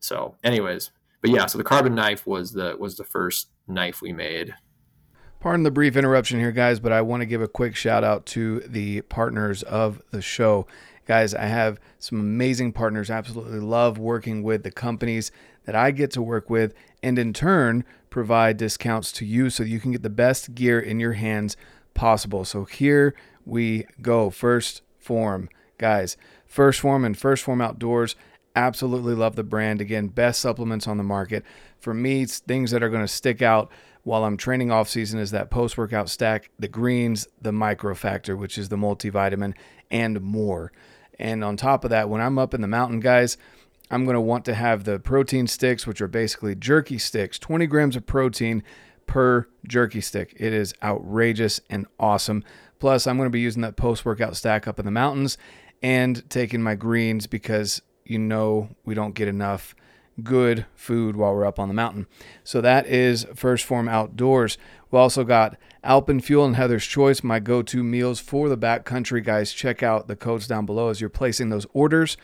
so, 0.00 0.36
anyways, 0.42 0.90
but 1.20 1.30
yeah, 1.30 1.46
so 1.46 1.58
the 1.58 1.64
carbon 1.64 1.94
knife 1.94 2.26
was 2.26 2.52
the 2.52 2.76
was 2.78 2.96
the 2.96 3.04
first 3.04 3.48
knife 3.68 4.00
we 4.00 4.14
made. 4.14 4.54
Pardon 5.44 5.62
the 5.62 5.70
brief 5.70 5.94
interruption 5.94 6.38
here, 6.38 6.52
guys, 6.52 6.80
but 6.80 6.90
I 6.90 7.02
want 7.02 7.20
to 7.20 7.26
give 7.26 7.42
a 7.42 7.48
quick 7.48 7.76
shout 7.76 8.02
out 8.02 8.24
to 8.28 8.60
the 8.60 9.02
partners 9.02 9.62
of 9.62 10.00
the 10.10 10.22
show. 10.22 10.66
Guys, 11.04 11.34
I 11.34 11.44
have 11.44 11.78
some 11.98 12.18
amazing 12.18 12.72
partners. 12.72 13.10
Absolutely 13.10 13.58
love 13.58 13.98
working 13.98 14.42
with 14.42 14.62
the 14.62 14.70
companies 14.70 15.30
that 15.66 15.74
I 15.74 15.90
get 15.90 16.10
to 16.12 16.22
work 16.22 16.48
with 16.48 16.72
and 17.02 17.18
in 17.18 17.34
turn 17.34 17.84
provide 18.08 18.56
discounts 18.56 19.12
to 19.12 19.26
you 19.26 19.50
so 19.50 19.64
you 19.64 19.80
can 19.80 19.92
get 19.92 20.02
the 20.02 20.08
best 20.08 20.54
gear 20.54 20.80
in 20.80 20.98
your 20.98 21.12
hands 21.12 21.58
possible. 21.92 22.46
So 22.46 22.64
here 22.64 23.14
we 23.44 23.84
go. 24.00 24.30
1st 24.30 24.80
Phorm, 24.98 25.50
guys. 25.76 26.16
1st 26.50 26.80
Phorm 26.80 27.04
and 27.04 27.16
1st 27.16 27.42
Phorm 27.42 27.60
Outdoors. 27.60 28.16
Absolutely 28.56 29.14
love 29.14 29.36
the 29.36 29.44
brand. 29.44 29.82
Again, 29.82 30.06
best 30.06 30.40
supplements 30.40 30.88
on 30.88 30.96
the 30.96 31.04
market. 31.04 31.44
For 31.78 31.92
me, 31.92 32.24
things 32.24 32.70
that 32.70 32.82
are 32.82 32.88
going 32.88 33.04
to 33.04 33.12
stick 33.12 33.42
out 33.42 33.70
while 34.04 34.24
I'm 34.24 34.36
training 34.36 34.70
off 34.70 34.88
season 34.88 35.18
is 35.18 35.32
that 35.32 35.50
post 35.50 35.76
workout 35.76 36.08
stack, 36.08 36.50
the 36.58 36.68
greens, 36.68 37.26
the 37.40 37.52
micro 37.52 37.94
factor, 37.94 38.36
which 38.36 38.56
is 38.56 38.68
the 38.68 38.76
multivitamin, 38.76 39.54
and 39.90 40.20
more. 40.20 40.72
And 41.18 41.42
on 41.42 41.56
top 41.56 41.84
of 41.84 41.90
that, 41.90 42.08
when 42.08 42.20
I'm 42.20 42.38
up 42.38 42.54
in 42.54 42.60
the 42.60 42.68
mountain, 42.68 43.00
guys, 43.00 43.36
I'm 43.90 44.04
going 44.04 44.14
to 44.14 44.20
want 44.20 44.44
to 44.46 44.54
have 44.54 44.84
the 44.84 44.98
protein 44.98 45.46
sticks, 45.46 45.86
which 45.86 46.00
are 46.00 46.08
basically 46.08 46.54
jerky 46.54 46.98
sticks, 46.98 47.38
20 47.38 47.66
grams 47.66 47.96
of 47.96 48.06
protein 48.06 48.62
per 49.06 49.46
jerky 49.66 50.00
stick. 50.00 50.34
It 50.38 50.52
is 50.52 50.74
outrageous 50.82 51.60
and 51.70 51.86
awesome. 51.98 52.44
Plus, 52.78 53.06
I'm 53.06 53.16
going 53.16 53.26
to 53.26 53.30
be 53.30 53.40
using 53.40 53.62
that 53.62 53.76
post 53.76 54.04
workout 54.04 54.36
stack 54.36 54.68
up 54.68 54.78
in 54.78 54.84
the 54.84 54.90
mountains 54.90 55.38
and 55.82 56.28
taking 56.30 56.62
my 56.62 56.74
greens 56.74 57.26
because 57.26 57.80
you 58.04 58.18
know 58.18 58.68
we 58.84 58.94
don't 58.94 59.14
get 59.14 59.28
enough 59.28 59.74
good 60.22 60.66
food 60.74 61.16
while 61.16 61.34
we're 61.34 61.46
up 61.46 61.58
on 61.58 61.68
the 61.68 61.74
mountain. 61.74 62.06
So 62.44 62.60
that 62.60 62.86
is 62.86 63.24
1st 63.26 63.64
Phorm 63.64 63.88
Outdoors. 63.88 64.58
We 64.90 64.98
also 64.98 65.24
got 65.24 65.56
Alpenfuel 65.84 66.46
and 66.46 66.56
Heather's 66.56 66.86
Choice, 66.86 67.22
my 67.22 67.40
go 67.40 67.62
to 67.62 67.82
meals 67.82 68.20
for 68.20 68.48
the 68.48 68.56
backcountry. 68.56 69.24
Guys, 69.24 69.52
check 69.52 69.82
out 69.82 70.06
the 70.06 70.16
codes 70.16 70.46
down 70.46 70.66
below 70.66 70.88
as 70.88 71.00
you're 71.00 71.10
placing 71.10 71.48
those 71.48 71.66
orders. 71.72 72.16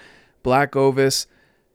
Black 0.43 0.77
Ovis, 0.77 1.27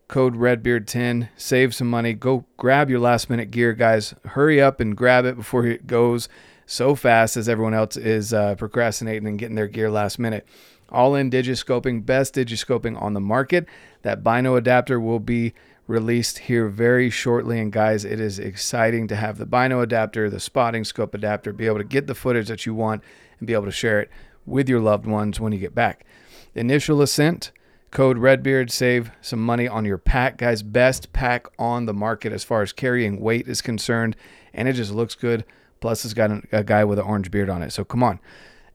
code 0.08 0.36
Redbeard10, 0.36 1.30
save 1.36 1.76
some 1.76 1.90
money. 1.90 2.14
Go 2.14 2.46
grab 2.58 2.90
your 2.90 3.00
last 3.00 3.30
minute 3.30 3.52
gear, 3.52 3.74
guys. 3.74 4.16
Hurry 4.26 4.62
up 4.62 4.80
and 4.80 4.96
grab 4.96 5.26
it 5.26 5.36
before 5.36 5.66
it 5.66 5.86
goes 5.86 6.30
so 6.66 6.96
fast 6.96 7.38
as 7.38 7.48
everyone 7.48 7.74
else 7.74 7.98
is 7.98 8.34
uh, 8.34 8.56
procrastinating 8.56 9.28
and 9.28 9.38
getting 9.38 9.56
their 9.56 9.68
gear 9.68 9.92
last 9.92 10.18
minute. 10.18 10.48
Ollin 10.90 11.32
digiscoping, 11.32 12.06
best 12.06 12.36
digiscoping 12.36 13.00
on 13.02 13.14
the 13.14 13.20
market. 13.20 13.68
That 14.04 14.24
Bino 14.24 14.56
adapter 14.56 15.00
will 15.00 15.20
be 15.20 15.54
released 15.88 16.40
here 16.40 16.68
very 16.68 17.10
shortly. 17.10 17.60
And 17.60 17.72
guys, 17.72 18.06
it 18.06 18.20
is 18.20 18.40
exciting 18.40 19.08
to 19.08 19.16
have 19.16 19.38
the 19.38 19.46
Bino 19.46 19.82
adapter, 19.82 20.30
the 20.30 20.40
spotting 20.40 20.84
scope 20.84 21.14
adapter, 21.14 21.54
be 21.54 21.68
able 21.68 21.78
to 21.78 21.84
get 21.84 22.08
the 22.08 22.16
footage 22.16 22.48
that 22.48 22.66
you 22.66 22.74
want 22.74 23.04
and 23.40 23.48
be 23.48 23.54
able 23.54 23.66
to 23.66 23.72
share 23.72 24.00
it 24.00 24.10
with 24.46 24.70
your 24.70 24.80
loved 24.80 25.06
ones 25.06 25.40
when 25.40 25.54
you 25.54 25.60
get 25.60 25.76
back. 25.76 26.06
Initial 26.54 27.02
Ascent, 27.02 27.52
code 27.92 28.18
Redbeard, 28.18 28.72
save 28.72 29.12
some 29.22 29.44
money 29.44 29.68
on 29.68 29.86
your 29.86 29.98
pack. 29.98 30.38
Guys, 30.38 30.64
best 30.64 31.14
pack 31.14 31.48
on 31.60 31.86
the 31.86 31.94
market 31.94 32.32
as 32.32 32.44
far 32.44 32.62
as 32.62 32.74
carrying 32.74 33.20
weight 33.20 33.48
is 33.48 33.62
concerned. 33.62 34.16
And 34.54 34.68
it 34.68 34.74
just 34.74 34.92
looks 34.92 35.16
good. 35.16 35.46
Plus, 35.82 36.06
it's 36.06 36.14
got 36.14 36.32
a, 36.52 36.64
guy 36.64 36.84
with 36.84 36.98
an 36.98 37.06
orange 37.06 37.30
beard 37.30 37.50
on 37.50 37.62
it. 37.62 37.72
So 37.72 37.84
come 37.84 38.02
on. 38.02 38.20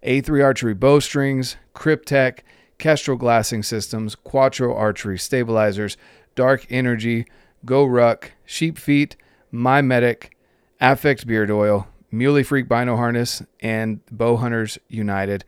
A3 0.04 0.44
Archery 0.44 0.74
bowstrings, 0.74 1.56
Kryptek, 1.74 2.40
Kestrel 2.78 3.18
glassing 3.18 3.62
systems, 3.62 4.14
Quattro 4.14 4.74
archery 4.74 5.18
stabilizers, 5.18 5.96
Dark 6.34 6.66
Energy, 6.70 7.26
GoRuck, 7.64 8.30
Sheep 8.44 8.78
Feet, 8.78 9.16
My 9.50 9.82
Medic, 9.82 10.36
Affect 10.80 11.26
Beard 11.26 11.50
Oil, 11.50 11.88
Muley 12.10 12.42
Freak 12.42 12.68
Bino 12.68 12.96
Harness, 12.96 13.42
and 13.60 14.04
Bow 14.10 14.36
Hunters 14.36 14.78
United. 14.88 15.44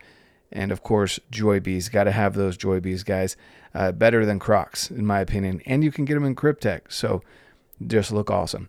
And 0.51 0.71
of 0.71 0.83
course, 0.83 1.19
Joybees. 1.31 1.91
Got 1.91 2.05
to 2.05 2.13
have 2.13 2.35
those 2.35 2.59
Joybees, 2.59 3.05
guys. 3.05 3.37
Uh, 3.75 3.91
better 3.91 4.27
than 4.27 4.39
Crocs, 4.39 4.91
in 4.91 5.07
my 5.07 5.21
opinion. 5.21 5.63
And 5.65 5.83
you 5.83 5.91
can 5.91 6.05
get 6.05 6.15
them 6.15 6.25
in 6.25 6.37
Kryptek. 6.37 6.93
So 6.93 7.23
just 7.87 8.13
look 8.13 8.31
awesome. 8.31 8.69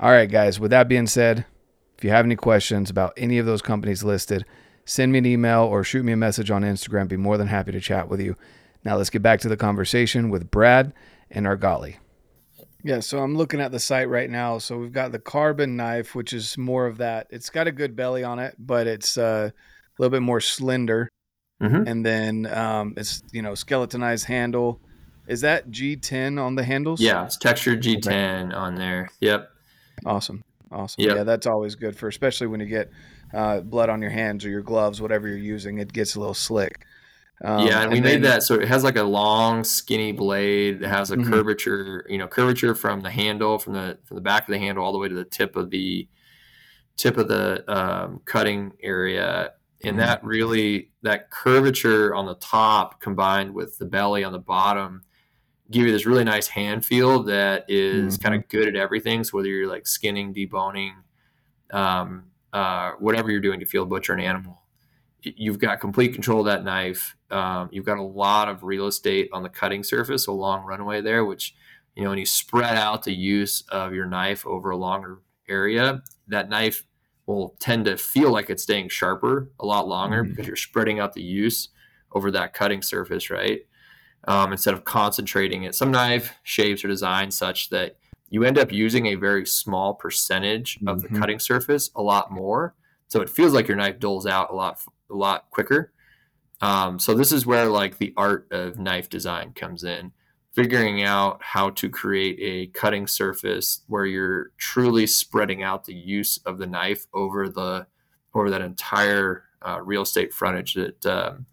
All 0.00 0.10
right, 0.10 0.30
guys. 0.30 0.58
With 0.58 0.72
that 0.72 0.88
being 0.88 1.06
said, 1.06 1.46
if 1.96 2.02
you 2.02 2.10
have 2.10 2.24
any 2.24 2.34
questions 2.34 2.90
about 2.90 3.12
any 3.16 3.38
of 3.38 3.46
those 3.46 3.62
companies 3.62 4.02
listed, 4.02 4.44
send 4.84 5.12
me 5.12 5.18
an 5.18 5.26
email 5.26 5.62
or 5.62 5.84
shoot 5.84 6.04
me 6.04 6.10
a 6.10 6.16
message 6.16 6.50
on 6.50 6.62
Instagram. 6.62 7.06
Be 7.06 7.16
more 7.16 7.38
than 7.38 7.46
happy 7.46 7.70
to 7.70 7.80
chat 7.80 8.08
with 8.08 8.20
you. 8.20 8.36
Now 8.84 8.96
let's 8.96 9.10
get 9.10 9.22
back 9.22 9.38
to 9.40 9.48
the 9.48 9.56
conversation 9.56 10.28
with 10.28 10.50
Brad 10.50 10.92
and 11.32 11.46
Argali. 11.46 11.96
Yeah, 12.84 13.00
so 13.00 13.18
I'm 13.18 13.36
looking 13.36 13.60
at 13.60 13.70
the 13.70 13.78
site 13.78 14.08
right 14.08 14.28
now. 14.28 14.58
So 14.58 14.76
we've 14.76 14.92
got 14.92 15.12
the 15.12 15.18
carbon 15.18 15.76
knife, 15.76 16.14
which 16.14 16.32
is 16.32 16.58
more 16.58 16.86
of 16.86 16.98
that. 16.98 17.28
It's 17.30 17.48
got 17.48 17.66
a 17.68 17.72
good 17.72 17.94
belly 17.94 18.24
on 18.24 18.38
it, 18.38 18.56
but 18.58 18.86
it's 18.86 19.16
uh, 19.16 19.50
a 19.50 20.02
little 20.02 20.10
bit 20.10 20.22
more 20.22 20.40
slender. 20.40 21.08
mm-hmm. 21.62 21.86
and 21.86 22.04
then 22.04 22.46
um, 22.46 22.94
it's 22.96 23.22
you 23.32 23.42
know 23.42 23.54
skeletonized 23.54 24.26
handle. 24.26 24.80
Is 25.28 25.42
that 25.42 25.70
G10 25.70 26.42
on 26.42 26.56
the 26.56 26.64
handles? 26.64 27.00
Yeah, 27.00 27.24
it's 27.24 27.36
textured 27.36 27.82
G10 27.82 28.46
okay. 28.46 28.54
on 28.54 28.74
there. 28.74 29.10
Yep. 29.20 29.48
Awesome. 30.04 30.42
Awesome. 30.72 31.04
Yep. 31.04 31.16
Yeah, 31.16 31.22
that's 31.22 31.46
always 31.46 31.76
good 31.76 31.96
for, 31.96 32.08
especially 32.08 32.48
when 32.48 32.58
you 32.58 32.66
get 32.66 32.90
uh, 33.32 33.60
blood 33.60 33.88
on 33.88 34.02
your 34.02 34.10
hands 34.10 34.44
or 34.44 34.50
your 34.50 34.62
gloves, 34.62 35.00
whatever 35.00 35.28
you're 35.28 35.36
using. 35.36 35.78
It 35.78 35.92
gets 35.92 36.16
a 36.16 36.18
little 36.18 36.34
slick. 36.34 36.84
Um, 37.44 37.66
yeah, 37.66 37.82
and, 37.82 37.84
and 37.84 37.92
we 37.92 38.00
then, 38.00 38.20
made 38.20 38.24
that 38.24 38.42
so 38.42 38.54
it 38.54 38.68
has 38.68 38.84
like 38.84 38.96
a 38.96 39.02
long, 39.02 39.64
skinny 39.64 40.12
blade 40.12 40.80
that 40.80 40.88
has 40.88 41.10
a 41.10 41.16
mm-hmm. 41.16 41.32
curvature. 41.32 42.06
You 42.08 42.18
know, 42.18 42.28
curvature 42.28 42.74
from 42.74 43.00
the 43.00 43.10
handle, 43.10 43.58
from 43.58 43.72
the 43.72 43.98
from 44.04 44.16
the 44.16 44.20
back 44.20 44.48
of 44.48 44.52
the 44.52 44.58
handle 44.58 44.84
all 44.84 44.92
the 44.92 44.98
way 44.98 45.08
to 45.08 45.14
the 45.14 45.24
tip 45.24 45.56
of 45.56 45.70
the 45.70 46.08
tip 46.96 47.16
of 47.16 47.28
the 47.28 47.64
um, 47.72 48.20
cutting 48.24 48.72
area, 48.82 49.52
and 49.82 49.92
mm-hmm. 49.92 49.98
that 49.98 50.22
really 50.24 50.90
that 51.02 51.30
curvature 51.30 52.14
on 52.14 52.26
the 52.26 52.36
top 52.36 53.00
combined 53.00 53.52
with 53.54 53.76
the 53.78 53.86
belly 53.86 54.22
on 54.22 54.32
the 54.32 54.38
bottom 54.38 55.02
give 55.72 55.86
you 55.86 55.92
this 55.92 56.06
really 56.06 56.22
nice 56.22 56.46
hand 56.46 56.84
feel 56.84 57.22
that 57.24 57.64
is 57.66 58.14
mm-hmm. 58.14 58.22
kind 58.22 58.34
of 58.34 58.48
good 58.48 58.68
at 58.68 58.76
everything. 58.76 59.24
So 59.24 59.38
whether 59.38 59.48
you're 59.48 59.68
like 59.68 59.86
skinning, 59.86 60.32
deboning, 60.32 60.92
um, 61.72 62.24
uh, 62.52 62.92
whatever 63.00 63.30
you're 63.30 63.40
doing 63.40 63.58
to 63.60 63.66
feel 63.66 63.86
butcher 63.86 64.12
an 64.12 64.20
animal, 64.20 64.61
you've 65.22 65.58
got 65.58 65.80
complete 65.80 66.12
control 66.12 66.40
of 66.40 66.46
that 66.46 66.64
knife. 66.64 67.16
Um, 67.30 67.68
you've 67.72 67.86
got 67.86 67.98
a 67.98 68.02
lot 68.02 68.48
of 68.48 68.62
real 68.62 68.86
estate 68.86 69.30
on 69.32 69.42
the 69.42 69.48
cutting 69.48 69.82
surface, 69.82 70.26
a 70.26 70.32
long 70.32 70.64
runway 70.64 71.00
there, 71.00 71.24
which 71.24 71.54
you 71.94 72.04
know 72.04 72.10
when 72.10 72.18
you 72.18 72.26
spread 72.26 72.76
out 72.76 73.04
the 73.04 73.14
use 73.14 73.62
of 73.70 73.94
your 73.94 74.06
knife 74.06 74.46
over 74.46 74.70
a 74.70 74.76
longer 74.76 75.18
area, 75.48 76.02
that 76.28 76.48
knife 76.48 76.84
will 77.26 77.54
tend 77.60 77.84
to 77.84 77.96
feel 77.96 78.30
like 78.30 78.50
it's 78.50 78.62
staying 78.62 78.88
sharper 78.88 79.50
a 79.60 79.66
lot 79.66 79.86
longer 79.86 80.22
mm-hmm. 80.22 80.30
because 80.30 80.46
you're 80.46 80.56
spreading 80.56 80.98
out 80.98 81.12
the 81.12 81.22
use 81.22 81.68
over 82.12 82.30
that 82.30 82.52
cutting 82.52 82.82
surface, 82.82 83.30
right? 83.30 83.62
um, 84.28 84.52
instead 84.52 84.74
of 84.74 84.84
concentrating 84.84 85.64
it. 85.64 85.74
Some 85.74 85.90
knife 85.90 86.34
shapes 86.42 86.84
are 86.84 86.88
designed 86.88 87.34
such 87.34 87.70
that 87.70 87.96
you 88.30 88.44
end 88.44 88.58
up 88.58 88.72
using 88.72 89.06
a 89.06 89.14
very 89.16 89.44
small 89.46 89.94
percentage 89.94 90.78
of 90.86 90.98
mm-hmm. 90.98 91.14
the 91.14 91.20
cutting 91.20 91.38
surface 91.38 91.90
a 91.96 92.02
lot 92.02 92.30
more. 92.30 92.74
So 93.08 93.20
it 93.20 93.28
feels 93.28 93.52
like 93.52 93.68
your 93.68 93.76
knife 93.76 93.98
dulls 93.98 94.26
out 94.26 94.50
a 94.50 94.54
lot 94.54 94.80
a 95.12 95.16
lot 95.16 95.50
quicker. 95.50 95.92
Um, 96.60 96.98
so 96.98 97.14
this 97.14 97.32
is 97.32 97.44
where 97.44 97.66
like 97.66 97.98
the 97.98 98.14
art 98.16 98.46
of 98.52 98.78
knife 98.78 99.10
design 99.10 99.52
comes 99.52 99.82
in, 99.82 100.12
figuring 100.52 101.02
out 101.02 101.42
how 101.42 101.70
to 101.70 101.88
create 101.88 102.38
a 102.40 102.70
cutting 102.78 103.06
surface 103.06 103.82
where 103.88 104.06
you're 104.06 104.50
truly 104.58 105.06
spreading 105.06 105.62
out 105.62 105.84
the 105.84 105.94
use 105.94 106.38
of 106.46 106.58
the 106.58 106.66
knife 106.66 107.06
over 107.12 107.48
the 107.48 107.86
over 108.34 108.48
that 108.48 108.62
entire 108.62 109.44
uh, 109.66 109.80
real 109.82 110.02
estate 110.02 110.32
frontage 110.32 110.74
that 110.74 111.04
um, 111.04 111.46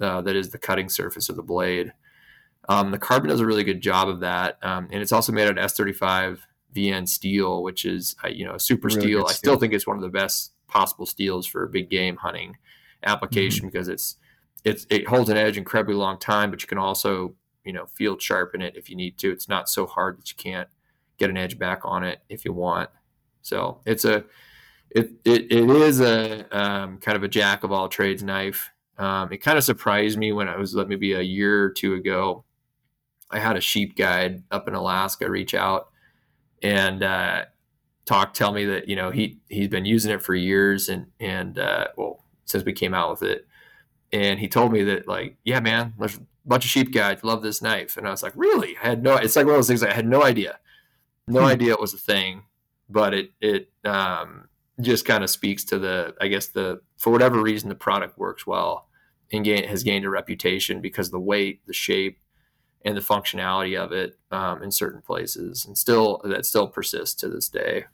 uh, 0.00 0.20
that 0.20 0.34
is 0.34 0.50
the 0.50 0.58
cutting 0.58 0.88
surface 0.88 1.28
of 1.28 1.36
the 1.36 1.42
blade. 1.42 1.92
Um, 2.68 2.90
the 2.90 2.98
carbon 2.98 3.30
does 3.30 3.40
a 3.40 3.46
really 3.46 3.64
good 3.64 3.80
job 3.80 4.08
of 4.08 4.20
that, 4.20 4.58
um, 4.62 4.88
and 4.90 5.00
it's 5.00 5.12
also 5.12 5.32
made 5.32 5.46
out 5.46 5.58
of 5.58 5.64
S35 5.64 6.40
VN 6.74 7.08
steel, 7.08 7.62
which 7.62 7.84
is 7.84 8.16
uh, 8.24 8.28
you 8.28 8.44
know 8.44 8.58
super 8.58 8.88
really 8.88 9.00
steel. 9.00 9.26
I 9.28 9.32
still 9.32 9.56
think 9.56 9.72
it's 9.72 9.86
one 9.86 9.96
of 9.96 10.02
the 10.02 10.08
best 10.08 10.54
possible 10.66 11.06
steels 11.06 11.46
for 11.46 11.66
big 11.66 11.88
game 11.88 12.16
hunting 12.16 12.56
application 13.04 13.66
mm-hmm. 13.66 13.72
because 13.72 13.88
it's 13.88 14.16
it's 14.64 14.86
it 14.90 15.08
holds 15.08 15.30
an 15.30 15.36
edge 15.36 15.56
incredibly 15.56 15.94
long 15.94 16.18
time, 16.18 16.50
but 16.50 16.62
you 16.62 16.68
can 16.68 16.78
also 16.78 17.34
you 17.64 17.72
know 17.72 17.86
field 17.86 18.20
sharpen 18.20 18.62
it 18.62 18.76
if 18.76 18.90
you 18.90 18.96
need 18.96 19.18
to. 19.18 19.30
It's 19.30 19.48
not 19.48 19.68
so 19.68 19.86
hard 19.86 20.18
that 20.18 20.30
you 20.30 20.36
can't 20.36 20.68
get 21.18 21.30
an 21.30 21.36
edge 21.36 21.58
back 21.58 21.80
on 21.84 22.04
it 22.04 22.20
if 22.28 22.44
you 22.44 22.52
want. 22.52 22.90
So 23.42 23.80
it's 23.86 24.04
a 24.04 24.24
it 24.90 25.12
it, 25.24 25.50
it 25.50 25.70
is 25.70 26.00
a 26.00 26.46
um, 26.56 26.98
kind 26.98 27.16
of 27.16 27.22
a 27.22 27.28
jack 27.28 27.64
of 27.64 27.72
all 27.72 27.88
trades 27.88 28.22
knife. 28.22 28.70
Um, 28.98 29.32
it 29.32 29.38
kind 29.38 29.56
of 29.56 29.64
surprised 29.64 30.18
me 30.18 30.32
when 30.32 30.48
I 30.48 30.56
was 30.56 30.74
maybe 30.74 31.14
a 31.14 31.22
year 31.22 31.64
or 31.64 31.70
two 31.70 31.94
ago 31.94 32.44
I 33.30 33.38
had 33.38 33.56
a 33.56 33.60
sheep 33.60 33.96
guide 33.96 34.42
up 34.50 34.66
in 34.66 34.74
Alaska 34.74 35.30
reach 35.30 35.54
out 35.54 35.88
and 36.62 37.02
uh, 37.02 37.44
talk, 38.04 38.34
tell 38.34 38.52
me 38.52 38.64
that 38.66 38.88
you 38.88 38.96
know 38.96 39.10
he 39.10 39.38
he's 39.48 39.68
been 39.68 39.84
using 39.84 40.12
it 40.12 40.22
for 40.22 40.34
years 40.34 40.88
and 40.88 41.06
and 41.20 41.58
uh, 41.58 41.88
well 41.96 42.24
since 42.50 42.64
we 42.64 42.72
came 42.72 42.94
out 42.94 43.10
with 43.10 43.22
it, 43.22 43.46
and 44.12 44.38
he 44.40 44.48
told 44.48 44.72
me 44.72 44.82
that 44.84 45.08
like 45.08 45.36
yeah 45.44 45.60
man, 45.60 45.94
there's 45.98 46.16
a 46.16 46.20
bunch 46.46 46.64
of 46.64 46.70
sheep 46.70 46.92
guys 46.92 47.22
love 47.24 47.42
this 47.42 47.62
knife, 47.62 47.96
and 47.96 48.06
I 48.06 48.10
was 48.10 48.22
like 48.22 48.32
really? 48.36 48.76
I 48.82 48.88
had 48.88 49.02
no. 49.02 49.16
It's 49.16 49.36
like 49.36 49.46
one 49.46 49.54
of 49.54 49.58
those 49.58 49.68
things 49.68 49.82
I 49.82 49.92
had 49.92 50.06
no 50.06 50.22
idea, 50.22 50.58
no 51.26 51.40
hmm. 51.40 51.46
idea 51.46 51.72
it 51.72 51.80
was 51.80 51.94
a 51.94 51.98
thing, 51.98 52.44
but 52.88 53.14
it 53.14 53.32
it 53.40 53.70
um, 53.84 54.48
just 54.80 55.04
kind 55.04 55.24
of 55.24 55.30
speaks 55.30 55.64
to 55.64 55.78
the 55.78 56.14
I 56.20 56.28
guess 56.28 56.48
the 56.48 56.80
for 56.96 57.10
whatever 57.10 57.40
reason 57.40 57.68
the 57.68 57.74
product 57.74 58.18
works 58.18 58.46
well 58.46 58.88
and 59.32 59.44
gain, 59.44 59.64
has 59.64 59.82
gained 59.82 60.04
a 60.04 60.10
reputation 60.10 60.80
because 60.80 61.10
the 61.10 61.20
weight, 61.20 61.66
the 61.66 61.72
shape, 61.72 62.18
and 62.84 62.96
the 62.96 63.00
functionality 63.00 63.78
of 63.78 63.92
it 63.92 64.18
um, 64.30 64.62
in 64.62 64.70
certain 64.70 65.02
places, 65.02 65.64
and 65.64 65.76
still 65.76 66.20
that 66.24 66.46
still 66.46 66.68
persists 66.68 67.14
to 67.20 67.28
this 67.28 67.48
day. 67.48 67.84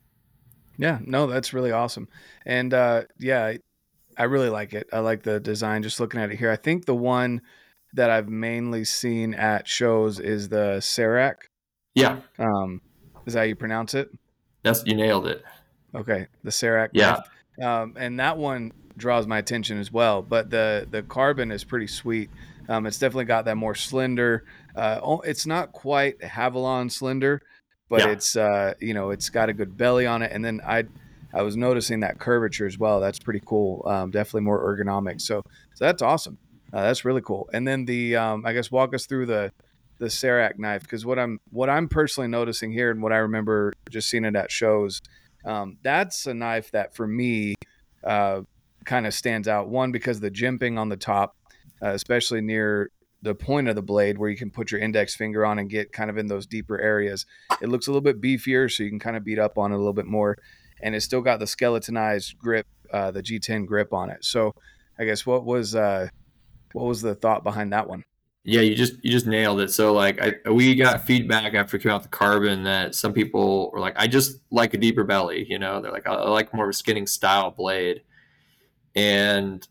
Yeah, 0.78 0.98
no, 1.04 1.26
that's 1.26 1.52
really 1.52 1.72
awesome, 1.72 2.08
and 2.44 2.72
uh, 2.72 3.04
yeah, 3.18 3.54
I 4.16 4.24
really 4.24 4.50
like 4.50 4.72
it. 4.72 4.88
I 4.92 5.00
like 5.00 5.22
the 5.22 5.40
design. 5.40 5.82
Just 5.82 6.00
looking 6.00 6.20
at 6.20 6.30
it 6.30 6.38
here, 6.38 6.50
I 6.50 6.56
think 6.56 6.86
the 6.86 6.94
one 6.94 7.42
that 7.94 8.10
I've 8.10 8.28
mainly 8.28 8.84
seen 8.84 9.34
at 9.34 9.68
shows 9.68 10.18
is 10.18 10.48
the 10.48 10.80
Serac. 10.80 11.50
Yeah. 11.94 12.20
Um, 12.38 12.80
is 13.26 13.34
that 13.34 13.40
how 13.40 13.44
you 13.44 13.56
pronounce 13.56 13.94
it? 13.94 14.10
That's 14.62 14.84
you 14.84 14.94
nailed 14.94 15.26
it. 15.26 15.44
Okay, 15.94 16.26
the 16.44 16.50
Serac. 16.50 16.90
Yeah. 16.92 17.20
Um, 17.62 17.94
and 17.96 18.20
that 18.20 18.36
one 18.36 18.72
draws 18.96 19.26
my 19.26 19.38
attention 19.38 19.78
as 19.78 19.92
well. 19.92 20.22
But 20.22 20.50
the 20.50 20.86
the 20.90 21.02
carbon 21.02 21.50
is 21.50 21.64
pretty 21.64 21.86
sweet. 21.86 22.30
Um, 22.68 22.86
it's 22.86 22.98
definitely 22.98 23.26
got 23.26 23.44
that 23.44 23.56
more 23.56 23.76
slender, 23.76 24.44
uh, 24.76 25.18
it's 25.24 25.46
not 25.46 25.72
quite 25.72 26.20
Havalon 26.20 26.92
slender, 26.92 27.40
but 27.88 28.00
yeah. 28.00 28.10
it's 28.10 28.36
uh, 28.36 28.74
you 28.78 28.92
know 28.92 29.10
it's 29.10 29.30
got 29.30 29.48
a 29.48 29.54
good 29.54 29.76
belly 29.76 30.06
on 30.06 30.22
it. 30.22 30.30
And 30.32 30.44
then 30.44 30.60
I 30.64 30.84
I 31.36 31.42
was 31.42 31.56
noticing 31.56 32.00
that 32.00 32.18
curvature 32.18 32.66
as 32.66 32.78
well. 32.78 32.98
That's 32.98 33.18
pretty 33.18 33.42
cool. 33.44 33.82
Um, 33.86 34.10
definitely 34.10 34.40
more 34.42 34.60
ergonomic. 34.64 35.20
So 35.20 35.42
so 35.74 35.84
that's 35.84 36.00
awesome. 36.00 36.38
Uh, 36.72 36.82
that's 36.82 37.04
really 37.04 37.20
cool. 37.20 37.48
And 37.52 37.68
then 37.68 37.84
the 37.84 38.16
um, 38.16 38.46
I 38.46 38.54
guess 38.54 38.70
walk 38.70 38.94
us 38.94 39.04
through 39.06 39.26
the 39.26 39.52
the 39.98 40.08
Serac 40.10 40.58
knife 40.58 40.82
because 40.82 41.04
what 41.04 41.18
I'm 41.18 41.38
what 41.50 41.68
I'm 41.68 41.88
personally 41.88 42.28
noticing 42.28 42.72
here 42.72 42.90
and 42.90 43.02
what 43.02 43.12
I 43.12 43.18
remember 43.18 43.74
just 43.90 44.08
seeing 44.08 44.24
it 44.24 44.34
at 44.34 44.50
shows, 44.50 45.00
um, 45.44 45.76
that's 45.82 46.26
a 46.26 46.32
knife 46.32 46.70
that 46.70 46.96
for 46.96 47.06
me 47.06 47.54
uh, 48.02 48.40
kind 48.86 49.06
of 49.06 49.12
stands 49.12 49.46
out. 49.46 49.68
One 49.68 49.92
because 49.92 50.20
the 50.20 50.30
jimping 50.30 50.78
on 50.78 50.88
the 50.88 50.96
top, 50.96 51.36
uh, 51.82 51.90
especially 51.90 52.40
near 52.40 52.90
the 53.20 53.34
point 53.34 53.68
of 53.68 53.74
the 53.74 53.82
blade 53.82 54.16
where 54.16 54.30
you 54.30 54.36
can 54.36 54.50
put 54.50 54.70
your 54.70 54.80
index 54.80 55.14
finger 55.14 55.44
on 55.44 55.58
and 55.58 55.68
get 55.68 55.92
kind 55.92 56.08
of 56.08 56.16
in 56.16 56.28
those 56.28 56.46
deeper 56.46 56.80
areas. 56.80 57.26
It 57.60 57.68
looks 57.68 57.88
a 57.88 57.90
little 57.90 58.00
bit 58.00 58.20
beefier, 58.20 58.70
so 58.70 58.82
you 58.82 58.88
can 58.88 59.00
kind 59.00 59.16
of 59.16 59.24
beat 59.24 59.38
up 59.38 59.58
on 59.58 59.72
it 59.72 59.74
a 59.74 59.78
little 59.78 59.92
bit 59.92 60.06
more, 60.06 60.36
and 60.82 60.94
it's 60.94 61.04
still 61.04 61.20
got 61.20 61.40
the 61.40 61.46
skeletonized 61.46 62.38
grip, 62.38 62.66
uh, 62.92 63.10
the 63.10 63.22
G10 63.22 63.66
grip 63.66 63.92
on 63.92 64.10
it. 64.10 64.24
So, 64.24 64.52
I 64.98 65.04
guess 65.04 65.26
what 65.26 65.44
was 65.44 65.74
uh, 65.74 66.08
what 66.72 66.86
was 66.86 67.02
the 67.02 67.14
thought 67.14 67.44
behind 67.44 67.72
that 67.72 67.88
one? 67.88 68.04
Yeah, 68.44 68.60
you 68.60 68.76
just 68.76 68.94
you 69.02 69.10
just 69.10 69.26
nailed 69.26 69.60
it. 69.60 69.72
So 69.72 69.92
like 69.92 70.20
I, 70.20 70.50
we 70.50 70.74
got 70.76 71.04
feedback 71.04 71.54
after 71.54 71.78
came 71.78 71.90
out 71.90 72.04
the 72.04 72.08
carbon 72.08 72.62
that 72.62 72.94
some 72.94 73.12
people 73.12 73.70
were 73.72 73.80
like, 73.80 73.94
I 73.96 74.06
just 74.06 74.38
like 74.50 74.72
a 74.72 74.76
deeper 74.76 75.02
belly. 75.02 75.44
You 75.48 75.58
know, 75.58 75.80
they're 75.80 75.90
like, 75.90 76.06
I, 76.06 76.14
I 76.14 76.28
like 76.30 76.54
more 76.54 76.66
of 76.66 76.70
a 76.70 76.72
skinning 76.72 77.08
style 77.08 77.50
blade, 77.50 78.02
and 78.94 79.66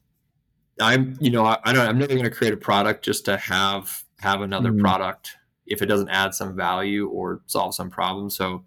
I'm, 0.82 1.18
you 1.22 1.30
know, 1.30 1.46
I, 1.46 1.58
I 1.64 1.72
don't, 1.72 1.88
I'm 1.88 1.98
never 1.98 2.12
going 2.14 2.26
to 2.26 2.30
create 2.30 2.54
a 2.54 2.58
product 2.58 3.06
just 3.06 3.24
to 3.26 3.38
have 3.38 4.04
have 4.20 4.42
another 4.42 4.72
mm-hmm. 4.72 4.82
product 4.82 5.38
if 5.66 5.82
it 5.82 5.86
doesn't 5.86 6.10
add 6.10 6.36
some 6.36 6.56
value 6.56 7.08
or 7.08 7.42
solve 7.46 7.76
some 7.76 7.90
problem. 7.90 8.30
So 8.30 8.66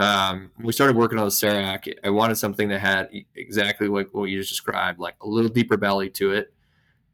um, 0.00 0.50
we 0.58 0.72
started 0.72 0.96
working 0.96 1.18
on 1.18 1.26
the 1.26 1.30
Serac. 1.30 1.86
I 2.02 2.10
wanted 2.10 2.36
something 2.36 2.68
that 2.68 2.80
had 2.80 3.10
exactly 3.34 3.86
like 3.86 4.08
what 4.12 4.24
you 4.24 4.38
just 4.38 4.48
described, 4.48 4.98
like 4.98 5.16
a 5.20 5.28
little 5.28 5.50
deeper 5.50 5.76
belly 5.76 6.08
to 6.10 6.32
it 6.32 6.54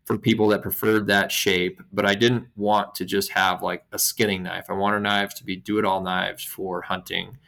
for 0.04 0.16
people 0.16 0.46
that 0.48 0.62
preferred 0.62 1.08
that 1.08 1.32
shape. 1.32 1.82
But 1.92 2.06
I 2.06 2.14
didn't 2.14 2.46
want 2.54 2.94
to 2.94 3.04
just 3.04 3.32
have 3.32 3.60
like 3.60 3.84
a 3.90 3.98
skinning 3.98 4.44
knife. 4.44 4.66
I 4.68 4.72
want 4.72 4.82
wanted 4.82 5.00
knives 5.00 5.34
to 5.34 5.44
be 5.44 5.56
do 5.56 5.78
it 5.78 5.84
all 5.84 6.00
knives 6.00 6.44
for 6.44 6.82
hunting. 6.82 7.38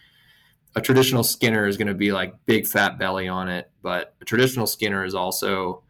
A 0.74 0.80
traditional 0.80 1.22
skinner 1.22 1.68
is 1.68 1.76
going 1.76 1.89
to 1.89 1.95
be 1.95 2.11
like 2.11 2.34
big 2.45 2.66
fat 2.66 2.99
belly 2.99 3.28
on 3.28 3.49
it, 3.49 3.70
but 3.80 4.14
a 4.20 4.24
traditional 4.24 4.66
skinner 4.66 5.05
is 5.05 5.14
also 5.14 5.82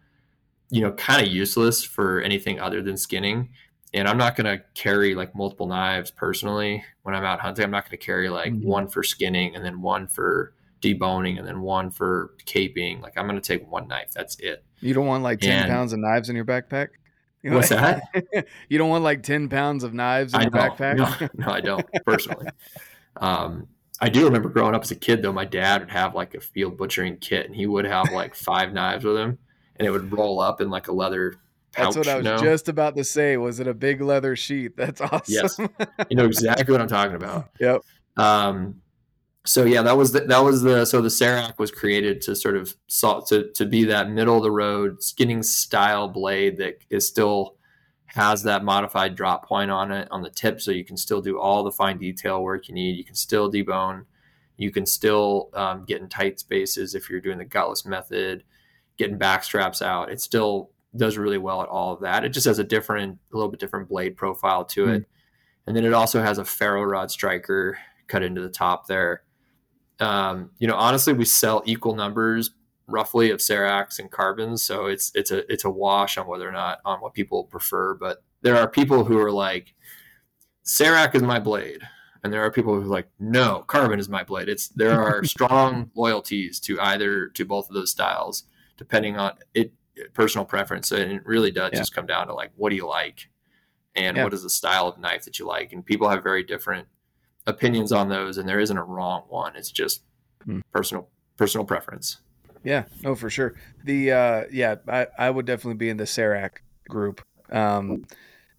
you 0.71 0.83
know, 0.83 0.93
kind 0.93 1.27
of 1.27 1.33
useless 1.33 1.83
for 1.83 2.21
anything 2.21 2.61
other 2.61 2.83
than 2.83 2.97
skinning. 2.97 3.49
And 3.95 4.07
I'm 4.07 4.19
not 4.19 4.37
going 4.37 4.59
to 4.59 4.63
carry 4.75 5.15
like 5.15 5.35
multiple 5.35 5.67
knives 5.67 6.11
personally 6.11 6.85
when 7.03 7.15
I'm 7.15 7.25
out 7.25 7.41
hunting. 7.41 7.65
I'm 7.65 7.71
not 7.71 7.85
going 7.85 7.99
to 7.99 8.05
carry 8.05 8.29
like 8.29 8.53
mm-hmm. 8.53 8.67
one 8.67 8.89
for 8.89 9.03
skinning 9.03 9.57
and 9.57 9.65
then 9.65 9.81
one 9.81 10.09
for 10.09 10.53
deboning 10.83 11.39
and 11.39 11.47
then 11.47 11.63
one 11.63 11.91
for 11.91 12.35
caping. 12.45 13.01
Like 13.01 13.17
I'm 13.17 13.27
going 13.27 13.41
to 13.41 13.47
take 13.47 13.71
one 13.71 13.89
knife. 13.89 14.13
That's 14.13 14.39
it. 14.41 14.65
You 14.81 14.95
don't 14.95 15.07
want 15.07 15.23
like 15.23 15.41
10 15.41 15.51
and, 15.51 15.71
pounds 15.71 15.93
of 15.93 16.01
knives 16.01 16.29
in 16.29 16.37
your 16.37 16.45
backpack? 16.45 16.89
You 17.43 17.51
know, 17.51 17.57
what's 17.57 17.71
that? 17.71 18.03
you 18.69 18.79
don't 18.79 18.89
want 18.89 19.05
like 19.05 19.23
10 19.23 19.49
pounds 19.49 19.85
of 19.85 19.95
knives 19.95 20.35
in 20.35 20.41
I 20.41 20.43
your 20.45 20.51
don't. 20.51 20.77
backpack? 20.77 21.21
No, 21.21 21.47
no, 21.47 21.53
I 21.53 21.61
don't 21.61 21.87
personally. 22.05 22.49
um, 23.17 23.69
I 24.01 24.09
do 24.09 24.25
remember 24.25 24.49
growing 24.49 24.75
up 24.75 24.83
as 24.83 24.91
a 24.91 24.97
kid 24.97 25.23
though, 25.23 25.33
my 25.33 25.45
dad 25.45 25.81
would 25.81 25.91
have 25.91 26.15
like 26.15 26.35
a 26.35 26.41
field 26.41 26.77
butchering 26.77 27.17
kit 27.19 27.47
and 27.47 27.55
he 27.55 27.67
would 27.67 27.85
have 27.85 28.13
like 28.13 28.35
five 28.35 28.73
knives 28.73 29.05
with 29.05 29.17
him 29.17 29.39
and 29.77 29.87
it 29.87 29.91
would 29.91 30.13
roll 30.13 30.41
up 30.41 30.61
in 30.61 30.71
like 30.71 30.89
a 30.89 30.93
leather 30.93 31.37
pouch. 31.73 31.95
That's 31.95 31.97
what 31.97 32.09
I 32.09 32.33
was 32.33 32.43
just 32.43 32.69
about 32.69 32.97
to 32.97 33.05
say. 33.05 33.37
Was 33.37 33.61
it 33.61 33.67
a 33.67 33.75
big 33.75 34.01
leather 34.01 34.37
sheath? 34.37 34.73
That's 34.77 35.01
awesome. 35.01 35.23
Yes. 35.29 35.59
you 36.09 36.17
know 36.17 36.27
exactly 36.27 36.73
what 36.73 36.81
I'm 36.81 36.89
talking 36.89 37.17
about. 37.17 37.51
Yep. 37.61 37.83
Um, 38.17 38.81
so 39.45 39.65
yeah, 39.65 39.83
that 39.83 39.97
was 39.97 40.13
the, 40.13 40.21
that 40.21 40.41
was 40.41 40.63
the 40.63 40.85
so 40.85 41.01
the 41.01 41.11
Serac 41.11 41.59
was 41.59 41.71
created 41.71 42.21
to 42.23 42.37
sort 42.37 42.57
of 42.57 42.75
salt 42.87 43.29
to 43.29 43.51
to 43.53 43.65
be 43.65 43.85
that 43.85 44.11
middle 44.11 44.37
of 44.37 44.43
the 44.43 44.51
road 44.51 45.03
skinning 45.03 45.43
style 45.43 46.09
blade 46.09 46.59
that 46.59 46.79
is 46.91 47.07
still 47.07 47.57
has 48.07 48.43
that 48.43 48.65
modified 48.65 49.15
drop 49.15 49.47
point 49.47 49.71
on 49.71 49.93
it 49.93 50.09
on 50.11 50.23
the 50.23 50.31
tip, 50.31 50.61
so 50.61 50.71
you 50.71 50.85
can 50.85 50.97
still 50.97 51.21
do 51.21 51.39
all 51.39 51.63
the 51.63 51.73
fine 51.73 51.99
detail 51.99 52.43
work 52.43 52.69
you 52.69 52.75
need. 52.75 52.97
You 52.97 53.05
can 53.05 53.15
still 53.15 53.51
debone. 53.51 54.05
You 54.57 54.71
can 54.71 54.87
still 54.87 55.51
um, 55.55 55.85
get 55.87 56.01
in 56.01 56.09
tight 56.09 56.41
spaces 56.41 56.95
if 56.95 57.09
you're 57.09 57.21
doing 57.21 57.39
the 57.39 57.45
gutless 57.45 57.87
method, 57.87 58.45
getting 58.97 59.17
back 59.17 59.45
straps 59.45 59.81
out. 59.81 60.11
It's 60.11 60.25
still 60.25 60.71
does 60.97 61.19
really 61.19 61.39
well 61.39 61.63
at 61.63 61.69
all 61.69 61.93
of 61.93 62.01
that. 62.01 62.25
It 62.25 62.31
just 62.31 62.47
has 62.47 62.59
a 62.59 62.65
different, 62.65 63.19
a 63.33 63.37
little 63.37 63.51
bit 63.51 63.61
different 63.61 63.89
blade 63.89 64.17
profile 64.17 64.65
to 64.67 64.85
mm-hmm. 64.85 64.95
it. 64.95 65.09
And 65.67 65.77
then 65.77 65.85
it 65.85 65.93
also 65.93 66.23
has 66.23 66.39
a 66.39 66.45
ferro 66.45 66.83
rod 66.83 67.11
striker 67.11 67.79
cut 68.07 68.23
into 68.23 68.41
the 68.41 68.49
top 68.49 68.87
there. 68.87 69.23
Um, 70.01 70.51
you 70.59 70.67
know, 70.67 70.77
honestly, 70.77 71.13
we 71.13 71.25
sell 71.25 71.63
equal 71.67 71.95
numbers 71.95 72.51
roughly 72.87 73.31
of 73.31 73.41
Seracs 73.41 73.99
and 73.99 74.11
carbons, 74.11 74.63
so 74.63 74.87
it's 74.87 75.13
it's 75.15 75.31
a 75.31 75.51
it's 75.53 75.65
a 75.65 75.71
wash 75.71 76.17
on 76.17 76.27
whether 76.27 76.49
or 76.49 76.53
not 76.53 76.79
on 76.85 77.01
what 77.01 77.15
people 77.15 77.45
prefer. 77.45 77.95
But 77.95 78.23
there 78.43 78.57
are 78.57 78.69
people 78.69 79.05
who 79.05 79.19
are 79.19 79.33
like, 79.33 79.75
Serac 80.63 81.15
is 81.15 81.23
my 81.23 81.39
blade, 81.39 81.83
and 82.23 82.33
there 82.33 82.43
are 82.43 82.51
people 82.51 82.75
who 82.75 82.83
are 82.83 82.95
like, 82.95 83.09
no, 83.19 83.65
carbon 83.67 83.99
is 83.99 84.09
my 84.09 84.25
blade. 84.25 84.49
It's 84.49 84.69
there 84.69 85.01
are 85.01 85.25
strong 85.25 85.91
loyalties 85.95 86.61
to 86.61 86.81
either 86.81 87.29
to 87.29 87.45
both 87.45 87.69
of 87.69 87.75
those 87.75 87.91
styles, 87.91 88.45
depending 88.77 89.17
on 89.17 89.35
it 89.53 89.73
personal 90.15 90.45
preference, 90.45 90.93
and 90.93 91.13
it 91.13 91.27
really 91.27 91.51
does 91.51 91.71
yeah. 91.73 91.79
just 91.79 91.95
come 91.95 92.07
down 92.07 92.27
to 92.27 92.35
like 92.35 92.51
what 92.57 92.71
do 92.71 92.77
you 92.77 92.87
like, 92.87 93.29
and 93.95 94.17
yeah. 94.17 94.25
what 94.25 94.35
is 94.35 94.43
the 94.43 94.51
style 94.51 94.89
of 94.89 94.99
knife 94.99 95.25
that 95.25 95.39
you 95.39 95.47
like, 95.47 95.73
and 95.73 95.85
people 95.85 96.09
have 96.09 96.23
very 96.23 96.43
different 96.43 96.89
opinions 97.47 97.93
on 97.93 98.09
those, 98.09 98.39
and 98.39 98.49
there 98.49 98.61
isn't 98.61 98.77
a 98.77 98.85
wrong 98.85 99.25
one. 99.29 99.57
It's 99.57 99.71
just 99.71 100.03
hmm. 100.45 100.61
personal 100.73 101.09
personal 101.37 101.65
preference. 101.65 102.19
Yeah, 102.65 102.85
no, 103.03 103.15
for 103.15 103.31
sure. 103.31 103.55
The 103.85 104.13
uh, 104.13 104.45
yeah, 104.53 104.77
I, 104.89 105.07
I 105.19 105.31
would 105.31 105.47
definitely 105.47 105.79
be 105.79 105.89
in 105.89 105.97
the 105.97 106.07
Serac 106.07 106.63
group. 106.89 107.23
Um, 107.51 108.05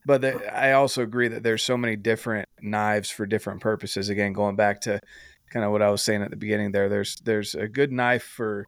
but 0.06 0.22
the, 0.22 0.58
I 0.58 0.72
also 0.72 1.04
agree 1.04 1.28
that 1.28 1.44
there's 1.44 1.64
so 1.64 1.78
many 1.78 1.96
different 1.96 2.48
knives 2.62 3.10
for 3.10 3.26
different 3.26 3.62
purposes. 3.62 4.10
Again, 4.10 4.34
going 4.34 4.56
back 4.56 4.82
to 4.82 5.00
kind 5.52 5.66
of 5.66 5.72
what 5.72 5.82
I 5.82 5.90
was 5.90 6.02
saying 6.02 6.22
at 6.24 6.32
the 6.32 6.38
beginning 6.38 6.72
there, 6.72 6.90
there's 6.90 7.18
there's 7.18 7.56
a 7.56 7.68
good 7.68 7.92
knife 7.92 8.24
for 8.24 8.66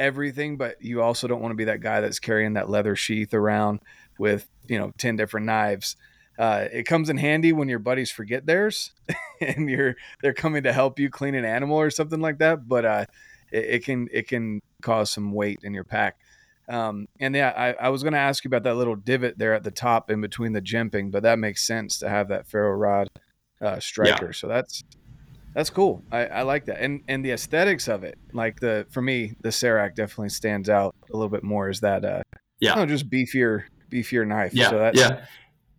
everything, 0.00 0.56
but 0.56 0.82
you 0.82 1.02
also 1.02 1.28
don't 1.28 1.40
want 1.40 1.52
to 1.52 1.56
be 1.56 1.64
that 1.64 1.80
guy 1.80 2.00
that's 2.00 2.18
carrying 2.18 2.54
that 2.54 2.68
leather 2.68 2.96
sheath 2.96 3.34
around 3.34 3.80
with 4.18 4.48
you 4.66 4.78
know 4.78 4.92
ten 4.98 5.16
different 5.16 5.46
knives. 5.46 5.96
Uh, 6.38 6.66
it 6.72 6.84
comes 6.84 7.10
in 7.10 7.18
handy 7.18 7.52
when 7.52 7.68
your 7.68 7.78
buddies 7.78 8.10
forget 8.10 8.46
theirs 8.46 8.92
and 9.40 9.68
you're 9.68 9.94
they're 10.22 10.32
coming 10.32 10.62
to 10.62 10.72
help 10.72 10.98
you 10.98 11.10
clean 11.10 11.34
an 11.34 11.44
animal 11.44 11.76
or 11.78 11.90
something 11.90 12.20
like 12.20 12.38
that. 12.38 12.66
But 12.66 12.84
uh, 12.84 13.06
it, 13.52 13.64
it, 13.64 13.84
can 13.84 14.08
it 14.10 14.26
can 14.26 14.60
cause 14.82 15.10
some 15.10 15.32
weight 15.32 15.60
in 15.62 15.74
your 15.74 15.84
pack. 15.84 16.18
Um, 16.68 17.08
and 17.18 17.34
yeah, 17.34 17.52
I, 17.56 17.86
I 17.86 17.88
was 17.88 18.02
going 18.02 18.12
to 18.12 18.20
ask 18.20 18.44
you 18.44 18.48
about 18.48 18.62
that 18.62 18.76
little 18.76 18.94
divot 18.94 19.36
there 19.38 19.54
at 19.54 19.64
the 19.64 19.72
top 19.72 20.08
in 20.08 20.20
between 20.20 20.52
the 20.52 20.62
jimping, 20.62 21.10
but 21.10 21.24
that 21.24 21.38
makes 21.38 21.66
sense 21.66 21.98
to 21.98 22.08
have 22.08 22.28
that 22.28 22.46
ferro 22.46 22.76
rod 22.76 23.10
uh, 23.60 23.80
striker. 23.80 24.26
Yeah. 24.26 24.32
So 24.32 24.46
that's 24.46 24.84
that's 25.54 25.70
cool. 25.70 26.02
I, 26.12 26.26
I, 26.26 26.42
like 26.42 26.66
that, 26.66 26.80
and 26.80 27.02
and 27.08 27.24
the 27.24 27.32
aesthetics 27.32 27.88
of 27.88 28.04
it, 28.04 28.18
like 28.32 28.60
the 28.60 28.86
for 28.90 29.02
me, 29.02 29.34
the 29.40 29.50
Serac 29.50 29.96
definitely 29.96 30.28
stands 30.30 30.68
out 30.68 30.94
a 31.10 31.16
little 31.16 31.28
bit 31.28 31.42
more. 31.42 31.68
Is 31.68 31.80
that 31.80 32.04
uh, 32.04 32.22
yeah, 32.60 32.74
know, 32.74 32.86
just 32.86 33.10
beefier, 33.10 33.64
beefier 33.90 34.26
knife. 34.26 34.54
Yeah, 34.54 34.70
so 34.70 34.90
yeah 34.94 35.24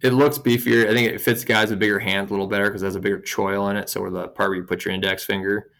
it 0.01 0.13
looks 0.13 0.37
beefier. 0.37 0.89
I 0.89 0.93
think 0.93 1.11
it 1.11 1.21
fits 1.21 1.43
guys 1.43 1.69
with 1.69 1.79
bigger 1.79 1.99
hands 1.99 2.29
a 2.29 2.33
little 2.33 2.47
better 2.47 2.65
because 2.65 2.81
it 2.81 2.85
has 2.85 2.95
a 2.95 2.99
bigger 2.99 3.19
choil 3.19 3.69
in 3.69 3.77
it. 3.77 3.89
So 3.89 4.01
where 4.01 4.09
the 4.09 4.27
part 4.27 4.49
where 4.49 4.57
you 4.57 4.63
put 4.63 4.83
your 4.83 4.93
index 4.93 5.23
finger, 5.23 5.71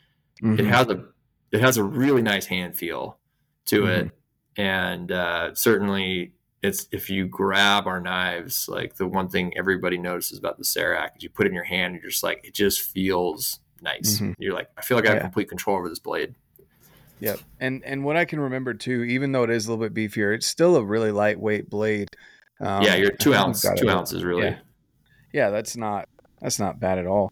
mm-hmm. 0.42 0.60
it 0.60 0.66
has 0.66 0.88
a 0.88 1.06
it 1.52 1.62
has 1.62 1.78
a 1.78 1.84
really 1.84 2.22
nice 2.22 2.46
hand 2.46 2.76
feel 2.76 3.18
to 3.66 3.82
mm-hmm. 3.82 4.08
it, 4.08 4.12
and 4.58 5.12
uh, 5.12 5.56
certainly 5.56 6.34
it's 6.62 6.88
if 6.92 7.10
you 7.10 7.28
grab 7.28 7.88
our 7.88 8.00
knives, 8.00 8.70
like 8.70 8.96
the 8.96 9.08
one 9.08 9.28
thing 9.28 9.58
everybody 9.58 9.98
notices 9.98 10.38
about 10.38 10.60
the 10.60 10.66
Serac 10.66 11.18
is 11.18 11.24
you 11.24 11.30
put 11.30 11.48
it 11.48 11.50
in 11.50 11.56
your 11.56 11.64
hand, 11.64 11.94
and 11.94 12.04
you're 12.04 12.12
just 12.12 12.24
like 12.24 12.42
it 12.44 12.54
just 12.54 12.82
feels 12.82 13.60
nice. 13.82 14.16
Mm-hmm. 14.16 14.34
You're 14.38 14.54
like 14.54 14.70
I 14.78 14.82
feel 14.82 14.98
like 14.98 15.06
I 15.06 15.10
have 15.10 15.18
yeah. 15.18 15.24
complete 15.24 15.50
control 15.50 15.78
over 15.78 15.90
this 15.90 16.00
blade. 16.00 16.36
Yep, 17.20 17.40
and 17.60 17.84
and 17.84 18.04
what 18.04 18.18
I 18.18 18.26
can 18.26 18.40
remember 18.40 18.74
too, 18.74 19.04
even 19.04 19.32
though 19.32 19.44
it 19.44 19.50
is 19.50 19.68
a 19.68 19.72
little 19.74 19.88
bit 19.88 19.94
beefier, 19.94 20.34
it's 20.34 20.48
still 20.48 20.76
a 20.76 20.84
really 20.84 21.12
lightweight 21.12 21.70
blade. 21.70 22.08
Um, 22.60 22.84
yeah, 22.84 22.96
you're 22.96 23.12
two 23.12 23.34
ounce, 23.34 23.66
two 23.78 23.90
ounces 23.90 24.24
really. 24.24 24.44
Yeah. 24.44 24.58
yeah, 25.34 25.50
that's 25.50 25.78
not 25.78 26.10
that's 26.40 26.60
not 26.60 26.80
bad 26.80 26.98
at 26.98 27.06
all. 27.06 27.32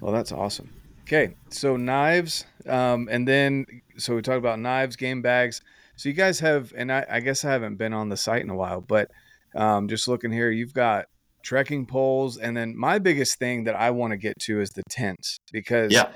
Well, 0.00 0.12
that's 0.12 0.32
awesome. 0.32 0.70
Okay, 1.02 1.36
so 1.50 1.76
knives, 1.76 2.44
um, 2.68 3.08
and 3.10 3.26
then 3.26 3.64
so 3.96 4.14
we 4.14 4.22
talked 4.22 4.38
about 4.38 4.58
knives, 4.58 4.96
game 4.96 5.22
bags. 5.22 5.62
So 5.96 6.10
you 6.10 6.14
guys 6.14 6.40
have, 6.40 6.74
and 6.76 6.92
I, 6.92 7.06
I 7.08 7.20
guess 7.20 7.44
I 7.44 7.52
haven't 7.52 7.76
been 7.76 7.94
on 7.94 8.10
the 8.10 8.18
site 8.18 8.42
in 8.42 8.50
a 8.50 8.54
while, 8.54 8.82
but 8.82 9.10
um, 9.54 9.88
just 9.88 10.08
looking 10.08 10.30
here, 10.30 10.50
you've 10.50 10.74
got 10.74 11.06
trekking 11.46 11.86
poles, 11.86 12.36
and 12.36 12.56
then 12.56 12.76
my 12.76 12.98
biggest 12.98 13.38
thing 13.38 13.64
that 13.64 13.76
I 13.76 13.90
want 13.92 14.10
to 14.10 14.16
get 14.16 14.34
to 14.40 14.60
is 14.60 14.70
the 14.70 14.82
tents 14.90 15.38
because, 15.52 15.92
yeah. 15.92 16.10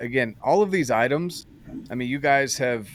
again, 0.00 0.34
all 0.42 0.62
of 0.62 0.70
these 0.70 0.90
items. 0.90 1.46
I 1.90 1.94
mean, 1.94 2.08
you 2.08 2.18
guys 2.18 2.58
have 2.58 2.88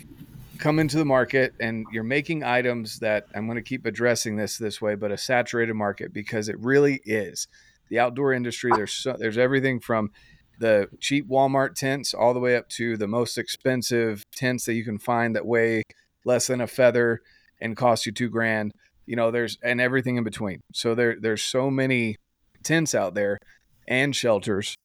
come 0.59 0.77
into 0.77 0.97
the 0.97 1.05
market 1.05 1.53
and 1.59 1.86
you're 1.91 2.03
making 2.03 2.43
items 2.43 2.99
that 2.99 3.27
I'm 3.34 3.45
going 3.45 3.55
to 3.55 3.61
keep 3.61 3.86
addressing 3.86 4.36
this 4.36 4.57
this 4.57 4.82
way, 4.82 4.95
but 4.95 5.11
a 5.11 5.17
saturated 5.17 5.73
market 5.73 6.13
because 6.13 6.49
it 6.49 6.59
really 6.59 7.01
is. 7.05 7.47
The 7.89 7.99
outdoor 7.99 8.34
industry, 8.34 8.71
there's 8.75 8.93
so, 8.93 9.15
there's 9.17 9.38
everything 9.38 9.80
from 9.80 10.11
the 10.59 10.89
cheap 10.99 11.27
Walmart 11.30 11.75
tents 11.75 12.13
all 12.13 12.34
the 12.34 12.39
way 12.39 12.57
up 12.57 12.67
to 12.69 12.97
the 12.97 13.07
most 13.07 13.38
expensive 13.38 14.23
tents 14.36 14.65
that 14.65 14.73
you 14.73 14.84
can 14.84 14.99
find 14.99 15.36
that 15.36 15.45
weigh 15.45 15.84
less 16.25 16.47
than 16.47 16.59
a 16.59 16.67
feather 16.67 17.21
and 17.61 17.77
cost 17.77 18.05
you 18.05 18.11
two 18.11 18.30
grand. 18.30 18.73
You 19.10 19.16
know, 19.16 19.32
there's 19.32 19.57
and 19.64 19.82
everything 19.82 20.18
in 20.18 20.24
between. 20.24 20.62
So 20.72 20.93
there 20.93 21.18
there's 21.20 21.41
so 21.41 21.72
many 21.72 22.18
tents 22.64 22.93
out 22.93 23.16
there 23.16 23.39
and 23.88 24.16
shelters. 24.16 24.76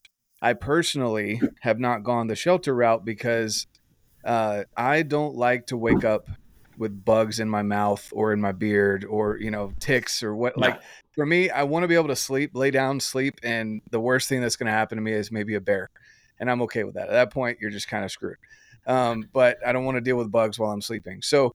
I 0.41 0.55
personally 0.55 1.43
have 1.61 1.79
not 1.79 2.05
gone 2.05 2.29
the 2.29 2.35
shelter 2.35 2.75
route 2.75 3.05
because 3.05 3.67
uh, 4.25 4.65
I 4.75 5.03
don't 5.03 5.35
like 5.37 5.67
to 5.67 5.77
wake 5.77 6.07
up 6.07 6.31
with 6.79 7.05
bugs 7.05 7.39
in 7.39 7.51
my 7.51 7.61
mouth 7.61 8.11
or 8.15 8.33
in 8.33 8.41
my 8.41 8.53
beard 8.53 9.05
or 9.05 9.37
you 9.39 9.51
know 9.51 9.75
ticks 9.79 10.23
or 10.23 10.35
what. 10.35 10.57
Like 10.57 10.81
for 11.15 11.27
me, 11.27 11.51
I 11.51 11.65
want 11.65 11.83
to 11.83 11.89
be 11.89 11.95
able 11.95 12.09
to 12.09 12.17
sleep, 12.17 12.53
lay 12.55 12.71
down, 12.71 13.01
sleep, 13.01 13.41
and 13.43 13.83
the 13.91 14.01
worst 14.01 14.31
thing 14.31 14.41
that's 14.41 14.57
going 14.57 14.69
to 14.69 14.73
happen 14.73 14.97
to 14.97 15.03
me 15.03 15.13
is 15.13 15.31
maybe 15.31 15.55
a 15.55 15.61
bear, 15.61 15.91
and 16.41 16.51
I'm 16.51 16.63
okay 16.63 16.85
with 16.85 16.95
that. 16.95 17.09
At 17.09 17.13
that 17.13 17.31
point, 17.31 17.59
you're 17.61 17.71
just 17.71 17.89
kind 17.89 18.07
of 18.07 18.11
screwed. 18.11 18.39
Um, 18.87 19.29
but 19.35 19.59
I 19.67 19.73
don't 19.73 19.85
want 19.85 19.97
to 19.97 20.01
deal 20.01 20.17
with 20.17 20.33
bugs 20.33 20.59
while 20.59 20.71
I'm 20.71 20.81
sleeping. 20.81 21.21
So 21.21 21.53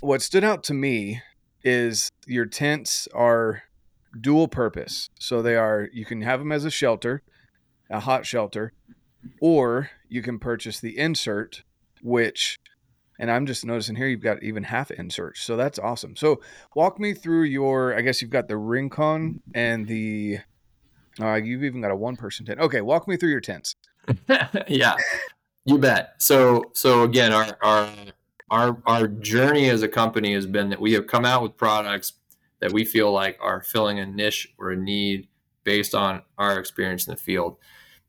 what 0.00 0.22
stood 0.22 0.44
out 0.44 0.62
to 0.64 0.74
me 0.74 1.22
is 1.68 2.10
your 2.26 2.46
tents 2.46 3.08
are 3.14 3.62
dual 4.18 4.48
purpose. 4.48 5.08
So 5.18 5.42
they 5.42 5.56
are 5.56 5.88
you 5.92 6.04
can 6.04 6.22
have 6.22 6.40
them 6.40 6.52
as 6.52 6.64
a 6.64 6.70
shelter, 6.70 7.22
a 7.90 8.00
hot 8.00 8.26
shelter, 8.26 8.72
or 9.40 9.90
you 10.08 10.22
can 10.22 10.38
purchase 10.38 10.80
the 10.80 10.98
insert 10.98 11.62
which 12.02 12.58
and 13.20 13.30
I'm 13.30 13.46
just 13.46 13.64
noticing 13.64 13.96
here 13.96 14.06
you've 14.06 14.22
got 14.22 14.42
even 14.44 14.62
half 14.62 14.92
inserts. 14.92 15.40
So 15.40 15.56
that's 15.56 15.78
awesome. 15.78 16.14
So 16.14 16.40
walk 16.76 17.00
me 17.00 17.14
through 17.14 17.44
your 17.44 17.96
I 17.96 18.00
guess 18.00 18.22
you've 18.22 18.30
got 18.30 18.48
the 18.48 18.56
Rincon 18.56 19.42
and 19.54 19.86
the 19.86 20.38
uh, 21.20 21.34
you've 21.34 21.64
even 21.64 21.80
got 21.80 21.90
a 21.90 21.96
one 21.96 22.16
person 22.16 22.46
tent. 22.46 22.60
Okay, 22.60 22.80
walk 22.80 23.08
me 23.08 23.16
through 23.16 23.30
your 23.30 23.40
tents. 23.40 23.74
yeah. 24.68 24.94
You 25.64 25.78
bet. 25.78 26.14
So 26.18 26.64
so 26.74 27.02
again 27.02 27.32
our 27.32 27.58
our 27.62 27.90
our 28.50 28.80
our 28.86 29.08
journey 29.08 29.68
as 29.68 29.82
a 29.82 29.88
company 29.88 30.34
has 30.34 30.46
been 30.46 30.70
that 30.70 30.80
we 30.80 30.92
have 30.92 31.06
come 31.06 31.24
out 31.24 31.42
with 31.42 31.56
products 31.56 32.14
that 32.60 32.72
we 32.72 32.84
feel 32.84 33.12
like 33.12 33.38
are 33.40 33.62
filling 33.62 33.98
a 33.98 34.06
niche 34.06 34.52
or 34.58 34.70
a 34.70 34.76
need 34.76 35.28
based 35.64 35.94
on 35.94 36.22
our 36.38 36.58
experience 36.58 37.06
in 37.06 37.12
the 37.12 37.20
field 37.20 37.56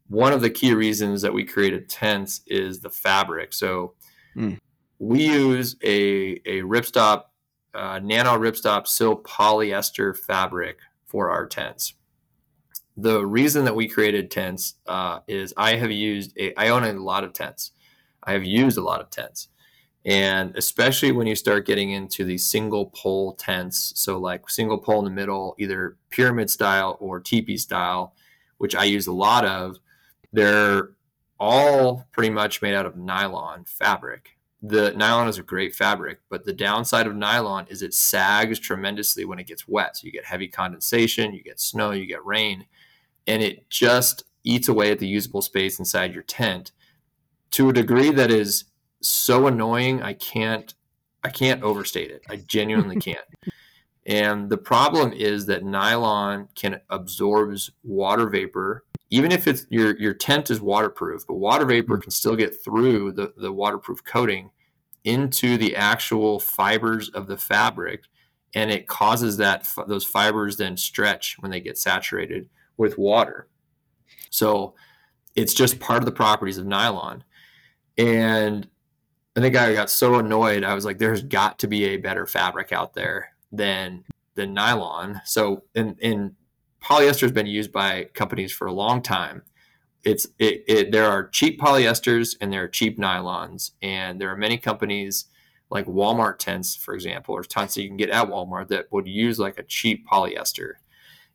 one 0.09 0.33
of 0.33 0.41
the 0.41 0.49
key 0.49 0.73
reasons 0.73 1.21
that 1.21 1.33
we 1.33 1.45
created 1.45 1.87
tents 1.87 2.41
is 2.47 2.79
the 2.79 2.89
fabric. 2.89 3.53
So 3.53 3.93
mm. 4.35 4.57
we 4.97 5.23
use 5.23 5.75
a, 5.83 6.41
a 6.45 6.61
ripstop, 6.63 7.25
uh, 7.75 7.99
nano 7.99 8.37
ripstop 8.37 8.87
silk 8.87 9.27
polyester 9.27 10.17
fabric 10.17 10.79
for 11.05 11.29
our 11.29 11.45
tents. 11.45 11.93
The 12.97 13.25
reason 13.25 13.65
that 13.65 13.75
we 13.75 13.87
created 13.87 14.29
tents 14.29 14.75
uh, 14.87 15.19
is 15.27 15.53
I 15.55 15.75
have 15.75 15.91
used, 15.91 16.35
a, 16.37 16.59
I 16.59 16.69
own 16.69 16.83
a 16.83 16.93
lot 16.93 17.23
of 17.23 17.31
tents. 17.31 17.71
I 18.23 18.33
have 18.33 18.43
used 18.43 18.77
a 18.77 18.83
lot 18.83 18.99
of 18.99 19.11
tents. 19.11 19.47
And 20.05 20.55
especially 20.55 21.11
when 21.11 21.27
you 21.27 21.35
start 21.35 21.65
getting 21.67 21.91
into 21.91 22.23
the 22.23 22.37
single 22.37 22.87
pole 22.87 23.33
tents, 23.33 23.93
so 23.95 24.17
like 24.17 24.49
single 24.49 24.77
pole 24.77 24.99
in 24.99 25.05
the 25.05 25.11
middle, 25.11 25.55
either 25.59 25.97
pyramid 26.09 26.49
style 26.49 26.97
or 26.99 27.19
teepee 27.19 27.57
style, 27.57 28.13
which 28.59 28.75
I 28.75 28.85
use 28.85 29.07
a 29.07 29.13
lot 29.13 29.45
of, 29.45 29.77
they're 30.31 30.91
all 31.39 32.07
pretty 32.11 32.29
much 32.29 32.61
made 32.61 32.73
out 32.75 32.85
of 32.85 32.95
nylon 32.97 33.65
fabric. 33.65 34.37
the 34.61 34.91
nylon 34.91 35.27
is 35.27 35.37
a 35.37 35.43
great 35.43 35.73
fabric, 35.73 36.19
but 36.29 36.43
the 36.43 36.53
downside 36.53 37.07
of 37.07 37.15
nylon 37.15 37.65
is 37.69 37.81
it 37.81 37.93
sags 37.93 38.59
tremendously 38.59 39.23
when 39.23 39.39
it 39.39 39.47
gets 39.47 39.67
wet. 39.67 39.95
So 39.95 40.05
you 40.05 40.11
get 40.11 40.25
heavy 40.25 40.47
condensation, 40.47 41.33
you 41.33 41.41
get 41.41 41.59
snow, 41.59 41.91
you 41.91 42.05
get 42.05 42.25
rain, 42.25 42.65
and 43.25 43.41
it 43.41 43.69
just 43.69 44.23
eats 44.43 44.67
away 44.67 44.91
at 44.91 44.99
the 44.99 45.07
usable 45.07 45.41
space 45.41 45.79
inside 45.79 46.13
your 46.13 46.23
tent 46.23 46.71
to 47.51 47.69
a 47.69 47.73
degree 47.73 48.11
that 48.11 48.31
is 48.31 48.65
so 49.01 49.47
annoying 49.47 50.01
I 50.01 50.13
can't 50.13 50.73
I 51.23 51.29
can't 51.29 51.63
overstate 51.63 52.11
it. 52.11 52.23
I 52.29 52.37
genuinely 52.37 52.95
can't. 52.99 53.25
And 54.05 54.49
the 54.49 54.57
problem 54.57 55.13
is 55.13 55.45
that 55.47 55.63
nylon 55.63 56.47
can 56.55 56.81
absorbs 56.89 57.69
water 57.83 58.27
vapor, 58.27 58.85
even 59.09 59.31
if 59.31 59.47
it's 59.47 59.65
your 59.69 59.97
your 59.99 60.13
tent 60.13 60.49
is 60.49 60.61
waterproof, 60.61 61.27
but 61.27 61.35
water 61.35 61.65
vapor 61.65 61.97
mm. 61.97 62.01
can 62.01 62.11
still 62.11 62.35
get 62.35 62.63
through 62.63 63.11
the, 63.13 63.33
the 63.37 63.51
waterproof 63.51 64.03
coating 64.03 64.51
into 65.03 65.57
the 65.57 65.75
actual 65.75 66.39
fibers 66.39 67.09
of 67.09 67.27
the 67.27 67.37
fabric, 67.37 68.03
and 68.55 68.71
it 68.71 68.87
causes 68.87 69.37
that 69.37 69.71
those 69.87 70.05
fibers 70.05 70.57
then 70.57 70.75
stretch 70.75 71.35
when 71.39 71.51
they 71.51 71.59
get 71.59 71.77
saturated 71.77 72.49
with 72.77 72.97
water. 72.97 73.47
So 74.29 74.73
it's 75.35 75.53
just 75.53 75.79
part 75.79 75.99
of 75.99 76.05
the 76.05 76.11
properties 76.11 76.57
of 76.57 76.65
nylon. 76.65 77.23
And 77.97 78.67
I 79.39 79.41
think 79.41 79.55
I 79.55 79.73
got 79.73 79.89
so 79.89 80.15
annoyed. 80.15 80.65
I 80.65 80.73
was 80.73 80.83
like, 80.83 80.97
there's 80.97 81.23
got 81.23 81.59
to 81.59 81.67
be 81.67 81.85
a 81.85 81.97
better 81.97 82.25
fabric 82.25 82.73
out 82.73 82.93
there 82.93 83.35
than 83.53 84.03
than 84.35 84.53
nylon. 84.53 85.21
So 85.23 85.63
in, 85.73 85.95
in 85.99 86.35
polyester 86.83 87.21
has 87.21 87.31
been 87.31 87.47
used 87.47 87.71
by 87.71 88.09
companies 88.13 88.51
for 88.51 88.67
a 88.67 88.73
long 88.73 89.01
time. 89.01 89.43
It's 90.03 90.27
it, 90.39 90.65
it 90.67 90.91
there 90.91 91.05
are 91.05 91.29
cheap 91.29 91.57
polyesters 91.57 92.35
and 92.41 92.51
there 92.51 92.63
are 92.63 92.67
cheap 92.67 92.99
nylons, 92.99 93.71
and 93.81 94.19
there 94.19 94.29
are 94.29 94.35
many 94.35 94.57
companies 94.57 95.27
like 95.69 95.85
Walmart 95.85 96.39
tents, 96.39 96.75
for 96.75 96.93
example, 96.93 97.33
or 97.33 97.43
tents 97.43 97.75
that 97.75 97.83
you 97.83 97.87
can 97.87 97.95
get 97.95 98.09
at 98.09 98.27
Walmart 98.27 98.67
that 98.67 98.91
would 98.91 99.07
use 99.07 99.39
like 99.39 99.57
a 99.57 99.63
cheap 99.63 100.05
polyester. 100.05 100.73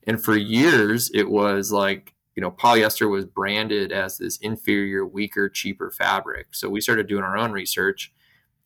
And 0.06 0.22
for 0.22 0.36
years, 0.36 1.10
it 1.14 1.30
was 1.30 1.72
like 1.72 2.12
you 2.36 2.40
know 2.40 2.50
polyester 2.50 3.10
was 3.10 3.24
branded 3.24 3.92
as 3.92 4.18
this 4.18 4.38
inferior, 4.38 5.06
weaker, 5.06 5.48
cheaper 5.48 5.90
fabric. 5.90 6.48
So 6.52 6.68
we 6.68 6.80
started 6.80 7.06
doing 7.06 7.24
our 7.24 7.36
own 7.36 7.52
research, 7.52 8.12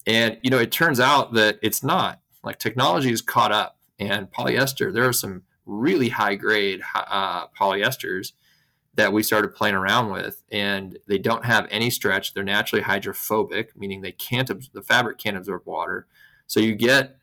and 0.07 0.39
you 0.43 0.51
know 0.51 0.59
it 0.59 0.73
turns 0.73 1.01
out 1.01 1.35
that 1.35 1.59
it's 1.63 1.83
not. 1.83 2.21
Like 2.43 2.59
technology 2.59 3.13
is 3.13 3.21
caught 3.21 3.53
up 3.53 3.79
and 3.99 4.31
polyester. 4.31 4.93
There 4.93 5.07
are 5.07 5.13
some 5.13 5.43
really 5.67 6.09
high 6.09 6.35
grade 6.35 6.81
uh, 6.95 7.49
polyesters 7.49 8.33
that 8.95 9.13
we 9.13 9.23
started 9.23 9.55
playing 9.55 9.77
around 9.77 10.11
with, 10.11 10.43
and 10.51 10.99
they 11.07 11.19
don't 11.19 11.45
have 11.45 11.69
any 11.71 11.91
stretch. 11.91 12.35
They're 12.35 12.43
naturally 12.43 12.83
hydrophobic, 12.83 13.77
meaning 13.77 14.01
they 14.01 14.13
can't 14.13 14.51
the 14.73 14.83
fabric 14.83 15.19
can't 15.19 15.37
absorb 15.37 15.63
water. 15.67 16.07
So 16.47 16.59
you 16.61 16.75
get 16.75 17.17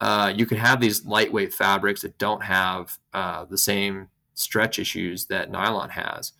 uh, 0.00 0.32
you 0.34 0.46
can 0.46 0.58
have 0.58 0.80
these 0.80 1.04
lightweight 1.04 1.54
fabrics 1.54 2.02
that 2.02 2.18
don't 2.18 2.42
have 2.42 2.98
uh, 3.12 3.44
the 3.44 3.58
same 3.58 4.08
stretch 4.36 4.78
issues 4.78 5.26
that 5.26 5.50
nylon 5.50 5.90
has. 5.90 6.32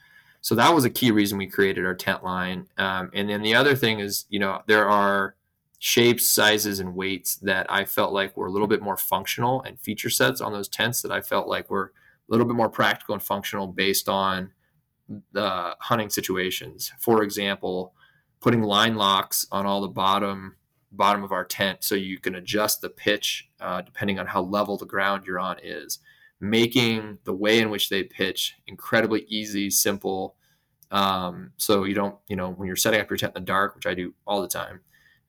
So 0.43 0.55
that 0.55 0.73
was 0.73 0.85
a 0.85 0.91
key 0.91 1.11
reason 1.11 1.39
we 1.39 1.49
created 1.49 1.85
our 1.85 1.95
tent 1.95 2.23
line. 2.23 2.69
Um, 2.79 3.11
and 3.13 3.29
then 3.29 3.43
the 3.43 3.57
other 3.57 3.75
thing 3.75 3.99
is, 3.99 4.27
you 4.29 4.39
know, 4.39 4.63
there 4.69 4.89
are 4.89 5.35
shapes, 5.81 6.29
sizes, 6.29 6.79
and 6.79 6.95
weights 6.95 7.37
that 7.37 7.67
I 7.69 7.85
felt 7.85 8.13
like 8.13 8.37
were 8.37 8.47
a 8.47 8.51
little 8.53 8.69
bit 8.69 8.83
more 8.83 8.97
functional 8.97 9.63
and 9.63 9.81
feature 9.81 10.11
sets 10.11 10.41
on 10.41 10.53
those 10.53 10.69
tents 10.69 11.03
that 11.03 11.11
I 11.11 11.21
felt 11.21 11.49
like 11.49 11.69
were 11.69 11.93
a 12.29 12.31
little 12.31 12.47
bit 12.47 12.55
more 12.55 12.69
practical 12.69 13.15
and 13.15 13.23
functional 13.23 13.67
based 13.67 14.09
on 14.09 14.53
the 15.33 15.75
hunting 15.81 16.11
situations. 16.11 16.93
For 16.99 17.23
example, 17.23 17.95
putting 18.41 18.63
line 18.63 18.97
locks 18.97 19.47
on 19.51 19.67
all 19.67 19.81
the 19.81 19.89
bottom 19.89 20.57
bottom 20.93 21.25
of 21.25 21.33
our 21.33 21.45
tent 21.45 21.83
so 21.83 21.95
you 21.95 22.19
can 22.19 22.37
adjust 22.37 22.81
the 22.81 22.89
pitch 22.89 23.51
uh, 23.61 23.83
depending 23.83 24.19
on 24.19 24.27
how 24.27 24.41
level 24.41 24.79
the 24.79 24.87
ground 24.87 25.25
you're 25.27 25.39
on 25.39 25.59
is 25.63 25.99
making 26.41 27.19
the 27.25 27.33
way 27.33 27.61
in 27.61 27.71
which 27.71 27.89
they 27.89 28.03
pitch 28.03 28.57
incredibly 28.67 29.25
easy 29.29 29.71
simple 29.71 30.37
um, 30.91 31.51
so 31.57 31.85
you 31.85 31.95
don't 31.95 32.17
you 32.29 32.37
know 32.37 32.51
when 32.51 32.67
you're 32.67 32.77
setting 32.77 33.01
up 33.01 33.11
your 33.11 33.17
tent 33.17 33.33
in 33.37 33.43
the 33.43 33.47
dark 33.47 33.75
which 33.75 33.87
i 33.87 33.95
do 33.95 34.13
all 34.27 34.41
the 34.41 34.49
time 34.49 34.81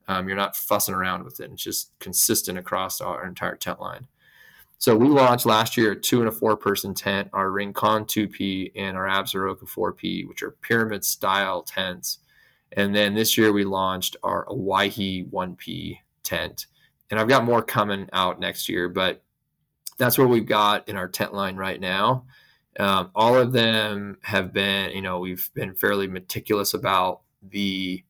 um, 0.08 0.26
you're 0.26 0.36
not 0.36 0.56
fussing 0.56 0.94
around 0.94 1.22
with 1.22 1.38
it. 1.38 1.50
It's 1.52 1.62
just 1.62 1.92
consistent 2.00 2.58
across 2.58 3.00
our 3.00 3.26
entire 3.26 3.56
tent 3.56 3.78
line. 3.78 4.06
So 4.78 4.96
we 4.96 5.08
launched 5.08 5.44
last 5.44 5.76
year 5.76 5.92
a 5.92 6.00
two 6.00 6.20
and 6.20 6.28
a 6.28 6.32
four 6.32 6.56
person 6.56 6.94
tent, 6.94 7.28
our 7.32 7.50
Rincon 7.50 8.04
2P 8.04 8.72
and 8.74 8.96
our 8.96 9.06
Absaroka 9.06 9.64
4P, 9.64 10.26
which 10.26 10.42
are 10.42 10.52
pyramid 10.62 11.04
style 11.04 11.62
tents. 11.62 12.18
And 12.72 12.94
then 12.94 13.14
this 13.14 13.36
year 13.36 13.52
we 13.52 13.64
launched 13.64 14.16
our 14.22 14.46
Owyhee 14.48 15.24
1P 15.30 15.98
tent. 16.22 16.66
And 17.10 17.18
I've 17.18 17.28
got 17.28 17.44
more 17.44 17.62
coming 17.62 18.08
out 18.12 18.40
next 18.40 18.68
year, 18.68 18.88
but 18.88 19.22
that's 19.98 20.16
what 20.16 20.28
we've 20.28 20.46
got 20.46 20.88
in 20.88 20.96
our 20.96 21.08
tent 21.08 21.34
line 21.34 21.56
right 21.56 21.80
now. 21.80 22.24
Um, 22.78 23.10
all 23.14 23.36
of 23.36 23.52
them 23.52 24.18
have 24.22 24.52
been, 24.52 24.92
you 24.92 25.02
know, 25.02 25.18
we've 25.18 25.50
been 25.54 25.74
fairly 25.74 26.06
meticulous 26.06 26.74
about 26.74 27.22
the 27.42 28.04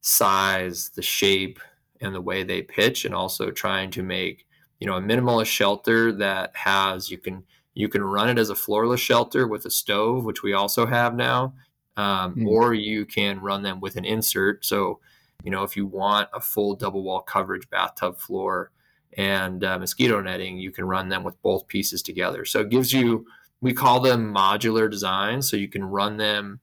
size, 0.00 0.90
the 0.90 1.02
shape, 1.02 1.60
and 2.00 2.14
the 2.14 2.20
way 2.20 2.42
they 2.42 2.62
pitch, 2.62 3.04
and 3.04 3.14
also 3.14 3.50
trying 3.50 3.90
to 3.92 4.02
make 4.02 4.46
you 4.78 4.86
know 4.86 4.96
a 4.96 5.00
minimalist 5.00 5.46
shelter 5.46 6.10
that 6.12 6.56
has 6.56 7.10
you 7.10 7.18
can 7.18 7.44
you 7.74 7.88
can 7.88 8.02
run 8.02 8.28
it 8.28 8.38
as 8.38 8.50
a 8.50 8.54
floorless 8.54 9.00
shelter 9.00 9.46
with 9.46 9.64
a 9.66 9.70
stove, 9.70 10.24
which 10.24 10.42
we 10.42 10.54
also 10.54 10.86
have 10.86 11.14
now, 11.14 11.54
um, 11.96 12.34
mm. 12.34 12.46
or 12.46 12.74
you 12.74 13.04
can 13.04 13.40
run 13.40 13.62
them 13.62 13.80
with 13.80 13.96
an 13.96 14.04
insert. 14.04 14.64
So 14.64 15.00
you 15.44 15.50
know 15.50 15.62
if 15.62 15.76
you 15.76 15.86
want 15.86 16.28
a 16.32 16.40
full 16.40 16.74
double 16.74 17.02
wall 17.02 17.20
coverage 17.20 17.68
bathtub 17.70 18.18
floor 18.18 18.72
and 19.16 19.64
uh, 19.64 19.78
mosquito 19.78 20.20
netting, 20.20 20.58
you 20.58 20.70
can 20.70 20.84
run 20.84 21.08
them 21.08 21.24
with 21.24 21.40
both 21.42 21.66
pieces 21.66 22.02
together. 22.02 22.44
So 22.44 22.60
it 22.60 22.70
gives 22.70 22.92
you 22.92 23.26
we 23.60 23.72
call 23.74 24.00
them 24.00 24.32
modular 24.34 24.90
designs, 24.90 25.48
so 25.48 25.56
you 25.56 25.68
can 25.68 25.84
run 25.84 26.16
them 26.16 26.60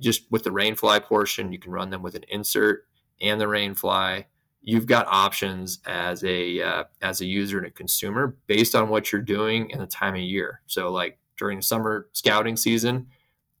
just 0.00 0.30
with 0.30 0.44
the 0.44 0.50
rainfly 0.50 1.02
portion, 1.02 1.52
you 1.52 1.58
can 1.58 1.72
run 1.72 1.90
them 1.90 2.02
with 2.02 2.14
an 2.14 2.24
insert 2.28 2.86
and 3.20 3.40
the 3.40 3.46
rainfly. 3.46 4.24
You've 4.62 4.86
got 4.86 5.06
options 5.06 5.78
as 5.86 6.24
a 6.24 6.60
uh, 6.60 6.84
as 7.00 7.20
a 7.20 7.26
user 7.26 7.58
and 7.58 7.66
a 7.66 7.70
consumer 7.70 8.36
based 8.46 8.74
on 8.74 8.88
what 8.88 9.12
you're 9.12 9.22
doing 9.22 9.72
and 9.72 9.80
the 9.80 9.86
time 9.86 10.14
of 10.14 10.20
year. 10.20 10.60
So, 10.66 10.90
like 10.90 11.18
during 11.38 11.62
summer 11.62 12.08
scouting 12.12 12.56
season, 12.56 13.06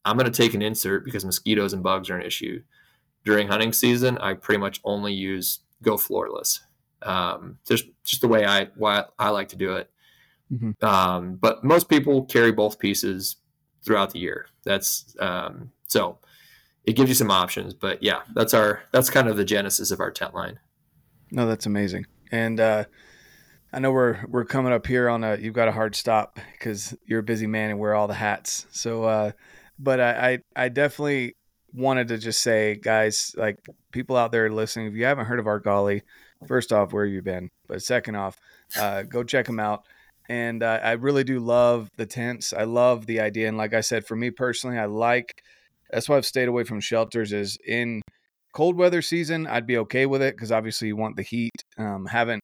I'm 0.04 0.16
going 0.16 0.30
to 0.30 0.36
take 0.36 0.54
an 0.54 0.62
insert 0.62 1.04
because 1.04 1.24
mosquitoes 1.24 1.72
and 1.72 1.82
bugs 1.82 2.10
are 2.10 2.16
an 2.16 2.26
issue. 2.26 2.62
During 3.24 3.48
hunting 3.48 3.72
season, 3.72 4.18
I 4.18 4.34
pretty 4.34 4.58
much 4.58 4.80
only 4.84 5.12
use 5.12 5.60
go 5.82 5.96
floorless. 5.96 6.60
Um, 7.02 7.58
just 7.66 7.86
just 8.04 8.22
the 8.22 8.28
way 8.28 8.44
I 8.44 8.66
why 8.76 9.04
I 9.18 9.30
like 9.30 9.48
to 9.48 9.56
do 9.56 9.76
it. 9.76 9.90
Mm-hmm. 10.52 10.84
Um, 10.84 11.36
but 11.36 11.64
most 11.64 11.88
people 11.88 12.24
carry 12.24 12.52
both 12.52 12.78
pieces 12.78 13.36
throughout 13.84 14.10
the 14.10 14.18
year. 14.18 14.46
That's 14.64 15.16
um, 15.20 15.72
so 15.86 16.18
it 16.84 16.94
gives 16.94 17.08
you 17.08 17.14
some 17.14 17.30
options. 17.30 17.74
But 17.74 18.02
yeah, 18.02 18.22
that's 18.34 18.54
our 18.54 18.82
that's 18.92 19.10
kind 19.10 19.28
of 19.28 19.36
the 19.36 19.44
genesis 19.44 19.90
of 19.90 20.00
our 20.00 20.10
tent 20.10 20.34
line. 20.34 20.58
No, 21.30 21.46
that's 21.46 21.66
amazing. 21.66 22.06
And 22.30 22.60
uh, 22.60 22.84
I 23.72 23.78
know 23.78 23.92
we're 23.92 24.24
we're 24.28 24.44
coming 24.44 24.72
up 24.72 24.86
here 24.86 25.08
on 25.08 25.24
a 25.24 25.36
you've 25.36 25.54
got 25.54 25.68
a 25.68 25.72
hard 25.72 25.94
stop 25.94 26.38
because 26.52 26.96
you're 27.04 27.20
a 27.20 27.24
busy 27.24 27.46
man 27.46 27.70
and 27.70 27.78
wear 27.78 27.94
all 27.94 28.06
the 28.06 28.14
hats. 28.14 28.66
So, 28.70 29.04
uh, 29.04 29.32
but 29.78 30.00
I, 30.00 30.40
I 30.56 30.64
I 30.64 30.68
definitely 30.68 31.36
wanted 31.72 32.08
to 32.08 32.18
just 32.18 32.40
say, 32.40 32.76
guys, 32.76 33.34
like 33.36 33.58
people 33.92 34.16
out 34.16 34.32
there 34.32 34.50
listening, 34.50 34.86
if 34.86 34.94
you 34.94 35.04
haven't 35.04 35.26
heard 35.26 35.38
of 35.38 35.46
Argali, 35.46 36.02
first 36.46 36.72
off, 36.72 36.92
where 36.92 37.04
you 37.04 37.22
been? 37.22 37.48
But 37.68 37.82
second 37.82 38.16
off, 38.16 38.36
uh, 38.78 39.02
go 39.02 39.22
check 39.22 39.46
them 39.46 39.60
out. 39.60 39.84
And 40.28 40.62
uh, 40.62 40.80
I 40.82 40.92
really 40.92 41.24
do 41.24 41.38
love 41.38 41.88
the 41.96 42.06
tents. 42.06 42.52
I 42.52 42.64
love 42.64 43.06
the 43.06 43.20
idea. 43.20 43.48
And 43.48 43.56
like 43.56 43.74
I 43.74 43.80
said, 43.80 44.06
for 44.06 44.16
me 44.16 44.30
personally, 44.30 44.78
I 44.78 44.86
like 44.86 45.42
that's 45.90 46.08
why 46.08 46.16
I've 46.16 46.26
stayed 46.26 46.48
away 46.48 46.64
from 46.64 46.80
shelters. 46.80 47.32
Is 47.32 47.56
in 47.66 48.02
cold 48.52 48.76
weather 48.76 49.02
season, 49.02 49.46
I'd 49.46 49.66
be 49.66 49.78
okay 49.78 50.06
with 50.06 50.22
it 50.22 50.34
because 50.34 50.50
obviously 50.50 50.88
you 50.88 50.96
want 50.96 51.16
the 51.16 51.22
heat. 51.22 51.52
Um, 51.78 52.06
haven't 52.06 52.40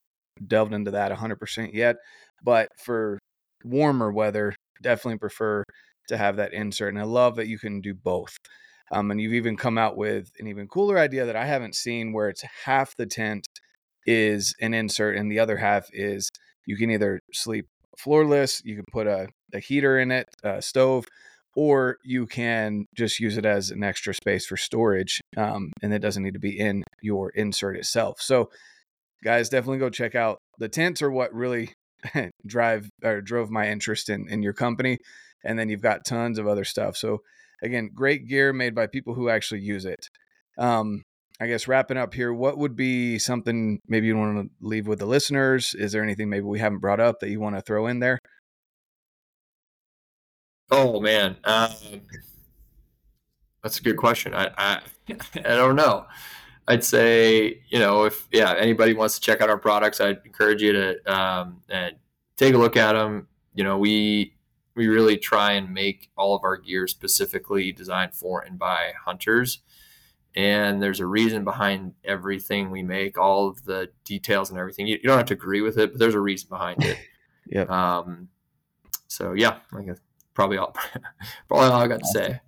delved 0.47 0.72
into 0.72 0.93
that 0.93 1.12
100% 1.12 1.72
yet, 1.72 1.97
but 2.43 2.68
for 2.78 3.18
warmer 3.64 4.12
weather, 4.12 4.55
definitely 4.80 5.18
prefer 5.18 5.64
to 6.09 6.16
have 6.16 6.36
that 6.36 6.53
insert. 6.53 6.93
And 6.93 7.01
I 7.01 7.05
love 7.05 7.36
that 7.36 7.49
you 7.49 7.59
can 7.59 7.80
do 7.80 7.95
both. 7.95 8.36
Um, 8.90 9.11
and 9.11 9.20
you've 9.20 9.34
even 9.34 9.57
come 9.57 9.78
out 9.78 9.97
with 9.97 10.30
an 10.38 10.49
even 10.49 10.68
cooler 10.68 10.99
idea 10.99 11.24
that 11.24 11.36
I 11.36 11.47
haven't 11.47 11.74
seen 11.74 12.12
where 12.12 12.28
it's 12.28 12.43
half 12.64 12.95
the 12.97 13.07
tent 13.07 13.47
is 14.07 14.55
an 14.61 14.75
insert 14.75 15.17
and 15.17 15.31
the 15.31 15.39
other 15.39 15.57
half 15.57 15.89
is 15.93 16.29
you 16.67 16.77
can 16.77 16.91
either 16.91 17.21
sleep 17.33 17.67
floorless, 17.99 18.63
you 18.65 18.77
can 18.77 18.85
put 18.91 19.07
a, 19.07 19.29
a 19.53 19.59
heater 19.59 19.99
in 19.99 20.11
it, 20.11 20.29
a 20.43 20.63
stove, 20.63 21.07
or 21.55 21.99
you 22.05 22.27
can 22.27 22.87
just 22.97 23.21
use 23.21 23.37
it 23.37 23.45
as 23.45 23.71
an 23.71 23.83
extra 23.83 24.15
space 24.15 24.47
for 24.47 24.57
storage 24.57 25.21
um, 25.37 25.73
and 25.83 25.93
it 25.93 25.99
doesn't 25.99 26.23
need 26.23 26.35
to 26.35 26.41
be 26.41 26.59
in 26.59 26.85
your 27.03 27.31
insert 27.31 27.77
itself. 27.77 28.21
So 28.21 28.51
guys 29.23 29.49
definitely 29.49 29.79
go 29.79 29.91
check 29.91 30.15
out 30.15 30.39
the 30.59 30.69
tents 30.69 31.03
are 31.03 31.11
what 31.11 31.33
really 31.35 31.73
drive 32.47 32.89
or 33.05 33.21
drove 33.21 33.51
my 33.51 33.69
interest 33.69 34.09
in 34.09 34.29
in 34.29 34.43
your 34.43 34.55
company 34.55 34.99
and 35.45 35.59
then 35.59 35.69
you've 35.69 35.83
got 35.83 36.05
tons 36.05 36.39
of 36.39 36.49
other 36.49 36.65
stuff. 36.65 36.97
So 36.97 37.19
again 37.63 37.91
great 37.95 38.27
gear 38.27 38.53
made 38.53 38.75
by 38.75 38.87
people 38.87 39.15
who 39.15 39.29
actually 39.29 39.61
use 39.61 39.85
it. 39.85 40.09
Um, 40.59 41.03
I 41.43 41.49
guess 41.49 41.66
wrapping 41.66 41.97
up 41.97 42.14
here, 42.14 42.32
what 42.32 42.57
would 42.57 42.76
be 42.76 43.18
something 43.18 43.80
maybe 43.88 44.07
you 44.07 44.16
want 44.16 44.47
to 44.47 44.51
leave 44.64 44.86
with 44.86 45.01
the 45.01 45.07
listeners? 45.07 45.74
Is 45.74 45.90
there 45.90 46.01
anything 46.01 46.30
maybe 46.30 46.45
we 46.45 46.61
haven't 46.61 46.78
brought 46.78 47.01
up 47.01 47.18
that 47.18 47.30
you 47.30 47.40
want 47.40 47.57
to 47.57 47.61
throw 47.61 47.88
in 47.88 47.99
there? 47.99 48.20
Oh 50.70 51.01
man, 51.01 51.36
um, 51.43 51.72
that's 53.61 53.80
a 53.80 53.82
good 53.82 53.97
question. 53.97 54.32
I, 54.36 54.51
I 54.57 54.80
I 55.34 55.57
don't 55.57 55.74
know. 55.74 56.07
I'd 56.68 56.84
say 56.84 57.61
you 57.70 57.80
know 57.80 58.05
if 58.05 58.28
yeah 58.30 58.55
anybody 58.57 58.95
wants 58.95 59.16
to 59.16 59.20
check 59.20 59.40
out 59.40 59.51
our 59.51 59.59
products, 59.59 60.01
I'd 60.01 60.20
encourage 60.24 60.62
you 60.62 60.72
to 60.72 61.12
um, 61.12 61.61
and 61.68 61.97
take 62.36 62.55
a 62.55 62.59
look 62.59 62.76
at 62.76 62.93
them. 62.93 63.26
You 63.53 63.64
know 63.64 63.78
we 63.78 64.36
we 64.76 64.86
really 64.86 65.16
try 65.16 65.55
and 65.55 65.74
make 65.74 66.09
all 66.16 66.36
of 66.36 66.45
our 66.45 66.57
gear 66.57 66.86
specifically 66.86 67.72
designed 67.72 68.14
for 68.14 68.43
and 68.43 68.61
by 68.61 68.93
hunters. 69.05 69.59
And 70.35 70.83
there's 70.83 71.01
a 71.01 71.07
reason 71.07 71.45
behind 71.45 71.95
everything 72.05 72.70
we 72.70 72.83
make, 72.83 73.18
all 73.18 73.49
of 73.49 73.64
the 73.64 73.91
details 74.05 74.51
and 74.51 74.59
everything. 74.59 74.87
You, 74.87 74.97
you 75.03 75.09
don't 75.09 75.18
have 75.18 75.26
to 75.26 75.35
agree 75.35 75.61
with 75.61 75.78
it, 75.78 75.93
but 75.93 75.99
there's 75.99 76.14
a 76.14 76.20
reason 76.20 76.49
behind 76.49 76.83
it. 76.83 76.99
yeah. 77.47 77.64
Um, 77.64 78.28
so 79.09 79.35
yeah, 79.35 79.59
I 79.76 79.83
guess 79.83 79.99
probably 80.33 80.57
all 80.57 80.74
probably 81.49 81.66
all 81.66 81.80
I 81.80 81.89
got 81.89 82.01
to 82.01 82.07
say. 82.07 82.41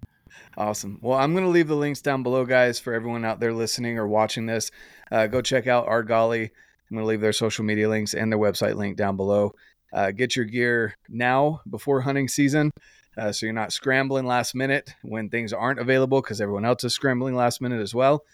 Awesome. 0.56 0.98
Well, 1.02 1.18
I'm 1.18 1.32
going 1.32 1.44
to 1.44 1.50
leave 1.50 1.68
the 1.68 1.74
links 1.74 2.00
down 2.00 2.22
below, 2.22 2.44
guys, 2.44 2.78
for 2.78 2.94
everyone 2.94 3.24
out 3.24 3.40
there 3.40 3.52
listening 3.52 3.98
or 3.98 4.06
watching 4.06 4.46
this. 4.46 4.70
Uh, 5.10 5.26
go 5.26 5.42
check 5.42 5.66
out 5.66 5.88
Argali. 5.88 6.44
I'm 6.44 6.96
going 6.96 7.02
to 7.02 7.08
leave 7.08 7.20
their 7.20 7.32
social 7.32 7.64
media 7.64 7.88
links 7.88 8.14
and 8.14 8.30
their 8.30 8.38
website 8.38 8.76
link 8.76 8.96
down 8.96 9.16
below. 9.16 9.52
Uh, 9.92 10.10
get 10.12 10.36
your 10.36 10.44
gear 10.44 10.94
now 11.08 11.60
before 11.68 12.00
hunting 12.02 12.28
season. 12.28 12.70
Uh, 13.16 13.32
so 13.32 13.46
you're 13.46 13.52
not 13.52 13.72
scrambling 13.72 14.26
last 14.26 14.54
minute 14.54 14.94
when 15.02 15.28
things 15.28 15.52
aren't 15.52 15.78
available 15.78 16.20
because 16.20 16.40
everyone 16.40 16.64
else 16.64 16.84
is 16.84 16.94
scrambling 16.94 17.34
last 17.34 17.60
minute 17.60 17.80
as 17.80 17.94
well. 17.94 18.24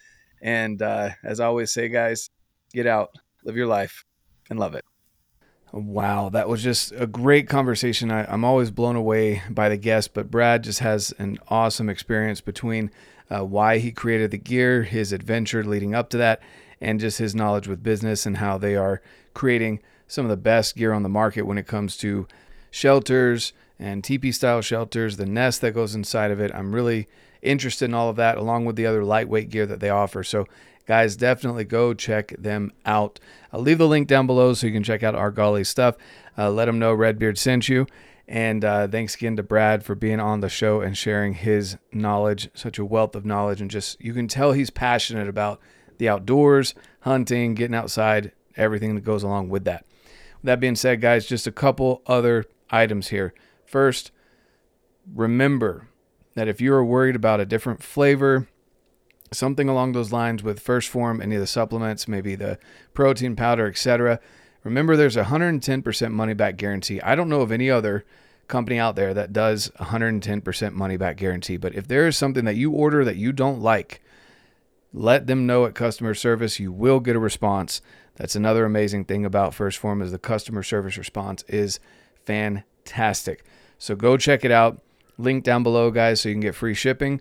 And 0.41 0.81
uh, 0.81 1.11
as 1.23 1.41
I 1.41 1.47
always 1.47 1.73
say, 1.73 1.89
guys, 1.89 2.31
get 2.73 2.87
out, 2.87 3.11
live 3.45 3.57
your 3.57 3.67
life, 3.67 4.05
and 4.49 4.59
love 4.59 4.75
it. 4.75 4.85
Wow, 5.73 6.31
that 6.31 6.49
was 6.49 6.63
just 6.63 6.93
a 6.97 7.07
great 7.07 7.49
conversation. 7.49 8.11
I, 8.11 8.33
am 8.33 8.45
always 8.45 8.73
blown 8.73 8.97
away 8.97 9.43
by 9.49 9.69
the 9.69 9.77
guest, 9.77 10.15
but 10.15 10.31
Brad 10.31 10.65
just 10.65 10.81
has 10.81 11.13
an 11.19 11.39
awesome 11.49 11.89
experience 11.89 12.41
between 12.41 12.91
uh, 13.31 13.45
why 13.45 13.79
he 13.79 13.93
created 13.93 14.33
the 14.33 14.39
gear, 14.39 14.83
his 14.83 15.13
adventure 15.13 15.63
leading 15.63 15.95
up 15.95 16.11
to 16.11 16.17
that, 16.17 16.41
and 16.81 16.99
just 16.99 17.19
his 17.19 17.37
knowledge 17.37 17.69
with 17.69 17.85
business 17.85 18.27
and 18.27 18.39
how 18.39 18.59
they 18.59 18.75
are 18.75 19.01
creating 19.33 19.81
some 20.09 20.25
of 20.25 20.31
the 20.31 20.37
best 20.37 20.75
gear 20.75 20.93
on 20.93 21.05
the 21.05 21.09
market 21.09 21.43
when 21.43 21.59
it 21.59 21.69
comes 21.69 21.97
to 21.99 22.27
shelters 22.73 23.53
and 23.81 24.05
teepee 24.05 24.31
style 24.31 24.61
shelters, 24.61 25.17
the 25.17 25.27
nest 25.27 25.63
that 25.63 25.73
goes 25.73 25.95
inside 25.95 26.31
of 26.31 26.39
it. 26.39 26.55
I'm 26.55 26.75
really 26.75 27.09
interested 27.41 27.87
in 27.87 27.95
all 27.95 28.11
of 28.11 28.17
that, 28.17 28.37
along 28.37 28.67
with 28.67 28.77
the 28.77 28.87
other 28.87 29.03
lightweight 29.03 29.49
gear 29.49 29.65
that 29.67 29.81
they 29.81 29.89
offer. 29.89 30.23
So, 30.23 30.47
guys, 30.87 31.17
definitely 31.17 31.65
go 31.65 31.95
check 31.95 32.35
them 32.39 32.73
out. 32.85 33.19
I'll 33.53 33.63
leave 33.63 33.79
the 33.79 33.89
link 33.89 34.07
down 34.07 34.27
below 34.27 34.53
so 34.53 34.67
you 34.67 34.73
can 34.73 34.83
check 34.83 35.03
out 35.03 35.15
Argali 35.15 35.67
stuff. 35.67 35.97
Uh, 36.37 36.51
let 36.51 36.67
them 36.67 36.79
know 36.79 36.93
Redbeard 36.93 37.39
sent 37.39 37.69
you. 37.71 37.87
And 38.29 38.65
uh, 38.65 38.87
thanks 38.87 39.15
again 39.17 39.35
to 39.37 39.43
Brad 39.43 39.83
for 39.83 39.95
being 39.95 40.21
on 40.21 40.41
the 40.41 40.49
show 40.49 40.83
and 40.83 40.97
sharing 40.97 41.33
his 41.35 41.79
knowledge, 41.91 42.51
such 42.55 42.79
a 42.79 42.85
wealth 42.85 43.17
of 43.17 43.25
knowledge. 43.25 43.61
And 43.61 43.71
just, 43.71 44.01
you 44.01 44.13
can 44.13 44.29
tell 44.29 44.53
he's 44.53 44.71
passionate 44.71 45.27
about 45.27 45.59
the 45.99 46.09
outdoors, 46.09 46.75
hunting, 47.01 47.55
getting 47.55 47.75
outside, 47.75 48.33
everything 48.57 48.95
that 48.95 49.05
goes 49.05 49.23
along 49.23 49.49
with 49.49 49.65
that. 49.65 49.85
That 50.45 50.61
being 50.61 50.77
said, 50.77 51.01
guys, 51.01 51.27
just 51.27 51.47
a 51.47 51.53
couple 51.53 52.03
other 52.07 52.45
items 52.71 53.09
here. 53.09 53.35
First, 53.71 54.11
remember 55.15 55.87
that 56.35 56.49
if 56.49 56.61
you 56.61 56.75
are 56.75 56.85
worried 56.85 57.15
about 57.15 57.39
a 57.39 57.47
different 57.47 57.85
flavor, 57.85 58.49
something 59.31 59.69
along 59.69 59.93
those 59.93 60.11
lines 60.11 60.43
with 60.43 60.65
1st 60.65 60.89
Phorm, 60.89 61.23
any 61.23 61.37
of 61.37 61.41
the 61.41 61.47
supplements, 61.47 62.09
maybe 62.09 62.35
the 62.35 62.59
protein 62.95 63.37
powder, 63.37 63.69
etc., 63.69 64.19
remember 64.65 64.97
there's 64.97 65.17
a 65.17 65.23
110% 65.23 66.11
money 66.11 66.35
back 66.35 66.57
guarantee. 66.57 67.01
I 67.01 67.15
don't 67.15 67.29
know 67.29 67.43
of 67.43 67.53
any 67.53 67.71
other 67.71 68.05
company 68.49 68.77
out 68.77 68.97
there 68.97 69.15
that 69.15 69.33
does 69.33 69.71
110% 69.79 70.73
money 70.73 70.97
back 70.97 71.17
guarantee, 71.17 71.57
but 71.57 71.73
if 71.73 71.87
there 71.87 72.09
is 72.09 72.17
something 72.17 72.47
that 72.47 72.57
you 72.57 72.73
order 72.73 73.05
that 73.05 73.19
you 73.19 73.31
don't 73.31 73.61
like, 73.61 74.03
let 74.93 75.29
them 75.29 75.47
know 75.47 75.65
at 75.65 75.77
customer 75.77 76.15
service. 76.15 76.59
You 76.59 76.73
will 76.73 76.99
get 76.99 77.15
a 77.15 77.21
response. 77.21 77.83
That's 78.17 78.35
another 78.35 78.65
amazing 78.65 79.05
thing 79.05 79.25
about 79.25 79.53
1st 79.53 79.77
Phorm 79.77 80.03
is 80.03 80.11
the 80.11 80.19
customer 80.19 80.65
service 80.65 80.99
response 80.99 81.45
is 81.47 81.79
fantastic. 82.25 83.45
So 83.81 83.97
go 83.97 84.17
check 84.17 84.45
it 84.45 84.53
out. 84.53 84.81
Link 85.19 85.43
down 85.43 85.65
below, 85.65 85.91
guys, 85.91 86.21
so 86.21 86.29
you 86.29 86.37
can 86.37 86.41
get 86.41 86.55
free 86.55 86.75
shipping. 86.75 87.21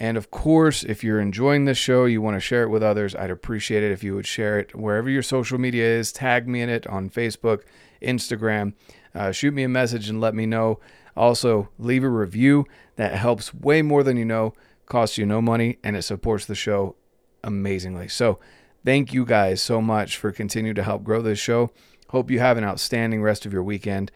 And 0.00 0.16
of 0.16 0.32
course, 0.32 0.82
if 0.82 1.04
you're 1.04 1.20
enjoying 1.20 1.64
this 1.64 1.78
show, 1.78 2.04
you 2.04 2.20
want 2.20 2.34
to 2.34 2.40
share 2.40 2.64
it 2.64 2.68
with 2.70 2.82
others, 2.82 3.14
I'd 3.14 3.30
appreciate 3.30 3.84
it 3.84 3.92
if 3.92 4.02
you 4.02 4.16
would 4.16 4.26
share 4.26 4.58
it 4.58 4.74
wherever 4.74 5.08
your 5.08 5.22
social 5.22 5.58
media 5.58 5.84
is. 5.84 6.10
Tag 6.10 6.48
me 6.48 6.60
in 6.60 6.68
it 6.68 6.86
on 6.88 7.08
Facebook, 7.08 7.62
Instagram. 8.02 8.74
Uh, 9.14 9.30
shoot 9.30 9.54
me 9.54 9.62
a 9.62 9.68
message 9.68 10.08
and 10.08 10.20
let 10.20 10.34
me 10.34 10.46
know. 10.46 10.80
Also, 11.16 11.68
leave 11.78 12.02
a 12.02 12.08
review. 12.08 12.64
That 12.96 13.14
helps 13.14 13.54
way 13.54 13.82
more 13.82 14.02
than 14.02 14.16
you 14.16 14.24
know, 14.24 14.54
costs 14.86 15.18
you 15.18 15.26
no 15.26 15.40
money, 15.40 15.78
and 15.84 15.96
it 15.96 16.02
supports 16.02 16.46
the 16.46 16.54
show 16.56 16.96
amazingly. 17.44 18.08
So, 18.08 18.40
Thank 18.88 19.12
you 19.12 19.24
guys 19.24 19.60
so 19.60 19.82
much 19.82 20.16
for 20.16 20.32
continuing 20.32 20.76
to 20.76 20.82
help 20.82 21.04
grow 21.04 21.20
this 21.20 21.38
show. 21.38 21.70
Hope 22.08 22.30
you 22.30 22.38
have 22.38 22.56
an 22.56 22.64
outstanding 22.64 23.20
rest 23.20 23.44
of 23.44 23.52
your 23.52 23.62
weekend. 23.62 24.10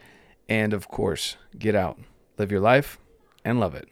And 0.49 0.73
of 0.73 0.87
course, 0.87 1.37
get 1.57 1.75
out, 1.75 1.97
live 2.37 2.51
your 2.51 2.61
life, 2.61 2.99
and 3.45 3.59
love 3.59 3.75
it. 3.75 3.87